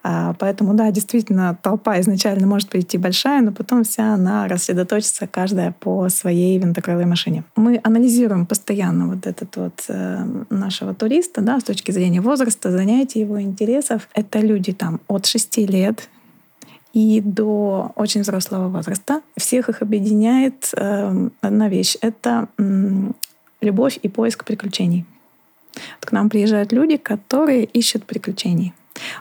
А, 0.03 0.35
Поэтому, 0.37 0.75
да, 0.75 0.91
действительно, 0.91 1.57
толпа 1.63 1.99
изначально 2.01 2.45
может 2.45 2.69
прийти 2.69 2.99
большая, 2.99 3.41
но 3.41 3.51
потом 3.51 3.83
вся 3.83 4.13
она 4.13 4.47
рассредоточится, 4.47 5.25
каждая 5.25 5.71
по 5.71 6.09
своей 6.09 6.59
винтокрылой 6.59 7.05
машине. 7.05 7.43
Мы 7.55 7.79
анализируем 7.83 8.45
постоянно 8.45 9.07
вот 9.07 9.25
этот 9.25 9.55
вот 9.55 9.85
э, 9.87 10.43
нашего 10.51 10.93
туриста, 10.93 11.41
да, 11.41 11.59
с 11.59 11.63
точки 11.63 11.91
зрения 11.91 12.21
возраста, 12.21 12.69
занятий, 12.71 13.21
его 13.21 13.41
интересов. 13.41 14.07
Это 14.13 14.39
люди 14.39 14.71
там 14.71 14.99
от 15.07 15.25
6 15.25 15.57
лет 15.57 16.09
и 16.93 17.21
до 17.21 17.91
очень 17.95 18.21
взрослого 18.21 18.67
возраста. 18.67 19.21
Всех 19.37 19.69
их 19.69 19.81
объединяет 19.81 20.71
э, 20.75 21.29
одна 21.41 21.69
вещь. 21.69 21.97
Это 22.01 22.47
любовь 23.61 23.99
и 24.01 24.09
поиск 24.09 24.45
приключений. 24.45 25.05
Вот 25.73 26.05
к 26.05 26.11
нам 26.11 26.29
приезжают 26.29 26.71
люди, 26.71 26.97
которые 26.97 27.63
ищут 27.63 28.05
приключений. 28.05 28.73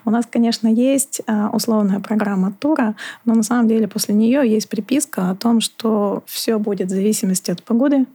У 0.05 0.11
нас, 0.11 0.26
конечно, 0.30 0.68
есть 0.68 1.22
э, 1.26 1.47
условная 1.53 2.01
программа 2.01 2.53
тура, 2.53 2.97
но 3.24 3.34
на 3.34 3.43
самом 3.43 3.68
деле 3.68 3.86
после 3.86 4.14
нее 4.14 4.43
есть 4.49 4.68
приписка 4.68 5.30
о 5.30 5.36
том, 5.36 5.61
что 5.61 6.22
все 6.26 6.59
будет 6.59 6.88
в 6.88 6.91
зависимости 6.91 7.51
от 7.51 7.62
погоды. 7.62 8.07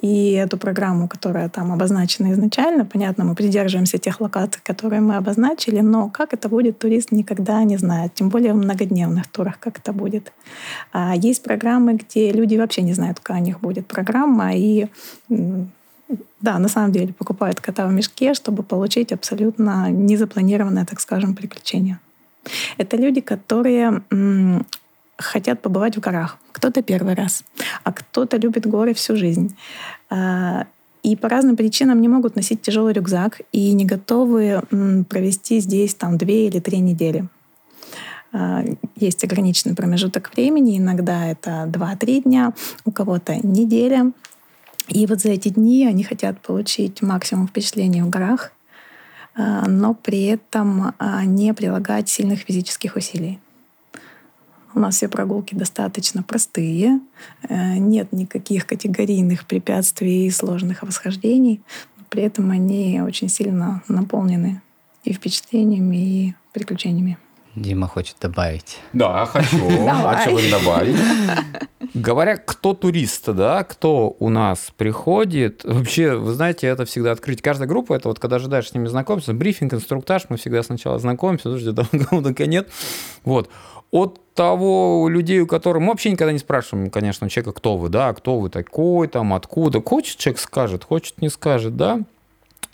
И 0.00 0.32
эту 0.32 0.56
программу, 0.56 1.08
которая 1.08 1.48
там 1.48 1.72
обозначена 1.72 2.32
изначально, 2.32 2.84
понятно, 2.84 3.24
мы 3.24 3.34
придерживаемся 3.34 3.98
тех 3.98 4.20
локаций, 4.20 4.62
которые 4.64 5.00
мы 5.00 5.16
обозначили, 5.16 5.80
но 5.80 6.08
как 6.08 6.32
это 6.32 6.48
будет, 6.48 6.78
турист 6.78 7.12
никогда 7.12 7.64
не 7.64 7.76
знает, 7.76 8.14
тем 8.14 8.28
более 8.28 8.52
в 8.52 8.56
многодневных 8.56 9.26
турах, 9.26 9.58
как 9.58 9.78
это 9.78 9.92
будет. 9.92 10.32
А 10.92 11.14
есть 11.16 11.42
программы, 11.42 11.94
где 11.94 12.32
люди 12.32 12.56
вообще 12.56 12.82
не 12.82 12.94
знают, 12.94 13.18
какая 13.18 13.42
у 13.42 13.44
них 13.44 13.60
будет 13.60 13.86
программа, 13.86 14.54
и 14.54 14.86
да, 15.28 16.58
на 16.58 16.68
самом 16.68 16.92
деле 16.92 17.12
покупают 17.12 17.60
кота 17.60 17.86
в 17.86 17.92
мешке, 17.92 18.34
чтобы 18.34 18.62
получить 18.62 19.12
абсолютно 19.12 19.90
незапланированное, 19.90 20.86
так 20.86 21.00
скажем, 21.00 21.34
приключение. 21.34 21.98
Это 22.78 22.96
люди, 22.96 23.20
которые 23.20 24.02
хотят 25.20 25.62
побывать 25.62 25.96
в 25.96 26.00
горах. 26.00 26.38
Кто-то 26.52 26.82
первый 26.82 27.14
раз, 27.14 27.44
а 27.84 27.92
кто-то 27.92 28.36
любит 28.36 28.66
горы 28.66 28.94
всю 28.94 29.16
жизнь. 29.16 29.56
А, 30.08 30.66
И 31.02 31.16
по 31.16 31.28
разным 31.28 31.56
причинам 31.56 32.00
не 32.00 32.08
могут 32.08 32.36
носить 32.36 32.60
тяжелый 32.62 32.92
рюкзак 32.92 33.40
и 33.52 33.72
не 33.72 33.86
готовы 33.86 34.62
провести 35.08 35.60
здесь 35.60 35.94
там 35.94 36.18
две 36.18 36.46
или 36.46 36.60
три 36.60 36.80
недели. 36.80 37.28
А, 38.32 38.64
Есть 38.96 39.24
ограниченный 39.24 39.74
промежуток 39.74 40.30
времени, 40.34 40.78
иногда 40.78 41.26
это 41.26 41.64
2-3 41.66 42.22
дня, 42.22 42.52
у 42.84 42.90
кого-то 42.90 43.36
неделя. 43.46 44.12
И 44.88 45.06
вот 45.06 45.20
за 45.20 45.30
эти 45.30 45.48
дни 45.50 45.86
они 45.86 46.02
хотят 46.02 46.40
получить 46.40 47.00
максимум 47.02 47.46
впечатлений 47.46 48.02
в 48.02 48.10
горах, 48.10 48.52
а, 49.36 49.68
но 49.68 49.94
при 49.94 50.24
этом 50.24 50.94
не 51.24 51.54
прилагать 51.54 52.08
сильных 52.08 52.40
физических 52.40 52.96
усилий. 52.96 53.38
У 54.74 54.80
нас 54.80 54.96
все 54.96 55.08
прогулки 55.08 55.54
достаточно 55.54 56.22
простые, 56.22 57.00
э, 57.48 57.76
нет 57.78 58.12
никаких 58.12 58.66
категорийных 58.66 59.46
препятствий 59.46 60.26
и 60.26 60.30
сложных 60.30 60.82
восхождений, 60.82 61.60
но 61.96 62.04
при 62.08 62.22
этом 62.22 62.50
они 62.50 63.00
очень 63.02 63.28
сильно 63.28 63.82
наполнены 63.88 64.62
и 65.04 65.12
впечатлениями, 65.12 65.96
и 65.96 66.34
приключениями. 66.52 67.18
Дима 67.56 67.88
хочет 67.88 68.16
добавить. 68.20 68.78
Да, 68.92 69.26
хочу. 69.26 69.86
А 69.88 70.20
что 70.20 70.34
вы 70.34 70.50
добавить? 70.50 70.96
Говоря, 71.94 72.36
кто 72.36 72.74
турист, 72.74 73.26
да, 73.26 73.64
кто 73.64 74.14
у 74.20 74.28
нас 74.28 74.72
приходит, 74.76 75.64
вообще, 75.64 76.14
вы 76.14 76.32
знаете, 76.32 76.68
это 76.68 76.84
всегда 76.84 77.10
открыть. 77.10 77.42
Каждая 77.42 77.68
группа, 77.68 77.94
это 77.94 78.08
вот 78.08 78.20
когда 78.20 78.36
ожидаешь 78.36 78.68
с 78.68 78.74
ними 78.74 78.86
знакомиться, 78.86 79.34
брифинг, 79.34 79.74
инструктаж, 79.74 80.26
мы 80.28 80.36
всегда 80.36 80.62
сначала 80.62 81.00
знакомимся, 81.00 81.44
слушайте, 81.50 81.72
там 81.72 81.86
кого-то 82.04 82.46
нет. 82.46 82.68
Вот. 83.24 83.50
От 83.90 84.20
того 84.40 85.06
людей, 85.10 85.40
у 85.40 85.46
которых... 85.46 85.82
Мы 85.82 85.88
вообще 85.88 86.10
никогда 86.10 86.32
не 86.32 86.38
спрашиваем, 86.38 86.88
конечно, 86.88 87.28
человека, 87.28 87.52
кто 87.52 87.76
вы, 87.76 87.90
да, 87.90 88.14
кто 88.14 88.38
вы 88.38 88.48
такой, 88.48 89.06
там, 89.06 89.34
откуда. 89.34 89.82
Хочет 89.82 90.16
человек 90.16 90.40
скажет, 90.40 90.82
хочет 90.82 91.20
не 91.20 91.28
скажет, 91.28 91.76
да. 91.76 92.00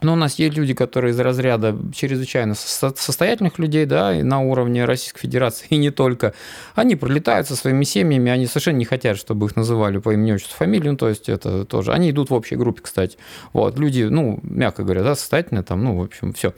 Но 0.00 0.12
у 0.12 0.16
нас 0.16 0.38
есть 0.38 0.56
люди, 0.56 0.74
которые 0.74 1.10
из 1.10 1.18
разряда 1.18 1.76
чрезвычайно 1.92 2.54
состоятельных 2.54 3.58
людей, 3.58 3.84
да, 3.84 4.14
и 4.14 4.22
на 4.22 4.42
уровне 4.42 4.84
Российской 4.84 5.22
Федерации, 5.22 5.66
и 5.70 5.76
не 5.76 5.90
только. 5.90 6.34
Они 6.76 6.94
пролетают 6.94 7.48
со 7.48 7.56
своими 7.56 7.82
семьями, 7.82 8.30
они 8.30 8.46
совершенно 8.46 8.76
не 8.76 8.84
хотят, 8.84 9.18
чтобы 9.18 9.46
их 9.46 9.56
называли 9.56 9.98
по 9.98 10.14
имени, 10.14 10.34
отчеству, 10.34 10.56
фамилии, 10.56 10.90
ну, 10.90 10.96
то 10.96 11.08
есть 11.08 11.28
это 11.28 11.64
тоже. 11.64 11.92
Они 11.92 12.12
идут 12.12 12.30
в 12.30 12.34
общей 12.34 12.54
группе, 12.54 12.82
кстати. 12.82 13.18
Вот, 13.52 13.76
люди, 13.76 14.04
ну, 14.04 14.38
мягко 14.44 14.84
говоря, 14.84 15.02
да, 15.02 15.16
состоятельные 15.16 15.64
там, 15.64 15.82
ну, 15.82 15.98
в 15.98 16.02
общем, 16.04 16.32
все. 16.32 16.54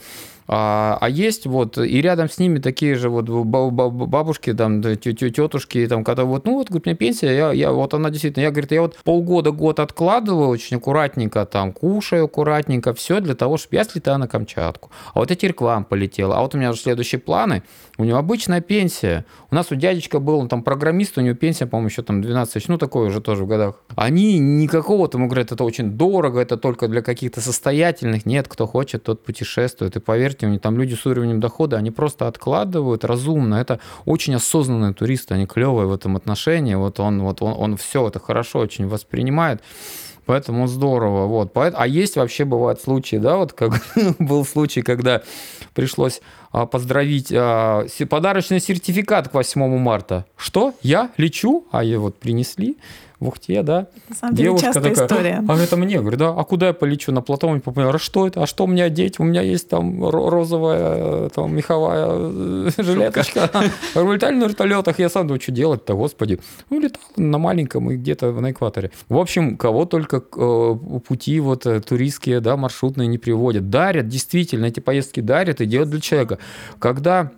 А, 0.51 0.97
а 0.99 1.11
есть 1.11 1.45
вот, 1.45 1.77
и 1.77 2.01
рядом 2.01 2.31
с 2.31 2.39
ними 2.39 2.59
такие 2.59 2.95
же 2.95 3.11
вот 3.11 3.29
бабушки, 3.29 4.55
там, 4.55 4.83
тетушки, 4.83 5.87
там, 5.87 6.05
когда 6.05 6.25
вот, 6.25 6.47
ну 6.47 6.55
вот, 6.55 6.69
говорит, 6.69 6.87
меня 6.87 6.97
пенсия, 6.97 7.37
я, 7.37 7.53
я, 7.53 7.71
вот 7.71 7.93
она 7.93 8.09
действительно, 8.09 8.45
я, 8.45 8.51
говорит, 8.51 8.73
я 8.73 8.81
вот 8.81 8.97
полгода, 9.05 9.51
год 9.51 9.79
откладываю 9.79 10.49
очень 10.49 10.79
аккуратненько, 10.79 11.45
там, 11.45 11.73
кушаю 11.73 12.25
аккуратненько, 12.25 12.95
все 12.95 13.21
для 13.21 13.35
того, 13.35 13.59
чтобы 13.59 13.77
я 13.77 13.85
слетаю 13.85 14.17
на 14.17 14.27
Камчатку. 14.27 14.91
А 15.13 15.19
вот 15.19 15.29
я 15.29 15.37
теперь 15.37 15.53
к 15.53 15.61
вам 15.61 15.85
полетела. 15.85 16.39
А 16.39 16.41
вот 16.41 16.55
у 16.55 16.59
меня 16.59 16.71
уже 16.71 16.81
следующие 16.81 17.19
планы, 17.19 17.63
у 17.99 18.05
него 18.05 18.17
обычная 18.17 18.63
пенсия. 18.63 19.27
У 19.51 19.55
нас 19.55 19.73
у 19.73 19.75
дядечка 19.75 20.21
был, 20.21 20.39
он 20.39 20.49
там 20.49 20.63
программист, 20.63 21.17
у 21.17 21.23
него 21.23 21.35
пенсия, 21.35 21.67
по-моему, 21.67 21.89
еще 21.89 22.03
там 22.03 22.21
12 22.21 22.53
тысяч, 22.53 22.69
ну, 22.69 22.77
такой 22.77 23.09
уже 23.09 23.21
тоже 23.21 23.45
в 23.45 23.47
годах. 23.47 23.77
Они 23.97 24.39
никакого, 24.39 25.09
там, 25.09 25.27
говорят, 25.27 25.53
это 25.53 25.65
очень 25.65 25.93
дорого, 25.93 26.41
это 26.41 26.57
только 26.57 26.87
для 26.87 27.01
каких-то 27.01 27.41
состоятельных. 27.41 28.27
Нет, 28.27 28.47
кто 28.47 28.67
хочет, 28.67 29.05
тот 29.05 29.25
путешествует. 29.25 29.97
И 29.97 30.01
поверьте, 30.01 30.29
поверьте 30.29 30.59
там 30.59 30.79
люди 30.79 30.95
с 30.95 31.07
уровнем 31.07 31.41
дохода, 31.41 31.77
они 31.77 31.91
просто 31.91 32.27
откладывают 32.27 33.05
разумно. 33.05 33.55
Это 33.57 33.81
очень 34.05 34.35
осознанные 34.35 34.93
туристы, 34.93 35.35
они 35.35 35.47
клевые 35.47 35.87
в 35.87 35.93
этом 35.93 36.17
отношении. 36.17 36.75
Вот 36.75 37.01
он, 37.01 37.23
вот 37.23 37.43
он, 37.43 37.55
он 37.57 37.77
все 37.77 38.07
это 38.09 38.19
хорошо 38.19 38.59
очень 38.59 38.87
воспринимает. 38.87 39.63
Поэтому 40.27 40.67
здорово. 40.67 41.27
Вот. 41.27 41.53
А 41.55 41.87
есть 41.87 42.17
вообще 42.17 42.45
бывают 42.45 42.83
случаи, 42.83 43.17
да, 43.17 43.37
вот 43.37 43.55
как 43.55 43.73
был 44.19 44.45
случай, 44.45 44.83
когда 44.83 45.23
пришлось 45.73 46.21
поздравить 46.51 47.33
а, 47.33 47.87
подарочный 48.09 48.61
сертификат 48.61 49.29
к 49.29 49.35
8 49.35 49.79
марта. 49.79 50.27
Что? 50.37 50.75
Я 50.83 51.11
лечу? 51.17 51.67
А 51.71 51.85
ее 51.85 51.99
вот 51.99 52.17
принесли 52.17 52.77
в 53.21 53.29
Ухте, 53.29 53.63
да. 53.63 53.89
На 54.09 54.15
самом 54.15 54.35
деле, 54.35 54.49
Девушка 54.49 54.73
такая, 54.73 54.93
история. 54.93 55.45
а 55.49 55.59
это 55.59 55.77
мне, 55.77 56.01
говорю, 56.01 56.17
да, 56.17 56.29
а 56.29 56.45
куда 56.45 56.69
я 56.69 56.73
полечу? 56.73 57.11
На 57.11 57.21
Платоне 57.21 57.61
попадаю, 57.61 57.95
а 57.95 57.99
что 57.99 58.27
это? 58.27 58.43
А 58.43 58.47
что 58.47 58.67
мне 58.67 58.85
одеть? 58.85 59.19
У 59.19 59.25
меня 59.25 59.43
есть 59.43 59.69
там 59.69 60.09
розовая, 60.09 61.29
там, 61.31 61.55
меховая 61.55 62.07
э, 62.11 62.71
жилеточка. 62.79 63.51
Улетали 63.97 64.37
на 64.37 64.45
вертолетах, 64.45 65.01
я 65.01 65.09
сам 65.09 65.27
думаю, 65.27 65.41
что 65.41 65.51
делать-то, 65.51 65.95
господи. 65.95 66.39
Ну, 66.71 66.79
летал 66.79 67.03
на 67.17 67.39
маленьком 67.39 67.91
и 67.91 67.97
где-то 67.97 68.31
на 68.33 68.53
экваторе. 68.53 68.93
В 69.09 69.19
общем, 69.19 69.57
кого 69.57 69.85
только 69.85 70.23
э, 70.37 70.75
пути 71.07 71.41
вот 71.41 71.67
э, 71.67 71.81
туристские, 71.81 72.39
да, 72.41 72.57
маршрутные 72.57 73.09
не 73.09 73.19
приводят. 73.19 73.69
Дарят, 73.69 74.07
действительно, 74.07 74.67
эти 74.67 74.79
поездки 74.79 75.19
дарят 75.19 75.61
и 75.61 75.67
делают 75.67 75.91
для 75.91 76.01
человека. 76.01 76.38
Когда 76.79 77.33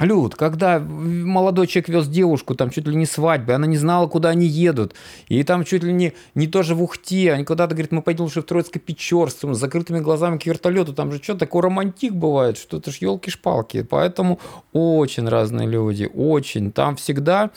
Люд, 0.00 0.34
когда 0.34 0.80
молодой 0.80 1.66
человек 1.66 1.88
вез 1.90 2.08
девушку, 2.08 2.54
там 2.54 2.70
чуть 2.70 2.86
ли 2.86 2.96
не 2.96 3.04
свадьбы, 3.04 3.52
она 3.52 3.66
не 3.66 3.76
знала, 3.76 4.06
куда 4.08 4.30
они 4.30 4.46
едут, 4.46 4.94
и 5.28 5.42
там 5.44 5.64
чуть 5.64 5.82
ли 5.84 5.92
не, 5.92 6.14
не 6.34 6.46
тоже 6.46 6.74
в 6.74 6.82
Ухте, 6.82 7.32
они 7.32 7.44
куда-то, 7.44 7.74
говорят, 7.74 7.92
мы 7.92 8.00
пойдем 8.00 8.24
лучше 8.24 8.40
в 8.40 8.44
Троицкое 8.44 8.80
Печорство, 8.80 9.52
с 9.52 9.58
закрытыми 9.58 10.00
глазами 10.00 10.38
к 10.38 10.46
вертолету, 10.46 10.94
там 10.94 11.12
же 11.12 11.22
что, 11.22 11.34
такой 11.34 11.60
романтик 11.60 12.14
бывает, 12.14 12.56
что 12.56 12.78
это 12.78 12.90
ж 12.90 12.96
елки-шпалки, 12.96 13.82
поэтому 13.82 14.40
очень 14.72 15.28
разные 15.28 15.68
люди, 15.68 16.10
очень, 16.12 16.72
там 16.72 16.96
всегда 16.96 17.50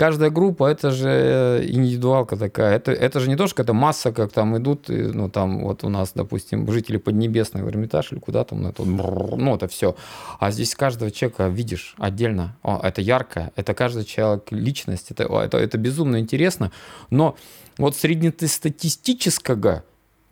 каждая 0.00 0.30
группа 0.30 0.64
это 0.64 0.92
же 0.92 1.62
индивидуалка 1.68 2.38
такая. 2.38 2.74
Это, 2.74 2.90
это 2.90 3.20
же 3.20 3.28
не 3.28 3.36
то, 3.36 3.46
что 3.46 3.60
это 3.60 3.74
масса, 3.74 4.12
как 4.12 4.32
там 4.32 4.56
идут, 4.56 4.88
ну 4.88 5.28
там 5.28 5.62
вот 5.62 5.84
у 5.84 5.90
нас, 5.90 6.12
допустим, 6.14 6.72
жители 6.72 6.96
Поднебесной 6.96 7.62
в 7.62 7.68
Эрмитаж 7.68 8.10
или 8.10 8.18
куда 8.18 8.44
там, 8.44 8.66
это, 8.66 8.82
ну 8.82 9.54
это 9.54 9.68
все. 9.68 9.94
А 10.38 10.52
здесь 10.52 10.74
каждого 10.74 11.10
человека 11.10 11.48
видишь 11.48 11.94
отдельно. 11.98 12.56
О, 12.62 12.80
это 12.82 13.02
яркое, 13.02 13.52
это 13.56 13.74
каждый 13.74 14.06
человек 14.06 14.44
личность, 14.52 15.10
это, 15.10 15.24
это, 15.24 15.58
это 15.58 15.76
безумно 15.76 16.18
интересно. 16.18 16.72
Но 17.10 17.36
вот 17.76 17.94
среднестатистического 17.94 19.84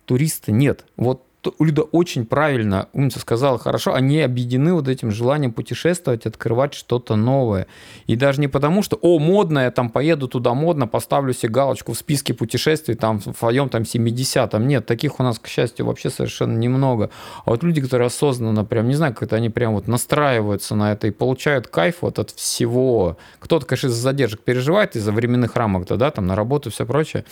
туриста 0.07 0.51
нет. 0.51 0.87
Вот 0.97 1.28
Люда 1.61 1.83
очень 1.83 2.27
правильно, 2.27 2.89
умница 2.93 3.21
сказала, 3.21 3.59
хорошо, 3.59 3.95
они 3.95 4.21
объединены 4.21 4.75
вот 4.75 4.89
этим 4.89 5.13
желанием 5.13 5.53
путешествовать, 5.53 6.27
открывать 6.27 6.75
что-то 6.75 7.15
новое. 7.15 7.69
И 8.09 8.17
даже 8.17 8.41
не 8.41 8.49
потому, 8.49 8.83
что, 8.83 8.99
о, 9.01 9.21
модно, 9.21 9.61
я 9.61 9.71
там 9.71 9.89
поеду 9.89 10.27
туда 10.27 10.53
модно, 10.55 10.89
поставлю 10.89 11.33
себе 11.33 11.51
галочку 11.51 11.93
в 11.93 11.99
списке 11.99 12.35
путешествий, 12.35 12.97
там, 12.97 13.21
в 13.21 13.37
своем 13.39 13.69
там 13.69 13.83
70-м. 13.83 14.67
Нет, 14.67 14.87
таких 14.87 15.21
у 15.21 15.23
нас, 15.23 15.39
к 15.39 15.47
счастью, 15.47 15.87
вообще 15.87 16.11
совершенно 16.11 16.59
немного. 16.59 17.11
А 17.45 17.51
вот 17.51 17.63
люди, 17.63 17.81
которые 17.81 18.07
осознанно 18.07 18.65
прям, 18.65 18.89
не 18.89 18.95
знаю, 18.95 19.15
как 19.15 19.25
это 19.25 19.37
они 19.37 19.49
прям 19.49 19.75
вот 19.75 19.87
настраиваются 19.87 20.75
на 20.75 20.93
это 20.93 21.07
и 21.07 21.11
получают 21.13 21.69
кайф 21.69 21.99
вот 22.01 22.19
от 22.19 22.31
всего. 22.31 23.17
Кто-то, 23.39 23.65
конечно, 23.65 23.87
из-за 23.87 24.03
задержек 24.03 24.41
переживает, 24.41 24.97
из-за 24.97 25.13
временных 25.13 25.55
рамок-то, 25.55 25.97
да, 25.97 26.11
там 26.11 26.27
на 26.27 26.35
работу 26.35 26.69
и 26.69 26.73
все 26.73 26.85
прочее. 26.85 27.25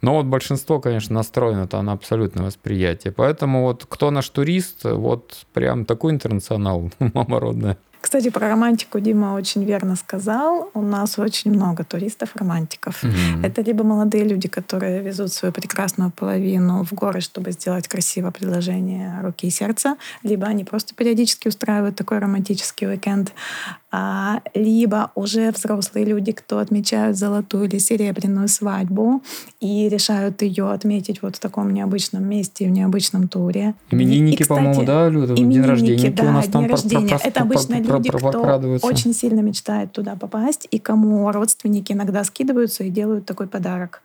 Но 0.00 0.14
вот 0.14 0.24
большинство, 0.24 0.80
конечно, 0.80 1.14
настроено-то 1.14 1.82
на 1.82 1.92
абсолютное 1.92 2.46
восприятие. 2.46 3.12
Поэтому 3.12 3.49
вот 3.56 3.86
кто 3.88 4.10
наш 4.10 4.28
турист, 4.28 4.84
вот 4.84 5.46
прям 5.52 5.84
такой 5.84 6.12
интернационал, 6.12 6.90
мама 6.98 7.40
родная. 7.40 7.76
Кстати, 8.00 8.30
про 8.30 8.48
романтику 8.48 8.98
Дима 8.98 9.34
очень 9.34 9.64
верно 9.64 9.94
сказал. 9.94 10.70
У 10.72 10.80
нас 10.80 11.18
очень 11.18 11.50
много 11.50 11.84
туристов-романтиков. 11.84 13.04
Mm-hmm. 13.04 13.46
Это 13.46 13.60
либо 13.60 13.84
молодые 13.84 14.24
люди, 14.24 14.48
которые 14.48 15.02
везут 15.02 15.32
свою 15.32 15.52
прекрасную 15.52 16.10
половину 16.10 16.82
в 16.82 16.94
горы, 16.94 17.20
чтобы 17.20 17.52
сделать 17.52 17.88
красивое 17.88 18.30
предложение 18.30 19.20
руки 19.22 19.46
и 19.46 19.50
сердца, 19.50 19.96
либо 20.22 20.46
они 20.46 20.64
просто 20.64 20.94
периодически 20.94 21.48
устраивают 21.48 21.96
такой 21.96 22.18
романтический 22.18 22.88
уикенд, 22.88 23.32
а, 23.92 24.40
либо 24.54 25.10
уже 25.14 25.50
взрослые 25.50 26.04
люди, 26.04 26.32
кто 26.32 26.58
отмечают 26.58 27.16
золотую 27.16 27.64
или 27.64 27.78
серебряную 27.78 28.48
свадьбу 28.48 29.22
и 29.60 29.88
решают 29.88 30.42
ее 30.42 30.70
отметить 30.70 31.22
вот 31.22 31.36
в 31.36 31.40
таком 31.40 31.72
необычном 31.72 32.24
месте, 32.24 32.66
в 32.66 32.70
необычном 32.70 33.28
туре. 33.28 33.74
Именинники, 33.90 34.44
по-моему, 34.44 34.84
да, 34.84 35.08
Люда? 35.08 35.34
День 35.34 35.62
рождения. 35.62 36.10
Да, 36.10 36.22
у 36.24 36.32
нас 36.32 36.46
там 36.46 36.66
рождения. 36.66 37.18
Это 37.22 37.42
обычно 37.42 37.80
люди, 37.80 38.10
кто 38.10 38.60
очень 38.82 39.12
сильно 39.12 39.40
мечтает 39.40 39.92
туда 39.92 40.14
попасть, 40.14 40.68
и 40.70 40.78
кому 40.78 41.30
родственники 41.32 41.92
иногда 41.92 42.22
скидываются 42.24 42.84
и 42.84 42.90
делают 42.90 43.26
такой 43.26 43.48
подарок. 43.48 44.02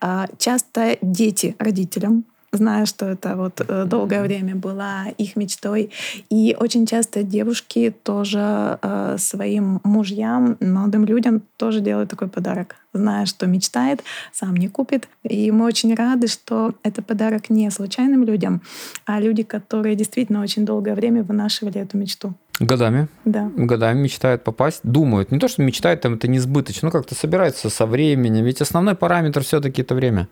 А, 0.00 0.26
часто 0.38 0.98
дети 1.02 1.54
родителям 1.58 2.24
зная, 2.52 2.86
что 2.86 3.06
это 3.06 3.36
вот 3.36 3.60
э, 3.60 3.84
долгое 3.84 4.22
время 4.22 4.54
была 4.54 5.06
их 5.18 5.36
мечтой. 5.36 5.90
И 6.30 6.56
очень 6.58 6.86
часто 6.86 7.22
девушки 7.22 7.94
тоже 8.02 8.78
э, 8.80 9.16
своим 9.18 9.80
мужьям, 9.84 10.56
молодым 10.60 11.04
людям 11.04 11.42
тоже 11.56 11.80
делают 11.80 12.10
такой 12.10 12.28
подарок, 12.28 12.76
зная, 12.92 13.26
что 13.26 13.46
мечтает, 13.46 14.02
сам 14.32 14.56
не 14.56 14.68
купит. 14.68 15.08
И 15.22 15.50
мы 15.50 15.66
очень 15.66 15.94
рады, 15.94 16.26
что 16.28 16.74
это 16.82 17.02
подарок 17.02 17.50
не 17.50 17.70
случайным 17.70 18.24
людям, 18.24 18.62
а 19.04 19.20
люди, 19.20 19.42
которые 19.42 19.94
действительно 19.96 20.42
очень 20.42 20.64
долгое 20.64 20.94
время 20.94 21.22
вынашивали 21.22 21.80
эту 21.80 21.98
мечту. 21.98 22.34
Годами. 22.60 23.06
Да. 23.24 23.50
Годами 23.56 24.00
мечтают 24.00 24.42
попасть, 24.42 24.80
думают. 24.82 25.30
Не 25.30 25.38
то, 25.38 25.46
что 25.46 25.62
мечтают, 25.62 26.00
там 26.00 26.14
это 26.14 26.26
несбыточно, 26.26 26.86
но 26.86 26.92
как-то 26.92 27.14
собирается 27.14 27.70
со 27.70 27.86
временем. 27.86 28.44
Ведь 28.44 28.60
основной 28.60 28.96
параметр 28.96 29.42
все-таки 29.42 29.82
это 29.82 29.94
время. 29.94 30.28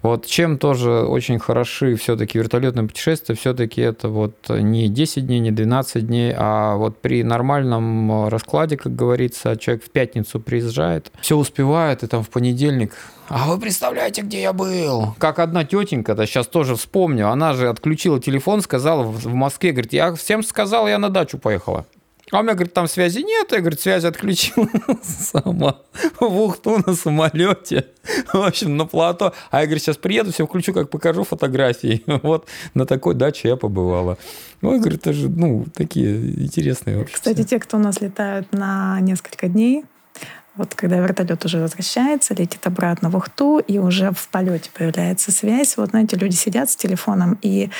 Вот 0.00 0.24
чем 0.26 0.56
тоже 0.56 0.90
очень 0.90 1.38
хороши 1.38 1.96
все-таки 1.96 2.38
вертолетные 2.38 2.86
путешествия, 2.86 3.34
все-таки 3.34 3.82
это 3.82 4.08
вот 4.08 4.48
не 4.48 4.88
10 4.88 5.26
дней, 5.26 5.40
не 5.40 5.50
12 5.50 6.06
дней, 6.06 6.34
а 6.36 6.76
вот 6.76 7.02
при 7.02 7.22
нормальном 7.22 8.28
раскладе, 8.28 8.78
как 8.78 8.94
говорится, 8.94 9.56
человек 9.56 9.84
в 9.84 9.90
пятницу 9.90 10.40
приезжает, 10.40 11.12
все 11.20 11.36
успевает, 11.36 12.02
и 12.02 12.06
там 12.06 12.22
в 12.22 12.30
понедельник 12.30 12.94
а 13.28 13.48
вы 13.48 13.58
представляете, 13.58 14.22
где 14.22 14.42
я 14.42 14.52
был? 14.52 15.14
Как 15.18 15.38
одна 15.38 15.64
тетенька, 15.64 16.14
да 16.14 16.26
сейчас 16.26 16.46
тоже 16.46 16.76
вспомню, 16.76 17.28
она 17.28 17.52
же 17.52 17.68
отключила 17.68 18.20
телефон, 18.20 18.62
сказала 18.62 19.02
в 19.02 19.34
Москве, 19.34 19.72
говорит, 19.72 19.92
я 19.92 20.14
всем 20.14 20.42
сказал, 20.42 20.88
я 20.88 20.98
на 20.98 21.10
дачу 21.10 21.38
поехала. 21.38 21.86
А 22.30 22.40
у 22.40 22.42
меня, 22.42 22.54
говорит, 22.54 22.74
там 22.74 22.88
связи 22.88 23.20
нет. 23.20 23.52
Я, 23.52 23.60
говорит, 23.60 23.80
связь 23.80 24.04
отключила 24.04 24.68
сама 25.02 25.78
в 26.20 26.40
Ухту 26.40 26.82
на 26.86 26.94
самолете. 26.94 27.86
В 28.32 28.46
общем, 28.46 28.76
на 28.76 28.84
плато. 28.84 29.32
А 29.50 29.60
я, 29.60 29.66
говорю, 29.66 29.80
сейчас 29.80 29.96
приеду, 29.96 30.32
все 30.32 30.46
включу, 30.46 30.74
как 30.74 30.90
покажу 30.90 31.24
фотографии. 31.24 32.02
Вот 32.28 32.46
на 32.74 32.84
такой 32.84 33.14
даче 33.14 33.48
я 33.48 33.56
побывала. 33.56 34.18
Ну, 34.60 34.78
говорит, 34.78 35.00
это 35.00 35.12
же, 35.12 35.28
ну, 35.28 35.64
такие 35.74 36.44
интересные 36.44 36.98
вообще. 36.98 37.14
Кстати, 37.14 37.44
те, 37.44 37.58
кто 37.58 37.78
у 37.78 37.80
нас 37.80 38.00
летают 38.00 38.52
на 38.52 39.00
несколько 39.00 39.48
дней, 39.48 39.84
вот 40.58 40.74
когда 40.74 40.98
вертолет 40.98 41.44
уже 41.44 41.58
возвращается, 41.60 42.34
летит 42.34 42.66
обратно 42.66 43.08
в 43.08 43.16
Ухту, 43.16 43.60
и 43.60 43.78
уже 43.78 44.10
в 44.10 44.28
полете 44.28 44.70
появляется 44.74 45.30
связь. 45.30 45.76
Вот, 45.76 45.90
знаете, 45.90 46.16
люди 46.16 46.34
сидят 46.34 46.68
с 46.68 46.76
телефоном, 46.76 47.38
и 47.40 47.70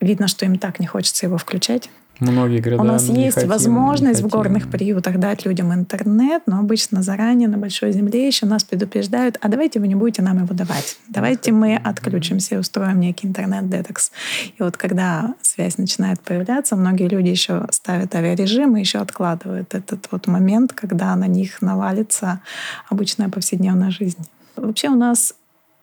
видно, 0.00 0.28
что 0.28 0.44
им 0.44 0.58
так 0.58 0.78
не 0.78 0.86
хочется 0.86 1.26
его 1.26 1.38
включать. 1.38 1.90
Многие 2.20 2.58
говорят, 2.58 2.80
У 2.80 2.84
нас 2.84 3.04
есть 3.04 3.34
хотим, 3.34 3.50
возможность 3.50 4.22
в 4.22 4.28
горных 4.28 4.68
приютах 4.70 5.18
дать 5.18 5.44
людям 5.46 5.72
интернет, 5.72 6.42
но 6.46 6.58
обычно 6.58 7.02
заранее 7.02 7.48
на 7.48 7.58
большой 7.58 7.92
земле 7.92 8.26
еще 8.26 8.46
нас 8.46 8.64
предупреждают, 8.64 9.38
а 9.40 9.48
давайте 9.48 9.78
вы 9.78 9.86
не 9.86 9.94
будете 9.94 10.22
нам 10.22 10.42
его 10.42 10.52
давать. 10.52 10.98
Давайте 11.08 11.52
мы 11.52 11.76
отключимся 11.76 12.56
и 12.56 12.58
устроим 12.58 12.98
некий 12.98 13.28
интернет-детокс. 13.28 14.10
И 14.58 14.62
вот 14.62 14.76
когда 14.76 15.34
связь 15.42 15.78
начинает 15.78 16.20
появляться, 16.20 16.74
многие 16.74 17.08
люди 17.08 17.28
еще 17.28 17.66
ставят 17.70 18.14
авиарежим 18.14 18.76
и 18.76 18.80
еще 18.80 18.98
откладывают 18.98 19.74
этот 19.74 20.08
вот 20.10 20.26
момент, 20.26 20.72
когда 20.72 21.14
на 21.14 21.26
них 21.26 21.62
навалится 21.62 22.40
обычная 22.88 23.28
повседневная 23.28 23.90
жизнь. 23.90 24.28
Вообще 24.56 24.88
у 24.88 24.96
нас 24.96 25.34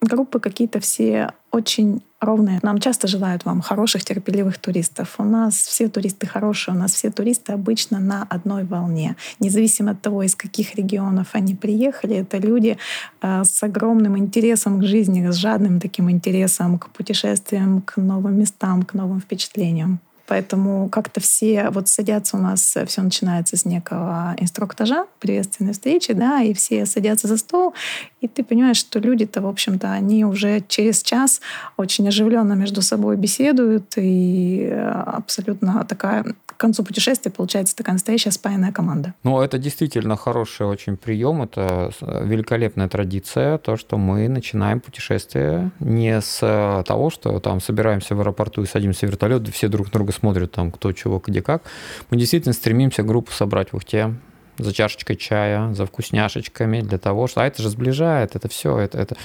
группы 0.02 0.40
какие-то 0.40 0.80
все 0.80 1.32
очень 1.52 2.04
ровные. 2.22 2.60
Нам 2.64 2.80
часто 2.80 3.08
желают 3.08 3.46
вам 3.46 3.62
хороших, 3.62 4.04
терпеливых 4.04 4.58
туристов. 4.58 5.16
У 5.18 5.24
нас 5.24 5.56
все 5.56 5.88
туристы 5.88 6.28
хорошие, 6.28 6.76
у 6.76 6.78
нас 6.78 6.94
все 6.94 7.12
туристы 7.12 7.54
обычно 7.54 8.00
на 8.00 8.24
одной 8.24 8.64
волне. 8.64 9.16
Независимо 9.40 9.92
от 9.92 10.02
того, 10.02 10.24
из 10.24 10.36
каких 10.36 10.76
регионов 10.76 11.28
они 11.34 11.56
приехали, 11.56 12.18
это 12.18 12.38
люди 12.38 12.78
э, 13.22 13.44
с 13.44 13.64
огромным 13.64 14.18
интересом 14.18 14.80
к 14.80 14.84
жизни, 14.84 15.30
с 15.30 15.36
жадным 15.36 15.80
таким 15.80 16.10
интересом 16.10 16.80
к 16.80 16.90
путешествиям, 16.90 17.82
к 17.82 17.98
новым 17.98 18.40
местам, 18.40 18.84
к 18.84 18.94
новым 18.94 19.20
впечатлениям. 19.20 20.00
Поэтому 20.28 20.90
как-то 20.90 21.20
все 21.20 21.70
вот 21.70 21.88
садятся 21.88 22.38
у 22.38 22.40
нас, 22.40 22.76
все 22.86 23.02
начинается 23.02 23.58
с 23.58 23.66
некого 23.66 24.36
инструктажа, 24.40 25.06
приветственной 25.20 25.74
встречи, 25.74 26.14
да, 26.14 26.42
и 26.42 26.54
все 26.54 26.86
садятся 26.86 27.28
за 27.28 27.38
стол, 27.38 27.74
и 28.22 28.28
ты 28.28 28.44
понимаешь, 28.44 28.78
что 28.78 29.00
люди-то, 29.00 29.42
в 29.42 29.48
общем-то, 29.48 29.92
они 29.92 30.26
уже 30.26 30.64
через 30.68 31.04
час 31.04 31.42
очень 31.78 32.08
оживленно 32.08 32.54
между 32.54 32.82
собой 32.82 33.18
беседуют, 33.18 33.94
и 33.98 34.68
абсолютно 35.06 35.86
такая 35.86 36.26
к 36.58 36.60
концу 36.60 36.84
путешествия 36.84 37.32
получается 37.32 37.76
такая 37.76 37.94
настоящая 37.94 38.32
спаянная 38.32 38.72
команда. 38.72 39.14
Ну, 39.24 39.42
это 39.42 39.58
действительно 39.58 40.16
хороший 40.16 40.66
очень 40.66 40.98
прием, 40.98 41.42
это 41.42 41.92
великолепная 42.02 42.88
традиция, 42.88 43.58
то, 43.58 43.78
что 43.78 43.98
мы 43.98 44.28
начинаем 44.30 44.80
путешествие 44.80 45.72
не 45.80 46.22
с 46.22 46.84
того, 46.88 47.10
что 47.10 47.40
там 47.40 47.60
собираемся 47.62 48.16
в 48.16 48.20
аэропорту 48.20 48.64
и 48.64 48.66
садимся 48.66 49.06
в 49.08 49.10
вертолет, 49.10 49.48
все 49.50 49.68
друг 49.68 49.92
друга 49.92 50.12
смотрят 50.12 50.52
там 50.52 50.72
кто 50.72 50.92
чего, 50.92 51.22
где 51.26 51.42
как. 51.42 51.64
Мы 52.10 52.18
действительно 52.18 52.54
стремимся 52.54 53.04
группу 53.04 53.32
собрать 53.32 53.72
в 53.72 53.76
Ухте, 53.76 54.16
за 54.58 54.74
чашечкой 54.74 55.16
чая, 55.16 55.74
за 55.74 55.86
вкусняшечками, 55.86 56.82
для 56.82 56.98
того, 56.98 57.28
что 57.28 57.42
а 57.42 57.48
это 57.48 57.62
же 57.62 57.70
сближает, 57.70 58.36
это 58.36 58.50
все, 58.50 58.78
это, 58.78 58.98
это. 58.98 59.16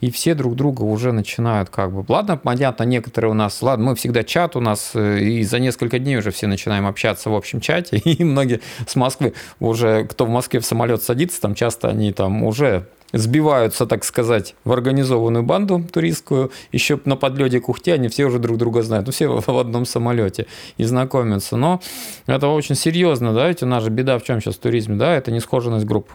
И 0.00 0.10
все 0.10 0.34
друг 0.34 0.56
друга 0.56 0.82
уже 0.82 1.12
начинают 1.12 1.70
как 1.70 1.92
бы... 1.92 2.04
Ладно, 2.08 2.36
понятно, 2.36 2.84
некоторые 2.84 3.30
у 3.30 3.34
нас, 3.34 3.62
ладно, 3.62 3.86
мы 3.86 3.94
всегда 3.94 4.24
чат 4.24 4.56
у 4.56 4.60
нас, 4.60 4.92
э, 4.94 5.20
и 5.20 5.42
за 5.44 5.58
несколько 5.58 5.98
дней 5.98 6.16
уже 6.16 6.30
все 6.30 6.46
начинаем 6.46 6.86
общаться 6.86 7.30
в 7.30 7.34
общем 7.34 7.60
чате, 7.60 7.96
и 8.04 8.24
многие 8.24 8.60
с 8.86 8.96
Москвы 8.96 9.34
уже, 9.58 10.04
кто 10.04 10.26
в 10.26 10.30
Москве 10.30 10.60
в 10.60 10.66
самолет 10.66 11.02
садится, 11.02 11.40
там 11.40 11.54
часто 11.54 11.88
они 11.88 12.12
там 12.12 12.42
уже 12.42 12.86
сбиваются, 13.12 13.86
так 13.86 14.04
сказать, 14.04 14.54
в 14.64 14.72
организованную 14.72 15.42
банду 15.42 15.84
туристскую, 15.92 16.50
еще 16.72 17.00
на 17.04 17.16
подлете 17.16 17.60
к 17.60 17.68
они 17.88 18.08
все 18.08 18.24
уже 18.26 18.38
друг 18.38 18.58
друга 18.58 18.82
знают, 18.82 19.06
ну, 19.06 19.12
все 19.12 19.28
в 19.28 19.58
одном 19.58 19.86
самолете 19.86 20.46
и 20.76 20.84
знакомятся. 20.84 21.56
Но 21.56 21.80
это 22.26 22.48
очень 22.48 22.74
серьезно, 22.74 23.32
да, 23.32 23.48
ведь 23.48 23.62
у 23.62 23.66
нас 23.66 23.82
же 23.84 23.90
беда 23.90 24.18
в 24.18 24.24
чем 24.24 24.40
сейчас 24.40 24.56
в 24.56 24.60
туризме, 24.60 24.96
да, 24.96 25.14
это 25.14 25.30
не 25.30 25.40
схоженность 25.40 25.86
групп 25.86 26.10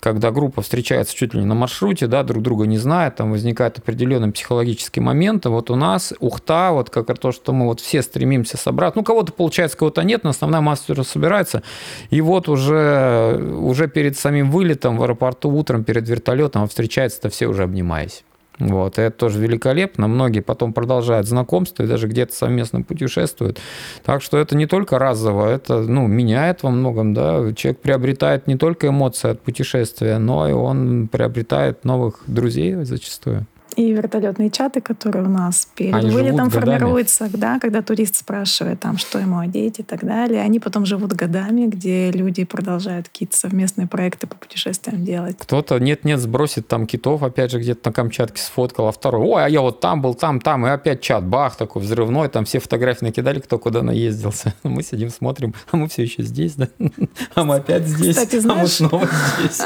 когда 0.00 0.30
группа 0.30 0.62
встречается 0.62 1.14
чуть 1.14 1.34
ли 1.34 1.40
не 1.40 1.46
на 1.46 1.54
маршруте, 1.54 2.06
да, 2.06 2.22
друг 2.22 2.42
друга 2.42 2.66
не 2.66 2.78
знает, 2.78 3.16
там 3.16 3.30
возникает 3.30 3.78
определенный 3.78 4.32
психологический 4.32 5.00
момент. 5.00 5.46
И 5.46 5.48
вот 5.48 5.70
у 5.70 5.76
нас 5.76 6.14
Ухта, 6.20 6.70
вот 6.72 6.90
как 6.90 7.18
то, 7.18 7.32
что 7.32 7.52
мы 7.52 7.66
вот 7.66 7.80
все 7.80 8.02
стремимся 8.02 8.56
собрать, 8.56 8.96
ну, 8.96 9.04
кого-то 9.04 9.32
получается, 9.32 9.76
кого-то 9.76 10.02
нет, 10.02 10.24
но 10.24 10.30
основная 10.30 10.60
масса 10.60 11.04
собирается. 11.04 11.62
И 12.10 12.20
вот 12.20 12.48
уже, 12.48 13.38
уже 13.58 13.88
перед 13.88 14.18
самим 14.18 14.50
вылетом 14.50 14.96
в 14.96 15.02
аэропорту 15.02 15.50
утром, 15.50 15.84
перед 15.84 16.08
вертолетом 16.08 16.66
встречаются-то 16.66 17.28
все 17.28 17.46
уже 17.46 17.64
обнимаясь. 17.64 18.24
Вот, 18.60 18.98
и 18.98 19.02
это 19.02 19.16
тоже 19.16 19.40
великолепно. 19.40 20.06
Многие 20.06 20.40
потом 20.40 20.72
продолжают 20.74 21.26
знакомство 21.26 21.82
и 21.82 21.86
даже 21.86 22.06
где-то 22.06 22.34
совместно 22.34 22.82
путешествуют. 22.82 23.58
Так 24.04 24.22
что 24.22 24.38
это 24.38 24.54
не 24.54 24.66
только 24.66 24.98
разово, 24.98 25.48
это 25.48 25.80
ну, 25.80 26.06
меняет 26.06 26.62
во 26.62 26.70
многом. 26.70 27.14
Да? 27.14 27.52
Человек 27.54 27.80
приобретает 27.80 28.46
не 28.46 28.56
только 28.56 28.88
эмоции 28.88 29.30
от 29.30 29.40
путешествия, 29.40 30.18
но 30.18 30.48
и 30.48 30.52
он 30.52 31.08
приобретает 31.08 31.84
новых 31.84 32.22
друзей 32.26 32.74
зачастую 32.84 33.46
и 33.80 33.92
вертолетные 33.92 34.50
чаты, 34.50 34.80
которые 34.80 35.24
у 35.24 35.28
нас 35.28 35.66
перед 35.74 35.94
они 35.94 36.10
вылетом 36.10 36.50
формируются, 36.50 37.30
да, 37.32 37.58
когда 37.58 37.80
турист 37.82 38.16
спрашивает, 38.16 38.80
там, 38.80 38.98
что 38.98 39.18
ему 39.18 39.38
одеть 39.38 39.78
и 39.78 39.82
так 39.82 40.04
далее. 40.04 40.42
Они 40.42 40.60
потом 40.60 40.84
живут 40.84 41.12
годами, 41.12 41.66
где 41.66 42.10
люди 42.10 42.44
продолжают 42.44 43.08
какие-то 43.08 43.36
совместные 43.36 43.86
проекты 43.86 44.26
по 44.26 44.36
путешествиям 44.36 45.04
делать. 45.04 45.36
Кто-то 45.38 45.78
нет-нет 45.78 46.20
сбросит 46.20 46.68
там 46.68 46.86
китов, 46.86 47.22
опять 47.22 47.50
же, 47.50 47.58
где-то 47.58 47.88
на 47.88 47.92
Камчатке 47.92 48.42
сфоткал, 48.42 48.88
а 48.88 48.92
второй, 48.92 49.26
ой, 49.26 49.44
а 49.44 49.48
я 49.48 49.62
вот 49.62 49.80
там 49.80 50.02
был, 50.02 50.14
там, 50.14 50.40
там, 50.40 50.66
и 50.66 50.70
опять 50.70 51.00
чат, 51.00 51.24
бах, 51.24 51.56
такой 51.56 51.82
взрывной, 51.82 52.28
там 52.28 52.44
все 52.44 52.58
фотографии 52.58 53.06
накидали, 53.06 53.40
кто 53.40 53.58
куда 53.58 53.82
наездился. 53.82 54.54
Мы 54.62 54.82
сидим, 54.82 55.10
смотрим, 55.10 55.54
а 55.70 55.76
мы 55.76 55.88
все 55.88 56.02
еще 56.02 56.22
здесь, 56.22 56.54
да? 56.54 56.68
А 57.34 57.44
мы 57.44 57.56
опять 57.56 57.86
здесь, 57.86 58.16
Кстати, 58.16 58.40
знаешь, 58.40 58.80
а 58.80 58.84
мы 58.84 58.88
снова 58.88 59.08
здесь. 59.38 59.62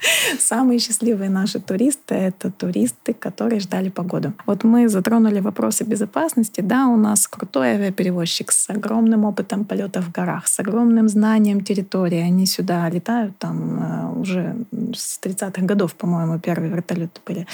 Самые 0.40 0.78
счастливые 0.78 1.30
наши 1.30 1.60
туристы— 1.60 2.14
это 2.16 2.50
туристы, 2.50 3.12
которые 3.12 3.41
ждали 3.50 3.88
погоду. 3.88 4.32
Вот 4.46 4.64
мы 4.64 4.88
затронули 4.88 5.40
вопросы 5.40 5.84
безопасности. 5.84 6.60
Да, 6.60 6.86
у 6.86 6.96
нас 6.96 7.26
крутой 7.26 7.72
авиаперевозчик 7.72 8.52
с 8.52 8.70
огромным 8.70 9.24
опытом 9.24 9.64
полета 9.64 10.00
в 10.00 10.10
горах, 10.12 10.46
с 10.46 10.60
огромным 10.60 11.08
знанием 11.08 11.62
территории. 11.62 12.18
Они 12.18 12.46
сюда 12.46 12.88
летают 12.88 13.36
там 13.38 13.82
э, 13.82 14.20
уже 14.20 14.56
с 14.94 15.20
30-х 15.22 15.62
годов, 15.62 15.94
по-моему, 15.94 16.38
первые 16.38 16.70
вертолеты 16.70 17.20
были 17.26 17.46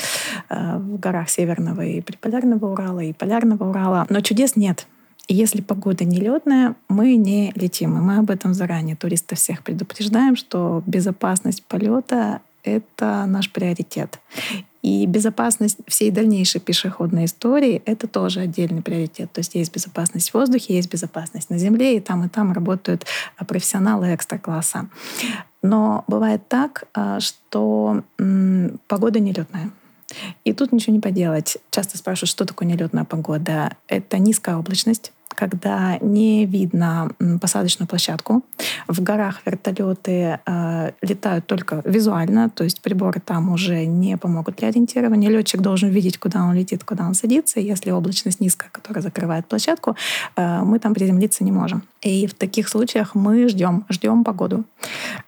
э, 0.49 0.79
в 0.79 0.99
горах 0.99 1.29
Северного 1.29 1.83
и 1.83 2.01
Приполярного 2.01 2.73
Урала, 2.73 3.01
и 3.01 3.13
Полярного 3.13 3.69
Урала. 3.69 4.07
Но 4.09 4.21
чудес 4.21 4.57
нет. 4.57 4.87
Если 5.31 5.61
погода 5.61 6.05
нелетная, 6.05 6.75
мы 6.89 7.17
не 7.17 7.53
летим. 7.55 7.99
И 7.99 8.01
мы 8.01 8.17
об 8.17 8.31
этом 8.31 8.55
заранее 8.55 8.97
туристов 8.97 9.39
всех 9.39 9.63
предупреждаем, 9.63 10.37
что 10.37 10.83
безопасность 10.87 11.63
полета 11.65 12.41
это 12.65 13.25
наш 13.27 13.51
приоритет. 13.51 14.19
И 14.83 15.07
безопасность 15.07 15.79
всей 15.87 16.11
дальнейшей 16.11 16.61
пешеходной 16.61 17.25
истории— 17.25 17.83
это 17.85 18.07
тоже 18.07 18.41
отдельный 18.41 18.83
приоритет. 18.83 19.33
То 19.33 19.41
есть 19.41 19.55
есть 19.55 19.73
безопасность 19.75 20.31
в 20.31 20.35
воздухе, 20.35 20.75
есть 20.75 20.91
безопасность 20.91 21.51
на 21.51 21.59
земле, 21.59 21.97
и 21.97 22.01
там, 22.01 22.25
и 22.25 22.29
там 22.29 22.53
работают 22.53 23.05
а, 23.37 23.45
профессионалы 23.45 24.15
экстра-класса. 24.15 24.89
Но 25.63 26.05
бывает 26.07 26.47
так, 26.49 26.85
а, 26.95 27.19
что 27.21 28.05
погода 28.87 29.19
нелетная. 29.19 29.71
И 30.45 30.53
тут 30.55 30.73
ничего 30.73 30.95
не 30.95 31.01
поделать. 31.01 31.59
Часто 31.71 31.99
спрашивают, 31.99 32.31
что 32.31 32.45
такое 32.45 32.67
нелетная 32.67 33.05
погода. 33.05 33.77
Это 33.89 34.19
низкая 34.19 34.57
облачность, 34.57 35.13
когда 35.39 35.99
не 36.01 36.47
видно 36.47 37.13
посадочную 37.41 37.87
площадку. 37.87 38.43
В 38.89 39.01
горах 39.01 39.41
вертолеты 39.47 40.41
э, 40.45 40.91
летают 41.01 41.47
только 41.47 41.81
визуально, 41.85 42.51
то 42.51 42.65
есть 42.65 42.81
приборы 42.81 43.21
там 43.25 43.53
уже 43.53 43.87
не 43.87 44.17
помогут 44.17 44.57
для 44.57 44.69
ориентирования. 44.69 45.31
Летчик 45.31 45.61
должен 45.61 45.91
видеть, 45.91 46.19
куда 46.19 46.43
он 46.43 46.57
летит, 46.57 46.83
куда 46.83 47.07
он 47.07 47.15
садится. 47.15 47.61
Если 47.61 47.93
облачность 47.93 48.41
низкая, 48.41 48.69
которая 48.73 49.01
закрывает 49.01 49.47
площадку, 49.47 49.95
э, 50.35 50.63
мы 50.65 50.81
там 50.81 50.93
приземлиться 50.93 51.45
не 51.45 51.53
можем. 51.53 51.85
И 52.03 52.27
в 52.27 52.35
таких 52.35 52.69
случаях 52.69 53.15
мы 53.15 53.49
ждем, 53.49 53.85
ждем 53.91 54.25
погоду. 54.25 54.65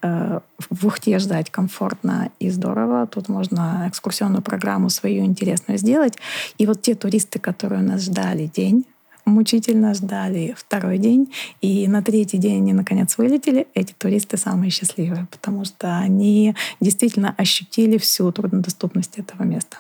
Э, 0.03 0.41
в 0.71 0.87
Ухте 0.87 1.21
ждать 1.21 1.51
комфортно 1.51 2.31
и 2.41 2.51
здорово. 2.51 3.07
Тут 3.07 3.29
можно 3.29 3.85
экскурсионную 3.87 4.43
программу 4.43 4.91
свою 4.91 5.25
интересную 5.25 5.79
сделать. 5.79 6.19
И 6.59 6.67
вот 6.67 6.83
те 6.83 6.97
туристы, 6.97 7.39
которые 7.39 7.81
у 7.81 7.87
нас 7.87 8.03
ждали 8.03 8.47
день, 8.47 8.85
мучительно 9.31 9.95
ждали 9.95 10.55
второй 10.57 10.99
день, 10.99 11.33
и 11.61 11.89
на 11.89 12.03
третий 12.03 12.39
день 12.39 12.59
они 12.59 12.73
наконец 12.73 13.17
вылетели. 13.19 13.67
Эти 13.75 13.93
туристы 13.93 14.37
самые 14.37 14.71
счастливые, 14.71 15.27
потому 15.31 15.65
что 15.65 15.99
они 15.99 16.55
действительно 16.81 17.35
ощутили 17.37 17.99
всю 17.99 18.31
труднодоступность 18.33 19.19
этого 19.19 19.45
места. 19.45 19.79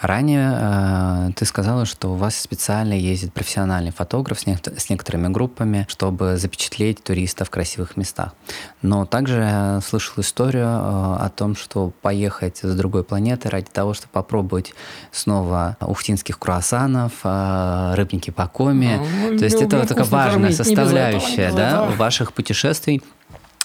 Ранее 0.00 0.52
э, 0.54 1.30
ты 1.36 1.46
сказала, 1.46 1.86
что 1.86 2.12
у 2.12 2.16
вас 2.16 2.36
специально 2.36 2.92
ездит 2.92 3.32
профессиональный 3.32 3.92
фотограф 3.92 4.40
с, 4.40 4.46
не- 4.46 4.58
с 4.76 4.90
некоторыми 4.90 5.28
группами, 5.28 5.86
чтобы 5.88 6.36
запечатлеть 6.36 7.02
туристов 7.02 7.48
в 7.48 7.50
красивых 7.50 7.96
местах. 7.96 8.34
Но 8.82 9.06
также 9.06 9.38
я 9.38 9.80
слышал 9.80 10.14
историю 10.18 10.66
э, 10.66 10.68
о 10.68 11.30
том, 11.34 11.56
что 11.56 11.92
поехать 12.02 12.58
с 12.62 12.76
другой 12.76 13.04
планеты 13.04 13.48
ради 13.48 13.68
того, 13.72 13.94
чтобы 13.94 14.10
попробовать 14.12 14.74
снова 15.12 15.78
ухтинских 15.80 16.38
круассанов, 16.38 17.12
э, 17.24 17.94
рыбники 17.94 18.30
по 18.30 18.46
коме. 18.48 19.00
Ну, 19.30 19.38
То 19.38 19.44
есть 19.44 19.62
это 19.62 19.78
вот 19.78 19.88
такая 19.88 20.04
важная 20.04 20.52
составляющая 20.52 21.52
да, 21.52 21.84
этого. 21.84 21.92
ваших 21.92 22.34
путешествий. 22.34 23.02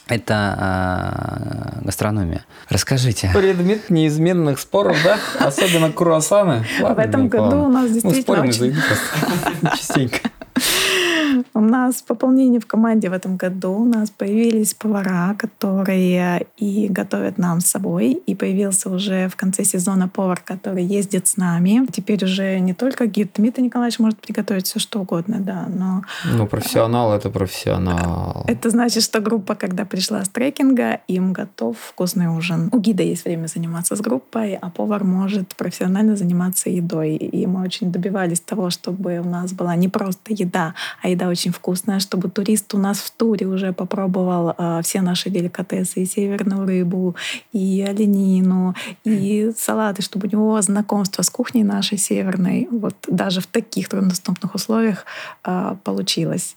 Это 0.07 1.75
э, 1.81 1.85
гастрономия. 1.85 2.45
Расскажите. 2.69 3.31
Предмет 3.33 3.89
неизменных 3.89 4.59
споров, 4.59 4.97
да? 5.03 5.17
Особенно 5.39 5.91
круассаны. 5.91 6.65
В 6.79 6.99
этом 6.99 7.27
году 7.27 7.63
у 7.63 7.69
нас 7.69 7.87
Ну, 7.87 7.93
действительно 7.93 8.21
спорим 8.21 8.49
очень... 8.49 8.75
Частенько. 9.77 10.19
У 11.53 11.59
нас 11.59 12.01
пополнение 12.01 12.59
в 12.59 12.65
команде 12.65 13.09
в 13.09 13.13
этом 13.13 13.37
году. 13.37 13.73
У 13.73 13.85
нас 13.85 14.09
появились 14.09 14.73
повара, 14.73 15.35
которые 15.37 16.45
и 16.57 16.87
готовят 16.89 17.37
нам 17.37 17.61
с 17.61 17.67
собой. 17.67 18.13
И 18.13 18.35
появился 18.35 18.89
уже 18.89 19.27
в 19.27 19.35
конце 19.35 19.63
сезона 19.63 20.07
повар, 20.07 20.41
который 20.43 20.83
ездит 20.83 21.27
с 21.27 21.37
нами. 21.37 21.85
Теперь 21.91 22.23
уже 22.23 22.59
не 22.59 22.73
только 22.73 23.05
гид 23.05 23.31
Дмитрий 23.35 23.65
Николаевич 23.65 23.99
может 23.99 24.19
приготовить 24.19 24.65
все 24.67 24.79
что 24.79 25.01
угодно, 25.01 25.37
да, 25.39 25.67
но 25.69 26.03
Ну, 26.25 26.47
профессионал 26.47 27.13
это 27.13 27.29
профессионал. 27.29 28.45
это 28.47 28.69
значит, 28.69 29.03
что 29.03 29.19
группа, 29.21 29.55
когда 29.55 29.85
пришла 29.85 30.23
с 30.23 30.29
трекинга, 30.29 30.99
им 31.07 31.33
готов 31.33 31.77
вкусный 31.77 32.27
ужин. 32.27 32.69
У 32.71 32.79
гида 32.79 33.03
есть 33.03 33.25
время 33.25 33.47
заниматься 33.47 33.95
с 33.95 34.01
группой, 34.01 34.55
а 34.55 34.69
повар 34.69 35.03
может 35.03 35.55
профессионально 35.55 36.15
заниматься 36.15 36.69
едой. 36.69 37.15
И 37.15 37.45
мы 37.47 37.63
очень 37.63 37.91
добивались 37.91 38.39
того, 38.39 38.69
чтобы 38.69 39.19
у 39.19 39.27
нас 39.27 39.53
была 39.53 39.75
не 39.75 39.87
просто 39.87 40.33
еда, 40.33 40.73
а 41.01 41.09
еда 41.09 41.29
очень 41.31 41.51
вкусная, 41.51 41.99
чтобы 41.99 42.29
турист 42.29 42.73
у 42.73 42.77
нас 42.77 42.99
в 42.99 43.11
туре 43.11 43.47
уже 43.47 43.73
попробовал 43.73 44.53
э, 44.57 44.81
все 44.83 45.01
наши 45.01 45.29
деликатесы, 45.29 46.03
и 46.03 46.05
северную 46.05 46.65
рыбу, 46.65 47.15
и 47.51 47.85
оленину, 47.87 48.75
и 49.03 49.51
салаты, 49.57 50.01
чтобы 50.01 50.27
у 50.27 50.31
него 50.31 50.61
знакомство 50.61 51.21
с 51.23 51.29
кухней 51.29 51.63
нашей 51.63 51.97
северной 51.97 52.67
вот 52.71 52.95
даже 53.07 53.41
в 53.41 53.47
таких 53.47 53.89
труднодоступных 53.89 54.55
условиях 54.55 55.05
э, 55.43 55.75
получилось. 55.83 56.55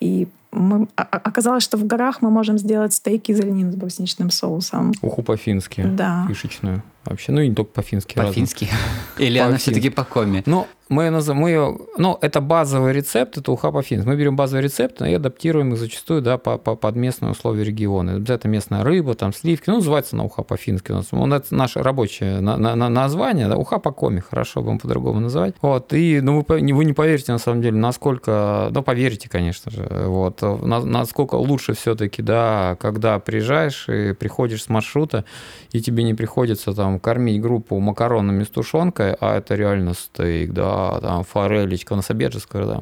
И 0.00 0.28
мы, 0.52 0.88
а- 0.96 1.02
оказалось, 1.02 1.64
что 1.64 1.76
в 1.76 1.86
горах 1.86 2.22
мы 2.22 2.30
можем 2.30 2.58
сделать 2.58 2.92
стейки 2.92 3.32
из 3.32 3.40
оленины 3.40 3.72
с 3.72 3.76
брусничным 3.76 4.30
соусом. 4.30 4.92
Уху 5.02 5.22
по-фински. 5.22 5.82
Да. 5.82 6.26
Фишечную. 6.28 6.82
Вообще, 7.04 7.32
ну 7.32 7.40
и 7.40 7.48
не 7.48 7.54
только 7.54 7.70
по-фински. 7.72 8.14
По-фински. 8.14 8.68
Или 9.18 9.38
она 9.38 9.56
все-таки 9.58 9.90
по 9.90 10.04
коме? 10.04 10.42
Ну, 10.46 10.66
мы, 10.90 11.08
назов- 11.08 11.34
мы 11.36 11.48
ее, 11.50 11.78
ну, 11.96 12.18
это 12.20 12.40
базовый 12.42 12.92
рецепт, 12.92 13.38
это 13.38 13.50
уха 13.52 13.70
по-фински. 13.72 14.06
Мы 14.06 14.16
берем 14.16 14.36
базовый 14.36 14.62
рецепт 14.62 15.00
и 15.00 15.14
адаптируем 15.14 15.72
их 15.72 15.78
зачастую, 15.78 16.20
да, 16.20 16.36
по, 16.36 16.58
по- 16.58 16.76
под 16.76 16.94
местные 16.96 17.32
условия 17.32 17.64
региона. 17.64 18.22
Это 18.28 18.48
местная 18.48 18.84
рыба, 18.84 19.14
там 19.14 19.32
сливки, 19.32 19.70
ну, 19.70 19.76
называется 19.76 20.14
она 20.14 20.24
уха 20.24 20.42
по-фински. 20.42 20.92
У 20.92 20.96
нас, 20.96 21.06
ну, 21.12 21.26
это 21.34 21.54
наше 21.54 21.82
рабочее 21.82 22.40
на- 22.40 22.58
на- 22.58 22.74
на- 22.76 22.90
название, 22.90 23.48
да, 23.48 23.56
уха 23.56 23.78
по-коми, 23.78 24.20
хорошо 24.20 24.60
будем 24.62 24.78
по-другому 24.78 25.20
называть. 25.20 25.54
Вот, 25.62 25.92
и, 25.94 26.20
ну, 26.20 26.36
вы, 26.38 26.42
по- 26.42 26.60
не- 26.60 26.74
вы 26.74 26.84
не 26.84 26.92
поверите, 26.92 27.32
на 27.32 27.38
самом 27.38 27.62
деле, 27.62 27.76
насколько, 27.78 28.68
ну, 28.70 28.82
поверите, 28.82 29.28
конечно 29.30 29.70
же, 29.70 29.86
вот, 30.06 30.42
на- 30.42 30.84
насколько 30.84 31.36
лучше 31.36 31.72
все-таки, 31.74 32.20
да, 32.22 32.76
когда 32.78 33.18
приезжаешь 33.18 33.88
и 33.88 34.12
приходишь 34.12 34.62
с 34.64 34.68
маршрута, 34.68 35.24
и 35.72 35.80
тебе 35.80 36.02
не 36.04 36.12
приходится 36.14 36.74
там 36.74 36.93
кормить 36.98 37.40
группу 37.40 37.78
макаронами 37.78 38.44
с 38.44 38.48
тушенкой, 38.48 39.14
а 39.20 39.38
это 39.38 39.54
реально 39.54 39.94
стейк, 39.94 40.52
да, 40.52 41.00
там 41.00 41.24
форелечка, 41.24 41.92
у 41.92 41.96
нас 41.96 42.10
обед 42.10 42.32
же 42.32 42.40
скоро, 42.40 42.66
да. 42.66 42.80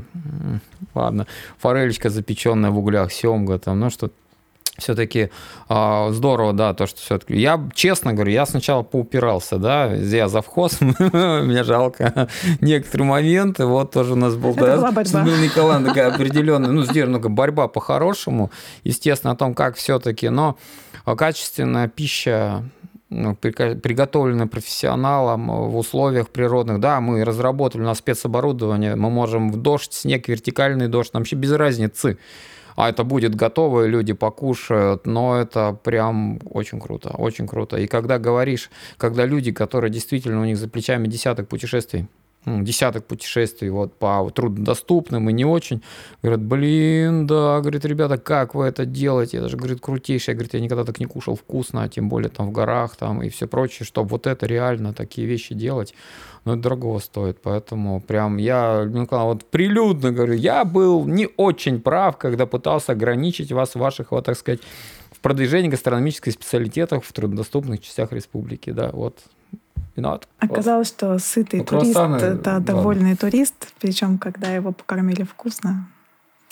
Ладно, 0.95 1.27
форелечка 1.59 2.11
запеченная 2.11 2.71
в 2.71 2.79
углях, 2.79 3.13
семга, 3.13 3.59
там, 3.59 3.81
ну 3.81 3.91
что 3.91 4.11
все-таки 4.79 5.31
здорово, 5.69 6.53
да, 6.53 6.75
то, 6.75 6.87
что 6.87 6.99
все-таки... 6.99 7.39
Я, 7.39 7.61
честно 7.75 8.15
говорю, 8.15 8.33
я 8.33 8.47
сначала 8.47 8.83
поупирался, 8.83 9.59
да, 9.59 9.93
я 9.93 10.29
завхоз, 10.29 10.81
мне 10.99 11.63
жалко 11.63 12.29
некоторые 12.61 13.07
моменты, 13.07 13.67
вот 13.67 13.93
тоже 13.93 14.15
у 14.15 14.17
нас 14.17 14.35
был, 14.35 14.55
да, 14.55 14.77
Людмилой 14.77 15.45
Николаевной 15.45 15.89
такая 15.91 16.13
определенная, 16.13 16.71
ну, 16.71 16.83
сдержанная 16.85 17.21
борьба 17.21 17.69
по-хорошему, 17.69 18.51
естественно, 18.83 19.33
о 19.33 19.37
том, 19.37 19.55
как 19.55 19.77
все-таки, 19.77 20.31
но 20.31 20.57
качественная 21.05 21.89
пища, 21.89 22.65
ну, 23.13 23.35
приготовленная 23.37 24.47
профессионалом 24.47 25.49
в 25.71 25.77
условиях 25.77 26.31
природных. 26.31 26.81
Да, 26.81 27.01
мы 27.01 27.25
разработали 27.25 27.83
у 27.83 27.85
нас 27.85 27.99
спецоборудование, 27.99 28.97
мы 28.97 29.11
можем 29.11 29.53
в 29.53 29.57
дождь, 29.57 29.93
снег, 29.93 30.29
вертикальный 30.29 30.89
дождь, 30.89 31.11
вообще 31.13 31.37
без 31.37 31.53
разницы. 31.53 32.19
А 32.75 32.89
это 32.89 33.05
будет 33.05 33.35
готово, 33.35 33.87
люди 33.87 34.15
покушают, 34.15 35.07
но 35.07 35.37
это 35.37 35.79
прям 35.85 36.41
очень 36.49 36.81
круто, 36.81 37.11
очень 37.11 37.47
круто. 37.47 37.77
И 37.77 37.87
когда 37.87 38.19
говоришь, 38.19 38.71
когда 38.97 39.27
люди, 39.27 39.53
которые 39.53 39.91
действительно 39.91 40.41
у 40.41 40.45
них 40.45 40.57
за 40.57 40.69
плечами 40.69 41.07
десяток 41.07 41.49
путешествий, 41.49 42.07
десяток 42.45 43.07
путешествий 43.07 43.71
вот 43.71 43.95
по 43.95 44.29
труднодоступным 44.31 45.31
и 45.31 45.33
не 45.33 45.45
очень, 45.45 45.83
говорят, 46.23 46.43
блин, 46.43 47.27
да, 47.27 47.61
говорит, 47.61 47.85
ребята, 47.85 48.19
как 48.19 48.55
вы 48.55 48.65
это 48.65 48.85
делаете? 48.85 49.39
Это 49.39 49.49
же, 49.49 49.57
говорит, 49.57 49.81
крутейшее, 49.81 50.35
говорит, 50.35 50.55
я 50.55 50.61
никогда 50.61 50.85
так 50.85 50.99
не 50.99 51.07
кушал 51.07 51.37
вкусно, 51.37 51.85
а 51.85 51.89
тем 51.89 52.09
более 52.09 52.31
там 52.31 52.49
в 52.49 52.53
горах 52.53 52.97
там 52.97 53.23
и 53.23 53.29
все 53.29 53.47
прочее, 53.47 53.87
чтобы 53.87 54.09
вот 54.09 54.27
это 54.27 54.47
реально 54.47 54.93
такие 54.93 55.27
вещи 55.27 55.55
делать, 55.55 55.95
ну, 56.45 56.55
это 56.55 56.63
дорого 56.63 56.99
стоит, 56.99 57.41
поэтому 57.41 58.01
прям 58.01 58.37
я, 58.39 58.85
ну, 58.85 59.07
вот 59.09 59.45
прилюдно 59.45 60.11
говорю, 60.11 60.35
я 60.35 60.65
был 60.65 61.07
не 61.07 61.29
очень 61.37 61.81
прав, 61.81 62.19
когда 62.19 62.47
пытался 62.47 62.93
ограничить 62.93 63.53
вас 63.53 63.77
ваших, 63.77 64.11
вот 64.11 64.25
так 64.25 64.37
сказать, 64.37 64.61
в 65.13 65.21
продвижении 65.21 65.69
гастрономических 65.69 66.33
специалитетов 66.33 67.07
в 67.07 67.13
труднодоступных 67.13 67.81
частях 67.81 68.13
республики, 68.13 68.71
да, 68.71 68.91
вот. 68.93 69.21
Вот. 69.97 70.29
Оказалось, 70.39 70.89
что 70.89 71.19
сытый 71.19 71.61
Ну, 71.61 71.67
турист 71.67 71.99
это 71.99 72.61
довольный 72.61 73.17
турист, 73.17 73.73
причем 73.81 74.19
когда 74.19 74.49
его 74.49 74.73
покормили 74.73 75.23
вкусно. 75.23 75.89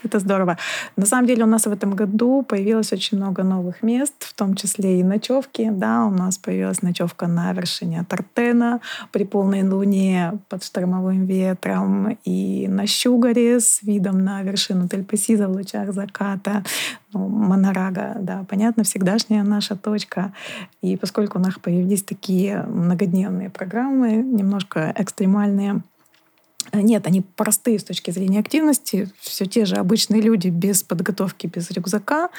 Это 0.03 0.19
здорово. 0.19 0.57
На 0.97 1.07
самом 1.07 1.27
деле 1.27 1.45
у 1.45 1.47
нас 1.47 1.67
в 1.67 1.73
этом 1.73 1.95
году 1.95 2.43
появилось 2.43 2.93
очень 2.93 3.19
много 3.19 3.43
новых 3.43 3.83
мест, 3.83 4.15
в 4.21 4.35
том 4.35 4.55
числе 4.55 5.01
и 5.01 5.03
ночевки. 5.03 5.69
Да, 5.71 6.05
у 6.07 6.11
нас 6.11 6.39
появилась 6.39 6.83
ночевка 6.83 7.27
на 7.27 7.53
вершине 7.53 8.05
Тартена 8.09 8.81
при 9.13 9.25
полной 9.25 9.63
луне 9.63 10.39
под 10.49 10.65
штормовым 10.65 11.27
ветром 11.27 12.17
и 12.25 12.67
на 12.69 12.87
Щугаре 12.87 13.61
с 13.61 13.83
видом 13.83 14.25
на 14.25 14.43
вершину 14.43 14.89
Тельпасиза 14.89 15.49
в 15.49 15.53
лучах 15.53 15.93
заката. 15.93 16.65
Ну, 17.13 17.29
Монорага, 17.29 18.17
да, 18.21 18.45
понятно, 18.49 18.85
всегдашняя 18.85 19.43
наша 19.43 19.77
точка. 19.77 20.33
И 20.81 20.97
поскольку 20.97 21.39
у 21.39 21.43
нас 21.43 21.55
появились 21.61 22.05
такие 22.05 22.63
многодневные 22.63 23.51
программы, 23.51 24.13
немножко 24.13 24.93
экстремальные, 24.97 25.83
нет, 26.73 27.07
они 27.07 27.21
простые 27.21 27.79
с 27.79 27.85
точки 27.85 28.11
зрения 28.11 28.41
активности, 28.41 29.09
все 29.21 29.47
те 29.47 29.65
же 29.65 29.77
обычные 29.77 30.21
люди 30.21 30.49
без 30.49 30.83
подготовки, 30.83 31.47
без 31.47 31.71
рюкзака, 31.71 32.31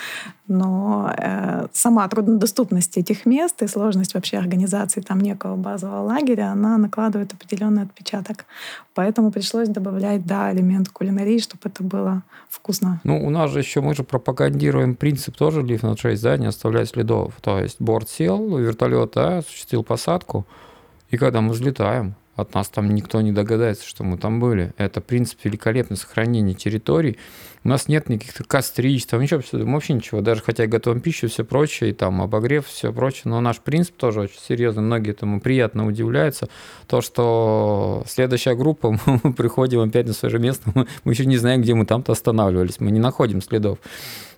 но 0.48 1.14
э, 1.18 1.68
сама 1.74 2.08
труднодоступность 2.08 2.98
этих 2.98 3.26
мест 3.26 3.62
и 3.62 3.68
сложность 3.68 4.14
вообще 4.14 4.38
организации 4.38 5.02
там 5.02 5.20
некого 5.20 5.56
базового 5.56 6.02
лагеря, 6.02 6.52
она 6.52 6.78
накладывает 6.78 7.34
определенный 7.34 7.84
отпечаток. 7.84 8.46
Поэтому 8.94 9.32
пришлось 9.32 9.70
добавлять, 9.70 10.26
да, 10.26 10.52
элемент 10.52 10.90
кулинарии, 10.90 11.40
чтобы 11.40 11.62
это 11.66 11.84
было 11.84 12.24
вкусно. 12.50 13.00
Ну, 13.04 13.26
у 13.26 13.30
нас 13.30 13.52
же 13.52 13.60
еще, 13.60 13.82
мы 13.82 13.96
же 13.96 14.04
пропагандируем 14.04 14.96
принцип 14.96 15.36
тоже 15.38 15.62
Leave 15.62 15.82
Not 15.82 15.96
Trace, 15.96 16.22
да, 16.22 16.38
не 16.38 16.48
оставлять 16.48 16.90
следов. 16.90 17.36
То 17.42 17.60
есть 17.60 17.78
борт 17.80 18.10
сел, 18.10 18.58
вертолет, 18.58 19.14
да, 19.16 19.38
осуществил 19.40 19.84
посадку, 19.84 20.46
и 21.10 21.18
когда 21.18 21.42
мы 21.42 21.54
взлетаем, 21.54 22.16
от 22.36 22.54
нас 22.54 22.70
там 22.70 22.94
никто 22.96 23.22
не 23.22 23.32
догадается, 23.32 23.86
что 23.86 24.04
мы 24.04 24.18
там 24.18 24.40
были. 24.40 24.74
Это 24.78 25.02
принцип 25.02 25.40
великолепного 25.44 26.00
сохранения 26.00 26.54
территорий. 26.54 27.18
У 27.64 27.70
нас 27.70 27.88
нет 27.88 28.10
никаких 28.10 28.48
кострищ, 28.48 29.06
там 29.06 29.22
ничего, 29.22 29.42
вообще 29.52 29.94
ничего. 29.94 30.22
Даже 30.22 30.42
хотя 30.42 30.66
готовим 30.66 31.02
пищу, 31.02 31.28
все 31.28 31.44
прочее, 31.44 31.92
и 31.92 31.94
там 31.94 32.22
обогрев, 32.22 32.66
все 32.66 32.92
прочее. 32.92 33.24
Но 33.26 33.42
наш 33.42 33.60
принцип 33.60 33.96
тоже 33.98 34.22
очень 34.22 34.40
серьезный. 34.40 34.82
Многие 34.82 35.12
этому 35.12 35.42
приятно 35.42 35.86
удивляются. 35.86 36.48
То, 36.88 37.02
что 37.02 38.04
следующая 38.08 38.56
группа, 38.56 38.98
мы 39.24 39.34
приходим 39.34 39.82
опять 39.82 40.08
на 40.08 40.14
свое 40.14 40.32
же 40.32 40.40
место, 40.40 40.72
мы 41.04 41.12
еще 41.12 41.26
не 41.26 41.38
знаем, 41.38 41.62
где 41.62 41.76
мы 41.76 41.86
там-то 41.86 42.14
останавливались. 42.14 42.80
Мы 42.80 42.92
не 42.92 43.00
находим 43.00 43.42
следов. 43.42 43.78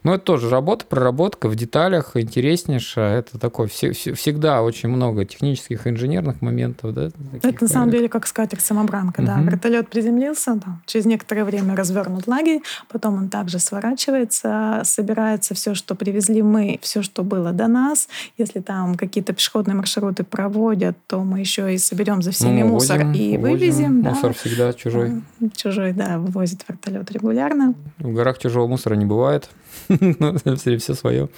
Но 0.03 0.15
это 0.15 0.23
тоже 0.25 0.49
работа, 0.49 0.85
проработка 0.85 1.47
в 1.47 1.55
деталях, 1.55 2.11
интереснейшая. 2.15 3.19
Это 3.19 3.39
такое, 3.39 3.67
все- 3.67 3.93
все- 3.93 4.13
всегда 4.13 4.61
очень 4.61 4.89
много 4.89 5.23
технических, 5.25 5.87
инженерных 5.87 6.41
моментов. 6.41 6.93
Да, 6.93 7.09
Это 7.41 7.63
на 7.63 7.67
самом 7.69 7.89
деле 7.89 8.09
как 8.09 8.27
скатерть-самобранка, 8.27 9.21
да. 9.21 9.37
Мгм. 9.37 9.47
Вертолет 9.49 9.89
приземлился, 9.89 10.55
да. 10.55 10.79
через 10.85 11.05
некоторое 11.05 11.45
время 11.45 11.75
развернут 11.75 12.27
лагерь, 12.27 12.61
потом 12.91 13.15
он 13.15 13.29
также 13.29 13.59
сворачивается, 13.59 14.81
собирается 14.83 15.53
все, 15.55 15.73
что 15.73 15.95
привезли 15.95 16.41
мы, 16.41 16.79
все, 16.81 17.01
что 17.01 17.23
было 17.23 17.51
до 17.51 17.67
нас. 17.67 18.07
Если 18.37 18.59
там 18.59 18.95
какие-то 18.95 19.33
пешеходные 19.33 19.75
маршруты 19.75 20.23
проводят, 20.23 20.97
то 21.07 21.23
мы 21.23 21.39
еще 21.39 21.73
и 21.73 21.77
соберем 21.77 22.21
за 22.21 22.31
всеми 22.31 22.61
Ну, 22.63 22.69
мусор 22.69 23.01
увозим, 23.01 23.13
и 23.13 23.37
вывезем. 23.37 24.01
да. 24.03 24.09
Мусор 24.11 24.33
всегда 24.33 24.73
чужой. 24.73 25.21
Чужой, 25.55 25.93
да, 25.93 26.17
вывозит 26.19 26.65
вертолет 26.67 27.11
регулярно. 27.11 27.73
В 27.99 28.13
горах 28.13 28.37
чужого 28.37 28.67
мусора 28.67 28.95
не 28.95 29.05
бывает. 29.05 29.49
Все, 30.57 30.77
все 30.77 30.93
свое. 30.93 31.29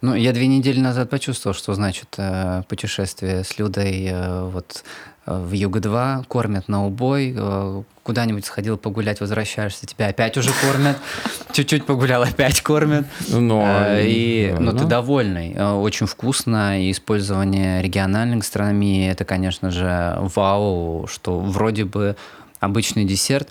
Ну, 0.00 0.14
я 0.14 0.32
две 0.32 0.46
недели 0.46 0.80
назад 0.80 1.10
почувствовал, 1.10 1.54
что 1.54 1.74
значит 1.74 2.08
э, 2.16 2.62
путешествие 2.68 3.44
с 3.44 3.58
Людой, 3.58 4.06
э, 4.10 4.44
вот 4.48 4.82
в 5.26 5.52
Юго-2 5.52 6.24
кормят 6.28 6.68
на 6.68 6.86
убой, 6.86 7.34
э, 7.36 7.82
куда-нибудь 8.02 8.44
сходил 8.44 8.76
погулять, 8.76 9.20
возвращаешься, 9.20 9.86
тебя 9.86 10.08
опять 10.08 10.36
уже 10.36 10.50
кормят, 10.62 10.98
чуть-чуть 11.52 11.86
погулял, 11.86 12.22
опять 12.22 12.60
кормят. 12.60 13.06
Но, 13.28 13.62
Э, 13.66 14.04
И, 14.06 14.52
да, 14.54 14.60
ну, 14.60 14.72
ты 14.72 14.82
ну. 14.84 14.88
довольный. 14.88 15.52
Э, 15.54 15.72
Очень 15.72 16.06
вкусно. 16.06 16.82
И 16.82 16.90
использование 16.90 17.80
региональной 17.82 18.36
гастрономии, 18.38 19.08
это, 19.08 19.24
конечно 19.24 19.70
же, 19.70 20.16
вау, 20.34 21.06
что 21.06 21.38
вроде 21.40 21.84
бы 21.84 22.16
обычный 22.60 23.04
десерт, 23.04 23.48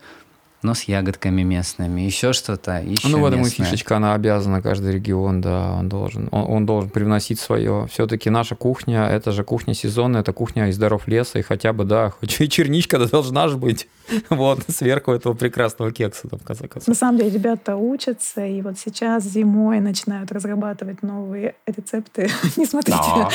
но 0.64 0.74
с 0.74 0.84
ягодками 0.84 1.43
местными. 1.43 2.01
Еще 2.01 2.34
что-то, 2.34 2.82
еще 2.82 3.07
Ну, 3.09 3.20
в 3.20 3.26
этом 3.26 3.41
и 3.41 3.49
фишечка, 3.49 3.97
она 3.97 4.14
обязана, 4.14 4.61
каждый 4.61 4.93
регион, 4.93 5.41
да, 5.41 5.74
он 5.74 5.89
должен, 5.89 6.30
он, 6.32 6.45
он 6.51 6.66
должен 6.66 6.89
привносить 6.89 7.39
свое. 7.39 7.88
Все-таки 7.91 8.30
наша 8.30 8.55
кухня, 8.55 9.05
это 9.07 9.32
же 9.32 9.43
кухня 9.43 9.74
сезонная, 9.74 10.22
это 10.22 10.34
кухня 10.34 10.68
из 10.70 10.78
даров 10.78 11.07
леса, 11.07 11.39
и 11.39 11.41
хотя 11.41 11.74
бы, 11.74 11.84
да, 11.84 12.09
хоть 12.20 12.39
и 12.41 12.49
черничка 12.49 12.97
да 12.97 13.05
должна 13.07 13.47
же 13.47 13.57
быть, 13.57 13.88
вот, 14.30 14.59
сверху 14.68 15.11
этого 15.11 15.34
прекрасного 15.34 15.91
кекса, 15.91 16.28
там, 16.30 16.39
в 16.39 16.43
конце 16.43 16.64
На 16.64 16.70
концов. 16.70 16.95
самом 16.97 17.18
деле 17.18 17.30
ребята 17.30 17.76
учатся, 17.76 18.45
и 18.45 18.61
вот 18.61 18.78
сейчас 18.80 19.24
зимой 19.24 19.80
начинают 19.80 20.32
разрабатывать 20.32 21.03
новые 21.03 21.55
рецепты. 21.66 22.30
Не 22.57 22.66
смотрите 22.66 22.97
Да. 22.97 23.30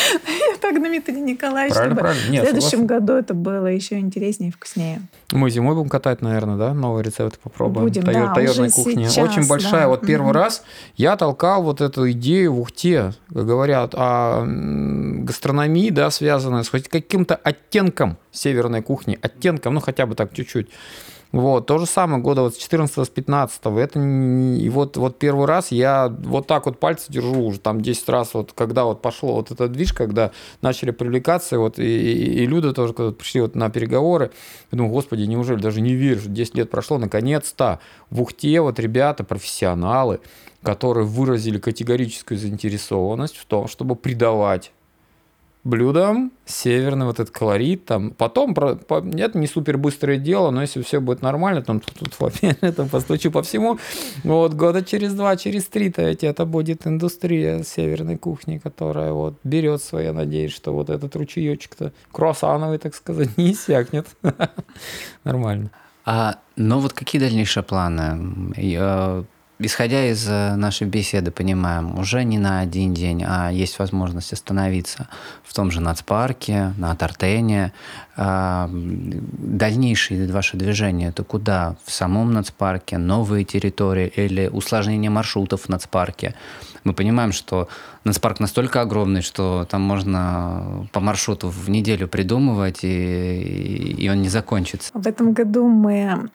так 0.60 0.72
на 0.74 0.88
Дмитрий 0.88 1.20
Николаевич, 1.20 1.74
Правильно, 1.74 1.94
чтобы 1.94 2.00
правильно. 2.08 2.26
в 2.28 2.30
Нет, 2.30 2.44
следующем 2.44 2.70
согласен. 2.70 2.86
году 2.86 3.12
это 3.14 3.34
было 3.34 3.66
еще 3.66 3.98
интереснее 3.98 4.48
и 4.50 4.52
вкуснее. 4.52 5.02
Мы 5.32 5.50
зимой 5.50 5.74
будем 5.74 5.88
катать, 5.88 6.22
наверное, 6.22 6.56
да, 6.56 6.74
новые 6.74 7.02
рецепты 7.04 7.17
попробуем. 7.42 7.86
Будем, 7.86 8.02
Таё- 8.04 8.26
да, 8.26 8.34
таежной 8.34 8.66
уже 8.68 8.74
кухни. 8.76 9.04
сейчас, 9.06 9.30
Очень 9.30 9.48
большая. 9.48 9.82
да. 9.82 9.88
Вот 9.88 10.00
первый 10.06 10.26
Мгм. 10.28 10.32
раз 10.36 10.62
я 10.96 11.16
толкал 11.16 11.62
вот 11.62 11.80
эту 11.80 12.10
идею 12.12 12.54
в 12.54 12.60
Ухте. 12.60 13.12
Говорят 13.30 13.94
о 13.94 14.42
м, 14.42 15.24
гастрономии, 15.24 15.90
да, 15.90 16.10
связанной 16.10 16.64
с 16.64 16.68
хоть 16.68 16.88
каким-то 16.88 17.34
оттенком 17.36 18.16
северной 18.32 18.82
кухни. 18.82 19.18
Оттенком, 19.20 19.74
ну, 19.74 19.80
хотя 19.80 20.06
бы 20.06 20.14
так 20.14 20.32
чуть-чуть. 20.32 20.68
Вот, 21.30 21.66
то 21.66 21.76
же 21.76 21.84
самое 21.84 22.22
года 22.22 22.40
вот 22.40 22.54
с 22.54 22.56
14 22.56 23.04
с 23.04 23.08
15 23.10 23.60
это 23.66 24.00
и 24.00 24.68
вот, 24.70 24.96
вот 24.96 25.18
первый 25.18 25.46
раз 25.46 25.70
я 25.70 26.08
вот 26.08 26.46
так 26.46 26.64
вот 26.64 26.78
пальцы 26.78 27.12
держу 27.12 27.44
уже. 27.44 27.60
Там 27.60 27.82
10 27.82 28.08
раз, 28.08 28.32
вот 28.32 28.52
когда 28.54 28.84
вот 28.84 29.02
пошло 29.02 29.34
вот 29.34 29.50
этот 29.50 29.72
движ, 29.72 29.92
когда 29.92 30.30
начали 30.62 30.90
привлекаться, 30.90 31.58
вот 31.58 31.78
и, 31.78 31.82
и, 31.82 32.42
и 32.42 32.46
люди 32.46 32.72
тоже, 32.72 32.94
когда 32.94 33.12
пришли 33.12 33.42
вот 33.42 33.54
на 33.54 33.68
переговоры, 33.68 34.30
я 34.72 34.78
думаю, 34.78 34.92
господи, 34.92 35.24
неужели, 35.24 35.60
даже 35.60 35.82
не 35.82 35.92
верю, 35.92 36.20
что 36.20 36.30
10 36.30 36.54
лет 36.54 36.70
прошло, 36.70 36.96
наконец-то 36.96 37.80
в 38.08 38.22
Ухте 38.22 38.62
вот 38.62 38.78
ребята, 38.78 39.22
профессионалы, 39.22 40.20
которые 40.62 41.06
выразили 41.06 41.58
категорическую 41.58 42.38
заинтересованность 42.38 43.36
в 43.36 43.44
том, 43.44 43.68
чтобы 43.68 43.96
придавать 43.96 44.72
блюдам 45.64 46.32
северный 46.46 47.06
вот 47.06 47.20
этот 47.20 47.32
колорит 47.32 47.84
там 47.84 48.10
потом 48.10 48.54
про- 48.54 48.74
по- 48.76 49.04
это 49.16 49.38
не 49.38 49.46
супер 49.46 49.76
быстрое 49.78 50.16
дело 50.18 50.50
но 50.50 50.62
если 50.62 50.82
все 50.82 51.00
будет 51.00 51.22
нормально 51.22 51.62
там 51.62 51.80
тут, 51.80 51.94
тут, 52.10 52.74
там 52.74 52.88
постучу 52.90 53.30
по 53.30 53.42
всему. 53.42 53.78
Вот 54.24 54.54
года 54.54 54.82
через 54.82 55.14
два 55.14 55.36
через 55.36 55.66
три 55.66 55.90
то 55.90 56.02
ведь 56.02 56.24
это 56.24 56.44
будет 56.46 56.86
индустрия 56.86 57.62
северной 57.62 58.16
кухни 58.16 58.58
которая 58.58 59.12
вот 59.12 59.34
берет 59.44 59.80
свои 59.82 60.08
я 60.08 60.12
надеюсь 60.12 60.52
что 60.52 60.72
вот 60.72 60.90
этот 60.90 61.14
ручеечек 61.16 61.74
то 61.74 61.92
круассановый 62.12 62.78
так 62.78 62.94
сказать 62.94 63.28
не 63.36 63.52
иссякнет. 63.52 64.06
Нормально. 65.24 65.70
А, 66.04 66.38
ну 66.56 66.78
вот 66.78 66.92
какие 66.94 67.20
дальнейшие 67.20 67.62
планы? 67.62 68.54
Я, 68.56 69.24
исходя 69.58 70.06
из 70.06 70.26
э, 70.28 70.54
нашей 70.56 70.86
беседы, 70.86 71.30
понимаем, 71.30 71.98
уже 71.98 72.24
не 72.24 72.38
на 72.38 72.60
один 72.60 72.94
день, 72.94 73.24
а 73.26 73.50
есть 73.50 73.78
возможность 73.78 74.32
остановиться 74.32 75.08
в 75.44 75.54
том 75.54 75.70
же 75.70 75.80
нацпарке, 75.80 76.74
на 76.76 76.94
Тартене. 76.94 77.72
А, 78.16 78.68
дальнейшие 78.72 80.30
ваши 80.32 80.56
движения 80.56 81.08
это 81.08 81.24
куда? 81.24 81.76
В 81.84 81.92
самом 81.92 82.32
нацпарке, 82.32 82.98
новые 82.98 83.44
территории 83.44 84.06
или 84.06 84.48
усложнение 84.48 85.10
маршрутов 85.10 85.62
в 85.62 85.68
нацпарке? 85.68 86.34
Мы 86.84 86.92
понимаем, 86.92 87.32
что 87.32 87.68
нацпарк 88.04 88.40
настолько 88.40 88.80
огромный, 88.80 89.22
что 89.22 89.66
там 89.70 89.82
можно 89.82 90.88
по 90.92 91.00
маршруту 91.00 91.48
в 91.48 91.68
неделю 91.70 92.08
придумывать, 92.08 92.80
и, 92.82 93.94
и 93.98 94.08
он 94.08 94.22
не 94.22 94.28
закончится. 94.28 94.90
В 94.94 95.06
этом 95.06 95.32
году 95.32 95.68
мы 95.68 96.30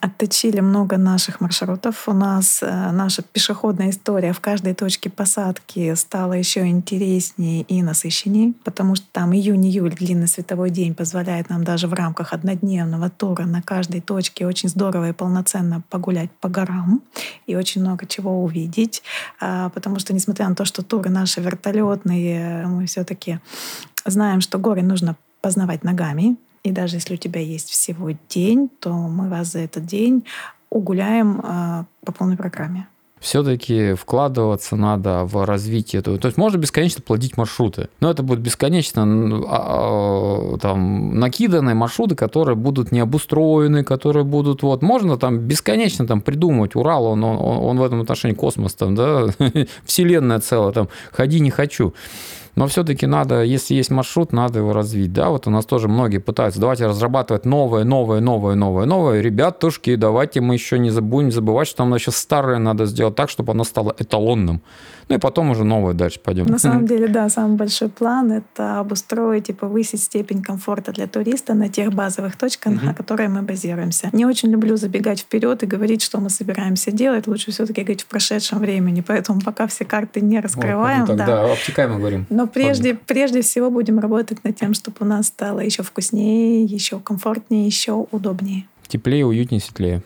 отточили 0.00 0.60
много 0.60 0.96
наших 0.96 1.40
маршрутов. 1.40 2.08
У 2.08 2.12
нас 2.12 2.62
э, 2.62 2.90
наша 2.92 3.22
пешеходная 3.22 3.90
история 3.90 4.32
в 4.32 4.40
каждой 4.40 4.74
точке 4.74 5.10
посадки 5.10 5.94
стала 5.94 6.32
еще 6.32 6.66
интереснее 6.66 7.62
и 7.62 7.82
насыщеннее, 7.82 8.54
потому 8.64 8.94
что 8.94 9.06
там 9.12 9.34
июнь-июль, 9.34 9.94
длинный 9.94 10.28
световой 10.28 10.70
день, 10.70 10.94
позволяет 10.94 11.50
нам 11.50 11.64
даже 11.64 11.86
в 11.86 11.94
рамках 11.94 12.32
однодневного 12.32 13.10
тура 13.10 13.44
на 13.44 13.62
каждой 13.62 14.00
точке 14.00 14.46
очень 14.46 14.68
здорово 14.68 15.10
и 15.10 15.12
полноценно 15.12 15.82
погулять 15.90 16.30
по 16.40 16.48
горам 16.48 17.02
и 17.46 17.56
очень 17.56 17.80
много 17.80 18.06
чего 18.06 18.42
увидеть, 18.42 19.02
А, 19.40 19.68
потому 19.80 19.98
что, 19.98 20.12
несмотря 20.12 20.46
на 20.48 20.54
то, 20.54 20.66
что 20.66 20.82
туры 20.82 21.08
наши 21.08 21.40
вертолетные, 21.40 22.66
мы 22.66 22.84
все-таки 22.84 23.40
знаем, 24.04 24.42
что 24.42 24.58
горы 24.58 24.82
нужно 24.82 25.16
познавать 25.40 25.84
ногами. 25.84 26.36
И 26.62 26.70
даже 26.70 26.96
если 26.96 27.14
у 27.14 27.16
тебя 27.16 27.40
есть 27.40 27.70
всего 27.70 28.10
день, 28.28 28.68
то 28.80 28.92
мы 28.92 29.30
вас 29.30 29.52
за 29.52 29.60
этот 29.60 29.86
день 29.86 30.24
угуляем 30.68 31.40
а, 31.42 31.86
по 32.04 32.12
полной 32.12 32.36
программе. 32.36 32.86
Все-таки 33.20 33.92
вкладываться 33.92 34.76
надо 34.76 35.24
в 35.24 35.44
развитие 35.44 36.00
этого. 36.00 36.18
То 36.18 36.26
есть 36.26 36.38
можно 36.38 36.56
бесконечно 36.56 37.02
плодить 37.02 37.36
маршруты, 37.36 37.90
но 38.00 38.10
это 38.10 38.22
будут 38.22 38.42
бесконечно 38.42 39.02
а, 39.46 40.54
а, 40.54 40.58
там, 40.58 41.18
накиданные 41.18 41.74
маршруты, 41.74 42.14
которые 42.14 42.56
будут 42.56 42.92
не 42.92 43.00
обустроены, 43.00 43.84
которые 43.84 44.24
будут 44.24 44.62
вот 44.62 44.80
можно 44.82 45.18
там 45.18 45.38
бесконечно 45.38 46.06
там 46.06 46.22
придумывать 46.22 46.74
Урал, 46.74 47.04
он, 47.04 47.22
он, 47.22 47.36
он 47.38 47.78
в 47.78 47.82
этом 47.82 48.00
отношении 48.00 48.34
космос 48.34 48.74
там, 48.74 48.94
да, 48.94 49.26
вселенная 49.84 50.40
целая 50.40 50.72
там, 50.72 50.88
ходи 51.12 51.40
не 51.40 51.50
хочу. 51.50 51.94
Но 52.60 52.66
все-таки 52.66 53.06
надо, 53.06 53.42
если 53.42 53.72
есть 53.72 53.90
маршрут, 53.90 54.34
надо 54.34 54.58
его 54.58 54.74
развить. 54.74 55.14
Да, 55.14 55.30
вот 55.30 55.46
у 55.46 55.50
нас 55.50 55.64
тоже 55.64 55.88
многие 55.88 56.18
пытаются, 56.18 56.60
давайте 56.60 56.86
разрабатывать 56.86 57.46
новое, 57.46 57.84
новое, 57.84 58.20
новое, 58.20 58.54
новое, 58.54 58.84
новое. 58.84 59.22
Ребятушки, 59.22 59.94
давайте 59.94 60.42
мы 60.42 60.52
еще 60.56 60.78
не 60.78 60.90
забудем 60.90 61.32
забывать, 61.32 61.68
что 61.68 61.86
нам 61.86 61.94
еще 61.94 62.10
старое 62.10 62.58
надо 62.58 62.84
сделать 62.84 63.14
так, 63.14 63.30
чтобы 63.30 63.52
оно 63.52 63.64
стало 63.64 63.96
эталонным. 63.98 64.60
Ну 65.10 65.16
и 65.16 65.18
потом 65.18 65.50
уже 65.50 65.64
новое 65.64 65.92
дальше 65.92 66.20
пойдем. 66.20 66.46
На 66.46 66.58
самом 66.58 66.86
деле, 66.90 67.08
да, 67.08 67.28
самый 67.28 67.56
большой 67.56 67.88
план— 67.88 68.30
это 68.32 68.78
обустроить 68.78 69.48
и 69.48 69.52
повысить 69.52 70.02
степень 70.02 70.40
комфорта 70.40 70.92
для 70.92 71.08
туриста 71.08 71.52
на 71.54 71.68
тех 71.68 71.92
базовых 71.92 72.36
точках, 72.36 72.80
на 72.80 72.94
которые 72.94 73.28
мы 73.28 73.42
базируемся. 73.42 74.08
Не 74.12 74.24
очень 74.24 74.50
люблю 74.50 74.76
забегать 74.76 75.20
вперед 75.20 75.64
и 75.64 75.66
говорить, 75.66 76.00
что 76.02 76.20
мы 76.20 76.30
собираемся 76.30 76.92
делать. 76.92 77.26
Лучше 77.26 77.50
все-таки 77.50 77.82
говорить 77.82 78.02
в 78.02 78.06
прошедшем 78.06 78.60
времени. 78.60 79.02
Поэтому 79.04 79.40
пока 79.40 79.66
все 79.66 79.84
карты 79.84 80.20
не 80.20 80.38
раскрываем. 80.38 81.06
Вот, 81.06 81.16
да. 81.16 81.26
да, 81.26 81.52
обтекаемо 81.52 81.98
говорим. 81.98 82.26
Но 82.30 82.46
прежде, 82.46 82.94
прежде 82.94 83.42
всего 83.42 83.68
будем 83.68 83.98
работать 83.98 84.44
над 84.44 84.54
тем, 84.54 84.74
чтобы 84.74 84.98
у 85.00 85.04
нас 85.04 85.26
стало 85.26 85.58
еще 85.58 85.82
вкуснее, 85.82 86.62
еще 86.64 87.00
комфортнее, 87.00 87.66
еще 87.66 88.06
удобнее. 88.12 88.66
Теплее, 88.86 89.26
уютнее, 89.26 89.60
светлее. 89.60 90.02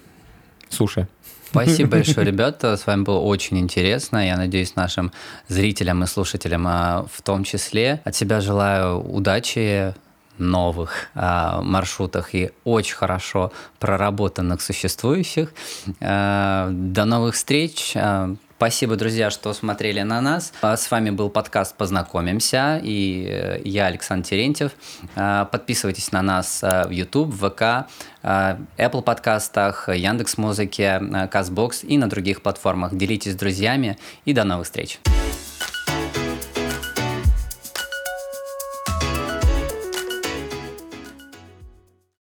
Суши. 0.70 1.08
Спасибо 1.54 1.90
большое, 1.98 2.26
ребята. 2.26 2.76
С 2.76 2.86
вами 2.86 3.02
было 3.02 3.20
очень 3.20 3.58
интересно. 3.58 4.26
Я 4.26 4.36
надеюсь, 4.36 4.74
нашим 4.74 5.12
зрителям 5.46 6.02
и 6.02 6.06
слушателям 6.06 6.66
а, 6.66 7.06
в 7.12 7.22
том 7.22 7.44
числе. 7.44 8.00
От 8.04 8.16
себя 8.16 8.40
желаю 8.40 8.98
удачи 8.98 9.94
новых 10.38 11.06
а, 11.14 11.62
маршрутах 11.62 12.34
и 12.34 12.50
очень 12.64 12.96
хорошо 12.96 13.52
проработанных 13.78 14.60
существующих. 14.60 15.54
А, 16.00 16.70
до 16.72 17.04
новых 17.04 17.36
встреч. 17.36 17.92
А, 17.94 18.34
Спасибо, 18.64 18.96
друзья, 18.96 19.28
что 19.28 19.52
смотрели 19.52 20.00
на 20.00 20.22
нас. 20.22 20.54
А, 20.62 20.78
С 20.78 20.90
вами 20.90 21.10
был 21.10 21.28
подкаст 21.28 21.76
«Познакомимся» 21.76 22.80
и 22.82 23.26
э, 23.28 23.60
я, 23.62 23.84
Александр 23.88 24.26
Терентьев. 24.26 24.72
А, 25.16 25.44
Подписывайтесь 25.44 26.12
на 26.12 26.22
нас 26.22 26.60
а, 26.64 26.88
в 26.88 26.90
YouTube, 26.90 27.34
ВК, 27.34 27.86
Apple 28.22 29.02
подкастах, 29.02 29.90
Яндекс.Музыке, 29.90 30.98
Castbox 31.30 31.84
и 31.84 31.98
на 31.98 32.08
других 32.08 32.40
платформах. 32.40 32.96
Делитесь 32.96 33.32
с 33.32 33.36
друзьями 33.36 33.98
и 34.24 34.32
до 34.32 34.44
новых 34.44 34.64
встреч. 34.64 34.98